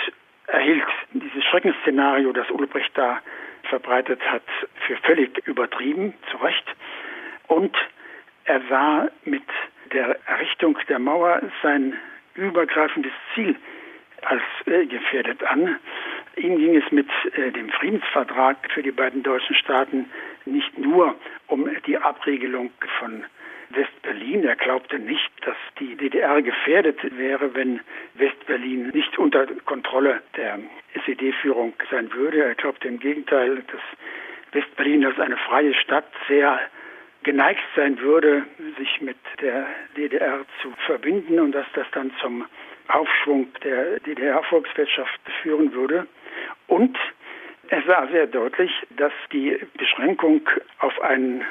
Er 0.47 0.59
hielt 0.59 0.83
dieses 1.13 1.43
Schreckensszenario, 1.45 2.31
das 2.33 2.49
Ulbricht 2.51 2.91
da 2.97 3.21
verbreitet 3.63 4.21
hat, 4.29 4.43
für 4.85 4.97
völlig 4.97 5.45
übertrieben, 5.47 6.13
zu 6.29 6.37
Recht. 6.37 6.65
Und 7.47 7.75
er 8.45 8.61
sah 8.69 9.07
mit 9.25 9.43
der 9.93 10.17
Errichtung 10.27 10.77
der 10.89 10.99
Mauer 10.99 11.41
sein 11.61 11.93
übergreifendes 12.35 13.13
Ziel 13.33 13.55
als 14.21 14.41
äh, 14.65 14.85
gefährdet 14.85 15.43
an. 15.43 15.77
Ihm 16.35 16.57
ging 16.57 16.75
es 16.75 16.91
mit 16.91 17.09
äh, 17.35 17.51
dem 17.51 17.69
Friedensvertrag 17.69 18.57
für 18.73 18.81
die 18.81 18.91
beiden 18.91 19.23
deutschen 19.23 19.55
Staaten 19.55 20.09
nicht 20.45 20.77
nur 20.77 21.15
um 21.47 21.69
die 21.85 21.97
Abregelung 21.97 22.71
von 22.99 23.23
Westberlin. 23.75 24.43
Er 24.43 24.55
glaubte 24.55 24.99
nicht, 24.99 25.31
dass 25.45 25.57
die 25.79 25.95
DDR 25.95 26.41
gefährdet 26.41 26.99
wäre, 27.17 27.53
wenn 27.55 27.79
Westberlin 28.15 28.89
nicht 28.89 29.17
unter 29.17 29.45
Kontrolle 29.65 30.21
der 30.35 30.59
SED-Führung 31.05 31.73
sein 31.91 32.11
würde. 32.13 32.43
Er 32.43 32.55
glaubte 32.55 32.87
im 32.87 32.99
Gegenteil, 32.99 33.63
dass 33.71 33.81
Westberlin 34.51 35.05
als 35.05 35.19
eine 35.19 35.37
freie 35.37 35.73
Stadt 35.73 36.09
sehr 36.27 36.59
geneigt 37.23 37.63
sein 37.75 37.99
würde, 37.99 38.43
sich 38.77 39.01
mit 39.01 39.17
der 39.41 39.67
DDR 39.97 40.45
zu 40.61 40.71
verbinden 40.85 41.39
und 41.39 41.53
dass 41.53 41.65
das 41.73 41.87
dann 41.91 42.11
zum 42.19 42.45
Aufschwung 42.89 43.47
der 43.63 43.99
DDR-Volkswirtschaft 44.01 45.21
führen 45.41 45.73
würde. 45.73 46.05
Und 46.67 46.97
er 47.69 47.81
sah 47.83 48.07
sehr 48.07 48.27
deutlich, 48.27 48.71
dass 48.97 49.13
die 49.31 49.57
Beschränkung 49.77 50.41
auf 50.79 50.99
eine 51.01 51.45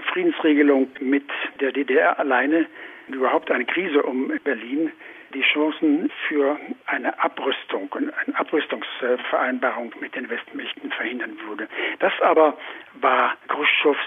Friedensregelung 0.00 0.88
mit 1.00 1.28
der 1.60 1.72
DDR 1.72 2.18
alleine 2.18 2.66
überhaupt 3.08 3.50
eine 3.50 3.64
Krise 3.64 4.02
um 4.02 4.32
Berlin 4.44 4.92
die 5.34 5.42
Chancen 5.42 6.10
für 6.28 6.58
eine 6.86 7.18
Abrüstung 7.18 7.88
und 7.92 8.12
eine 8.12 8.38
Abrüstungsvereinbarung 8.38 9.94
mit 10.00 10.14
den 10.14 10.28
Westmächten 10.28 10.90
verhindern 10.92 11.38
würde. 11.46 11.68
Das 12.00 12.12
aber 12.20 12.58
war 13.00 13.36
Khrushchevs 13.48 13.98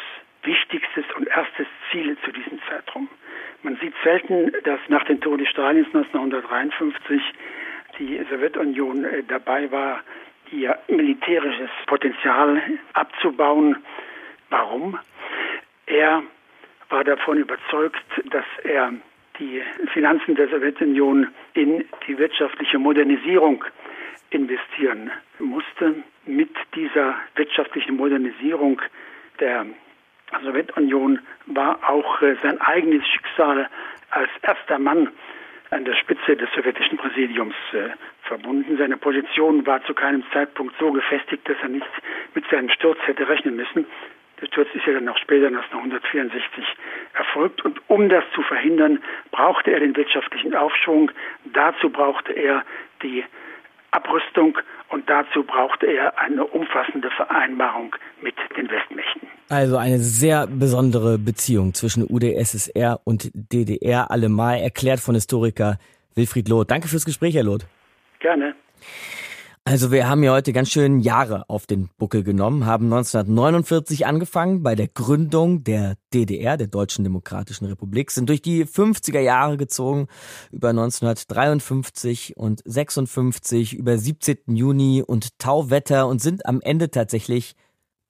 wichtigstes 0.43 1.05
und 1.17 1.27
erstes 1.27 1.67
Ziel 1.91 2.15
zu 2.23 2.31
diesem 2.31 2.59
Zeitraum. 2.69 3.09
Man 3.63 3.77
sieht 3.77 3.95
selten, 4.03 4.51
dass 4.63 4.79
nach 4.89 5.03
dem 5.05 5.19
Tode 5.19 5.45
Stalins 5.47 5.87
1953 5.87 7.21
die 7.97 8.23
Sowjetunion 8.29 9.05
äh, 9.05 9.23
dabei 9.23 9.71
war, 9.71 10.01
ihr 10.51 10.77
militärisches 10.87 11.69
Potenzial 11.87 12.61
abzubauen. 12.93 13.77
Warum? 14.49 14.99
Er 15.87 16.23
war 16.89 17.03
davon 17.03 17.37
überzeugt, 17.37 18.03
dass 18.31 18.45
er 18.63 18.93
die 19.39 19.61
Finanzen 19.93 20.35
der 20.35 20.47
Sowjetunion 20.47 21.27
in 21.53 21.85
die 22.07 22.17
wirtschaftliche 22.17 22.79
Modernisierung 22.79 23.63
investieren 24.29 25.11
musste. 25.39 25.95
Mit 26.25 26.49
dieser 26.73 27.15
wirtschaftlichen 27.35 27.97
Modernisierung 27.97 28.81
der 29.39 29.65
Sowjetunion 30.43 31.19
war 31.45 31.77
auch 31.87 32.21
äh, 32.21 32.35
sein 32.41 32.59
eigenes 32.61 33.05
Schicksal 33.07 33.69
als 34.09 34.29
erster 34.41 34.79
Mann 34.79 35.09
an 35.71 35.85
der 35.85 35.95
Spitze 35.95 36.35
des 36.35 36.49
sowjetischen 36.55 36.97
Präsidiums 36.97 37.55
äh, 37.73 37.89
verbunden. 38.23 38.77
Seine 38.77 38.97
Position 38.97 39.65
war 39.65 39.83
zu 39.85 39.93
keinem 39.93 40.23
Zeitpunkt 40.31 40.75
so 40.79 40.91
gefestigt, 40.91 41.47
dass 41.47 41.57
er 41.61 41.69
nicht 41.69 41.87
mit 42.33 42.45
seinem 42.49 42.69
Sturz 42.69 42.97
hätte 43.05 43.27
rechnen 43.27 43.55
müssen. 43.55 43.85
Der 44.41 44.47
Sturz 44.47 44.67
ist 44.73 44.85
ja 44.85 44.93
dann 44.93 45.05
noch 45.05 45.17
später, 45.17 45.47
1964, 45.47 46.63
erfolgt. 47.13 47.63
Und 47.63 47.79
um 47.87 48.09
das 48.09 48.23
zu 48.33 48.41
verhindern, 48.41 48.99
brauchte 49.31 49.71
er 49.71 49.79
den 49.79 49.95
wirtschaftlichen 49.95 50.53
Aufschwung. 50.55 51.11
Dazu 51.53 51.89
brauchte 51.89 52.33
er 52.33 52.63
die 53.01 53.23
Abrüstung 53.91 54.57
und 54.89 55.09
dazu 55.09 55.43
brauchte 55.43 55.85
er 55.85 56.19
eine 56.19 56.43
umfassende 56.43 57.09
Vereinbarung 57.11 57.95
mit 58.21 58.35
den 58.57 58.69
Westmächten. 58.69 59.27
Also 59.49 59.77
eine 59.77 59.99
sehr 59.99 60.47
besondere 60.47 61.17
Beziehung 61.17 61.73
zwischen 61.73 62.05
UdSSR 62.09 62.99
und 63.05 63.31
DDR, 63.33 64.11
allemal 64.11 64.59
erklärt 64.59 64.99
von 64.99 65.15
Historiker 65.15 65.77
Wilfried 66.15 66.49
Loth. 66.49 66.71
Danke 66.71 66.87
fürs 66.87 67.05
Gespräch, 67.05 67.35
Herr 67.35 67.43
Loth. 67.43 67.65
Gerne. 68.19 68.55
Also 69.67 69.91
wir 69.91 70.07
haben 70.07 70.21
ja 70.21 70.31
heute 70.31 70.53
ganz 70.53 70.69
schön 70.69 70.99
Jahre 70.99 71.49
auf 71.49 71.65
den 71.65 71.89
Buckel 71.97 72.21
genommen, 72.21 72.67
haben 72.67 72.85
1949 72.85 74.05
angefangen 74.05 74.61
bei 74.61 74.75
der 74.75 74.87
Gründung 74.87 75.63
der 75.63 75.95
DDR, 76.13 76.55
der 76.55 76.67
Deutschen 76.67 77.03
Demokratischen 77.03 77.65
Republik, 77.65 78.11
sind 78.11 78.29
durch 78.29 78.43
die 78.43 78.65
50er 78.65 79.21
Jahre 79.21 79.57
gezogen, 79.57 80.05
über 80.51 80.69
1953 80.69 82.37
und 82.37 82.61
56, 82.63 83.73
über 83.73 83.97
17. 83.97 84.55
Juni 84.55 85.01
und 85.01 85.39
Tauwetter 85.39 86.07
und 86.07 86.21
sind 86.21 86.45
am 86.45 86.61
Ende 86.61 86.91
tatsächlich 86.91 87.55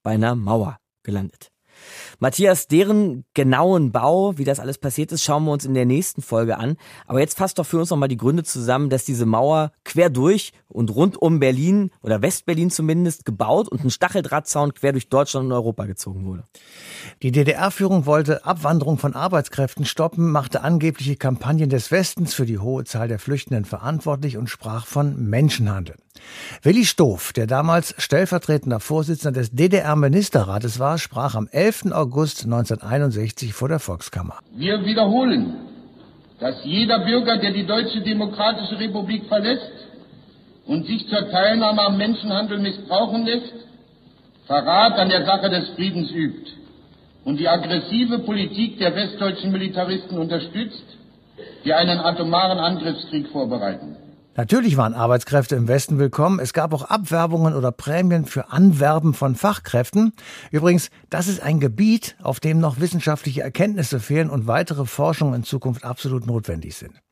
bei 0.03 0.11
einer 0.11 0.35
Mauer 0.35 0.77
gelandet. 1.03 1.54
Matthias, 2.19 2.67
deren 2.67 3.25
genauen 3.33 3.91
Bau, 3.91 4.37
wie 4.37 4.43
das 4.43 4.59
alles 4.59 4.77
passiert 4.77 5.11
ist, 5.11 5.23
schauen 5.23 5.45
wir 5.45 5.51
uns 5.51 5.65
in 5.65 5.73
der 5.73 5.85
nächsten 5.85 6.21
Folge 6.21 6.57
an. 6.57 6.77
Aber 7.05 7.19
jetzt 7.19 7.37
fasst 7.37 7.59
doch 7.59 7.65
für 7.65 7.79
uns 7.79 7.89
nochmal 7.89 8.09
die 8.09 8.17
Gründe 8.17 8.43
zusammen, 8.43 8.89
dass 8.89 9.05
diese 9.05 9.25
Mauer 9.25 9.71
quer 9.83 10.09
durch 10.09 10.53
und 10.67 10.95
rund 10.95 11.21
um 11.21 11.39
Berlin 11.39 11.91
oder 12.01 12.21
Westberlin 12.21 12.69
zumindest 12.69 13.25
gebaut 13.25 13.67
und 13.67 13.83
ein 13.83 13.89
Stacheldrahtzaun 13.89 14.73
quer 14.73 14.91
durch 14.91 15.09
Deutschland 15.09 15.47
und 15.47 15.51
Europa 15.51 15.85
gezogen 15.85 16.25
wurde. 16.25 16.43
Die 17.21 17.31
DDR-Führung 17.31 18.05
wollte 18.05 18.45
Abwanderung 18.45 18.97
von 18.97 19.13
Arbeitskräften 19.13 19.85
stoppen, 19.85 20.31
machte 20.31 20.61
angebliche 20.61 21.15
Kampagnen 21.15 21.69
des 21.69 21.91
Westens 21.91 22.33
für 22.33 22.45
die 22.45 22.59
hohe 22.59 22.83
Zahl 22.83 23.07
der 23.07 23.19
Flüchtenden 23.19 23.65
verantwortlich 23.65 24.37
und 24.37 24.49
sprach 24.49 24.85
von 24.85 25.29
Menschenhandel. 25.29 25.95
Willi 26.63 26.85
Stoff, 26.85 27.33
der 27.33 27.47
damals 27.47 27.95
stellvertretender 27.97 28.79
Vorsitzender 28.79 29.39
des 29.39 29.51
DDR-Ministerrates 29.51 30.79
war, 30.79 30.97
sprach 30.97 31.35
am 31.35 31.47
11. 31.51 31.91
August 31.91 32.45
1961 32.45 33.53
vor 33.53 33.69
der 33.69 33.79
Volkskammer. 33.79 34.39
Wir 34.55 34.83
wiederholen, 34.85 35.55
dass 36.39 36.63
jeder 36.63 36.99
Bürger, 37.05 37.37
der 37.37 37.51
die 37.51 37.65
Deutsche 37.65 38.01
Demokratische 38.01 38.79
Republik 38.79 39.27
verlässt 39.27 39.71
und 40.65 40.85
sich 40.85 41.07
zur 41.07 41.29
Teilnahme 41.29 41.81
am 41.81 41.97
Menschenhandel 41.97 42.59
missbrauchen 42.59 43.25
lässt, 43.25 43.53
Verrat 44.47 44.99
an 44.99 45.09
der 45.09 45.25
Sache 45.25 45.49
des 45.49 45.69
Friedens 45.69 46.11
übt 46.11 46.51
und 47.23 47.37
die 47.37 47.49
aggressive 47.49 48.19
Politik 48.19 48.77
der 48.77 48.95
westdeutschen 48.95 49.51
Militaristen 49.51 50.19
unterstützt, 50.19 50.85
die 51.65 51.73
einen 51.73 51.99
atomaren 51.99 52.59
Angriffskrieg 52.59 53.27
vorbereiten. 53.29 53.97
Natürlich 54.37 54.75
waren 54.75 54.93
Arbeitskräfte 54.93 55.55
im 55.55 55.69
Westen 55.69 55.97
willkommen. 55.97 56.39
Es 56.39 56.51
gab 56.51 56.73
auch 56.73 56.83
Abwerbungen 56.83 57.53
oder 57.53 57.71
Prämien 57.71 58.25
für 58.25 58.51
Anwerben 58.51 59.13
von 59.13 59.35
Fachkräften. 59.35 60.11
Übrigens, 60.51 60.89
das 61.09 61.29
ist 61.29 61.41
ein 61.41 61.61
Gebiet, 61.61 62.17
auf 62.21 62.41
dem 62.41 62.59
noch 62.59 62.81
wissenschaftliche 62.81 63.43
Erkenntnisse 63.43 64.01
fehlen 64.01 64.29
und 64.29 64.45
weitere 64.45 64.85
Forschungen 64.85 65.35
in 65.35 65.43
Zukunft 65.43 65.85
absolut 65.85 66.27
notwendig 66.27 66.75
sind. 66.75 67.04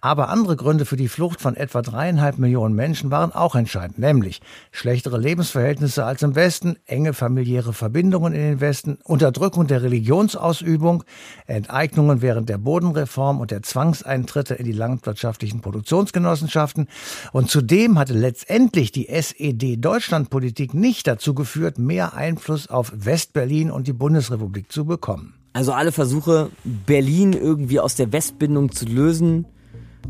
Aber 0.00 0.28
andere 0.28 0.56
Gründe 0.56 0.84
für 0.84 0.96
die 0.96 1.08
Flucht 1.08 1.40
von 1.40 1.56
etwa 1.56 1.82
dreieinhalb 1.82 2.38
Millionen 2.38 2.74
Menschen 2.74 3.10
waren 3.10 3.32
auch 3.32 3.54
entscheidend, 3.54 3.98
nämlich 3.98 4.40
schlechtere 4.72 5.18
Lebensverhältnisse 5.18 6.04
als 6.04 6.22
im 6.22 6.34
Westen, 6.34 6.76
enge 6.86 7.12
familiäre 7.14 7.72
Verbindungen 7.72 8.32
in 8.32 8.40
den 8.40 8.60
Westen, 8.60 8.98
Unterdrückung 9.04 9.66
der 9.66 9.82
Religionsausübung, 9.82 11.04
Enteignungen 11.46 12.22
während 12.22 12.48
der 12.48 12.58
Bodenreform 12.58 13.40
und 13.40 13.50
der 13.50 13.62
Zwangseintritte 13.62 14.54
in 14.54 14.64
die 14.64 14.72
landwirtschaftlichen 14.72 15.60
Produktionsgenossenschaften. 15.60 16.88
Und 17.32 17.50
zudem 17.50 17.98
hatte 17.98 18.14
letztendlich 18.14 18.92
die 18.92 19.08
SED-Deutschlandpolitik 19.08 20.74
nicht 20.74 21.06
dazu 21.06 21.34
geführt, 21.34 21.78
mehr 21.78 22.14
Einfluss 22.14 22.68
auf 22.68 22.92
Westberlin 22.94 23.70
und 23.70 23.86
die 23.86 23.92
Bundesrepublik 23.92 24.70
zu 24.70 24.84
bekommen. 24.84 25.34
Also 25.52 25.72
alle 25.72 25.92
Versuche, 25.92 26.50
Berlin 26.64 27.32
irgendwie 27.32 27.78
aus 27.78 27.94
der 27.94 28.12
Westbindung 28.12 28.72
zu 28.72 28.86
lösen, 28.86 29.46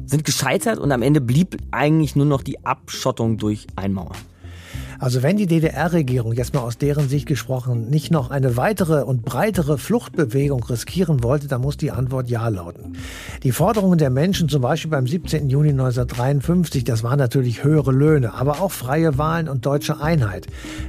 sind 0.07 0.25
gescheitert 0.25 0.79
und 0.79 0.93
am 0.93 1.03
Ende 1.03 1.21
blieb 1.21 1.57
eigentlich 1.71 2.17
nur 2.17 2.27
noch 2.27 2.43
die 2.43 2.65
Abschottung 2.65 3.39
durch 3.39 3.67
Einmauern. 3.77 4.17
Also 4.99 5.23
wenn 5.23 5.37
die 5.37 5.47
DDR-Regierung, 5.47 6.33
jetzt 6.33 6.55
mal 6.55 6.61
aus 6.61 6.79
deren 6.79 7.09
Sicht 7.09 7.27
gesprochen, 7.27 7.89
nicht 7.89 8.11
noch 8.11 8.31
eine 8.31 8.57
weitere 8.57 9.03
und 9.03 9.25
breitere 9.25 9.79
Fluchtbewegung 9.79 10.63
riskieren 10.65 11.23
wollte, 11.23 11.49
dann 11.49 11.61
muss 11.61 11.77
die 11.77 11.91
Antwort 11.91 12.29
Ja 12.29 12.49
lauten. 12.49 12.97
Die 13.43 13.53
Forderungen 13.53 13.99
der 13.99 14.11
Menschen, 14.11 14.49
zum 14.49 14.63
Beispiel 14.63 14.91
beim 14.91 15.07
17. 15.07 15.49
Juni 15.49 15.71
1953, 15.71 16.85
das 16.85 17.03
waren 17.03 17.19
natürlich 17.19 17.65
höhere 17.65 17.93
Löhne, 17.93 18.35
aber 18.35 18.61
auch 18.61 18.73
freie 18.73 19.19
Wahlen 19.19 19.49
und 19.49 19.67
deutsche 19.67 20.01
Einheit. 20.01 20.47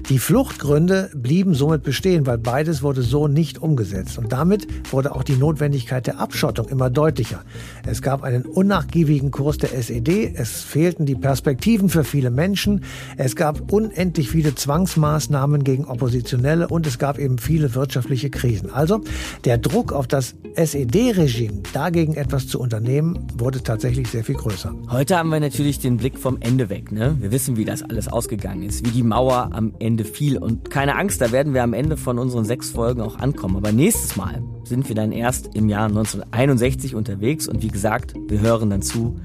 Die 0.09 0.19
Fluchtgründe 0.19 1.09
blieben 1.15 1.53
somit 1.53 1.83
bestehen, 1.83 2.25
weil 2.25 2.37
beides 2.37 2.83
wurde 2.83 3.01
so 3.01 3.27
nicht 3.27 3.61
umgesetzt. 3.61 4.17
Und 4.17 4.31
damit 4.31 4.67
wurde 4.91 5.15
auch 5.15 5.23
die 5.23 5.35
Notwendigkeit 5.35 6.07
der 6.07 6.19
Abschottung 6.19 6.67
immer 6.69 6.89
deutlicher. 6.89 7.43
Es 7.85 8.01
gab 8.01 8.23
einen 8.23 8.45
unnachgiebigen 8.45 9.31
Kurs 9.31 9.57
der 9.57 9.73
SED, 9.73 10.33
es 10.35 10.61
fehlten 10.61 11.05
die 11.05 11.15
Perspektiven 11.15 11.89
für 11.89 12.03
viele 12.03 12.29
Menschen, 12.29 12.83
es 13.17 13.35
gab 13.35 13.71
un 13.71 13.91
unendlich 13.95 14.29
viele 14.29 14.53
Zwangsmaßnahmen 14.53 15.63
gegen 15.63 15.85
Oppositionelle 15.85 16.67
und 16.67 16.85
es 16.85 16.99
gab 16.99 17.17
eben 17.17 17.37
viele 17.37 17.75
wirtschaftliche 17.75 18.29
Krisen. 18.29 18.69
Also 18.69 19.01
der 19.45 19.57
Druck 19.57 19.93
auf 19.93 20.05
das 20.05 20.35
SED-Regime, 20.55 21.61
dagegen 21.71 22.15
etwas 22.15 22.47
zu 22.47 22.59
unternehmen, 22.59 23.27
wurde 23.37 23.63
tatsächlich 23.63 24.09
sehr 24.09 24.25
viel 24.25 24.35
größer. 24.35 24.73
Heute 24.89 25.17
haben 25.17 25.29
wir 25.29 25.39
natürlich 25.39 25.79
den 25.79 25.95
Blick 25.95 26.19
vom 26.19 26.37
Ende 26.41 26.69
weg. 26.69 26.91
Ne? 26.91 27.15
Wir 27.21 27.31
wissen, 27.31 27.55
wie 27.55 27.63
das 27.63 27.83
alles 27.83 28.09
ausgegangen 28.09 28.63
ist, 28.63 28.85
wie 28.85 28.91
die 28.91 29.03
Mauer 29.03 29.51
am 29.53 29.73
Ende 29.79 30.03
fiel. 30.03 30.37
Und 30.37 30.69
keine 30.69 30.97
Angst, 30.97 31.21
da 31.21 31.31
werden 31.31 31.53
wir 31.53 31.63
am 31.63 31.73
Ende 31.73 31.95
von 31.95 32.19
unseren 32.19 32.43
sechs 32.43 32.71
Folgen 32.71 33.01
auch 33.01 33.17
ankommen. 33.17 33.55
Aber 33.55 33.71
nächstes 33.71 34.17
Mal 34.17 34.43
sind 34.65 34.89
wir 34.89 34.95
dann 34.95 35.13
erst 35.13 35.55
im 35.55 35.69
Jahr 35.69 35.85
1961 35.85 36.95
unterwegs 36.95 37.47
und 37.47 37.63
wie 37.63 37.69
gesagt, 37.69 38.13
wir 38.27 38.41
hören 38.41 38.69
dann 38.71 38.81
zu, 38.81 39.15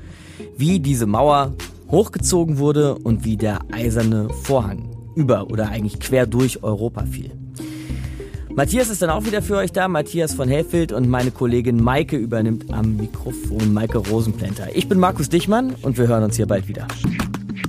wie 0.57 0.79
diese 0.79 1.07
Mauer 1.07 1.55
hochgezogen 1.91 2.59
wurde 2.59 2.97
und 2.97 3.25
wie 3.25 3.37
der 3.37 3.61
eiserne 3.73 4.29
Vorhang 4.43 4.91
über 5.15 5.51
oder 5.51 5.69
eigentlich 5.69 6.01
quer 6.01 6.27
durch 6.27 6.63
Europa 6.63 7.05
fiel. 7.05 7.33
Matthias 8.55 8.89
ist 8.89 9.01
dann 9.01 9.11
auch 9.11 9.25
wieder 9.25 9.43
für 9.43 9.57
euch 9.57 9.73
da, 9.73 9.87
Matthias 9.87 10.35
von 10.35 10.49
Hellfeld 10.49 10.93
und 10.93 11.09
meine 11.09 11.31
Kollegin 11.31 11.83
Maike 11.83 12.17
übernimmt 12.17 12.73
am 12.73 12.97
Mikrofon 12.97 13.73
Maike 13.73 13.99
Rosenplänter. 13.99 14.75
Ich 14.75 14.89
bin 14.89 14.99
Markus 14.99 15.29
Dichmann 15.29 15.77
und 15.83 15.97
wir 15.99 16.09
hören 16.09 16.25
uns 16.25 16.37
hier 16.37 16.47
bald 16.47 16.67
wieder. 16.67 16.87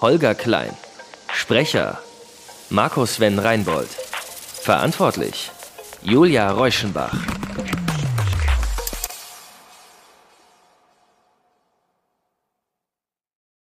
Holger 0.00 0.34
Klein. 0.34 0.74
Sprecher 1.32 1.98
Markus 2.70 3.14
Sven 3.14 3.38
Reinbold. 3.38 3.88
Verantwortlich 3.88 5.50
Julia 6.02 6.50
Reuschenbach. 6.50 7.16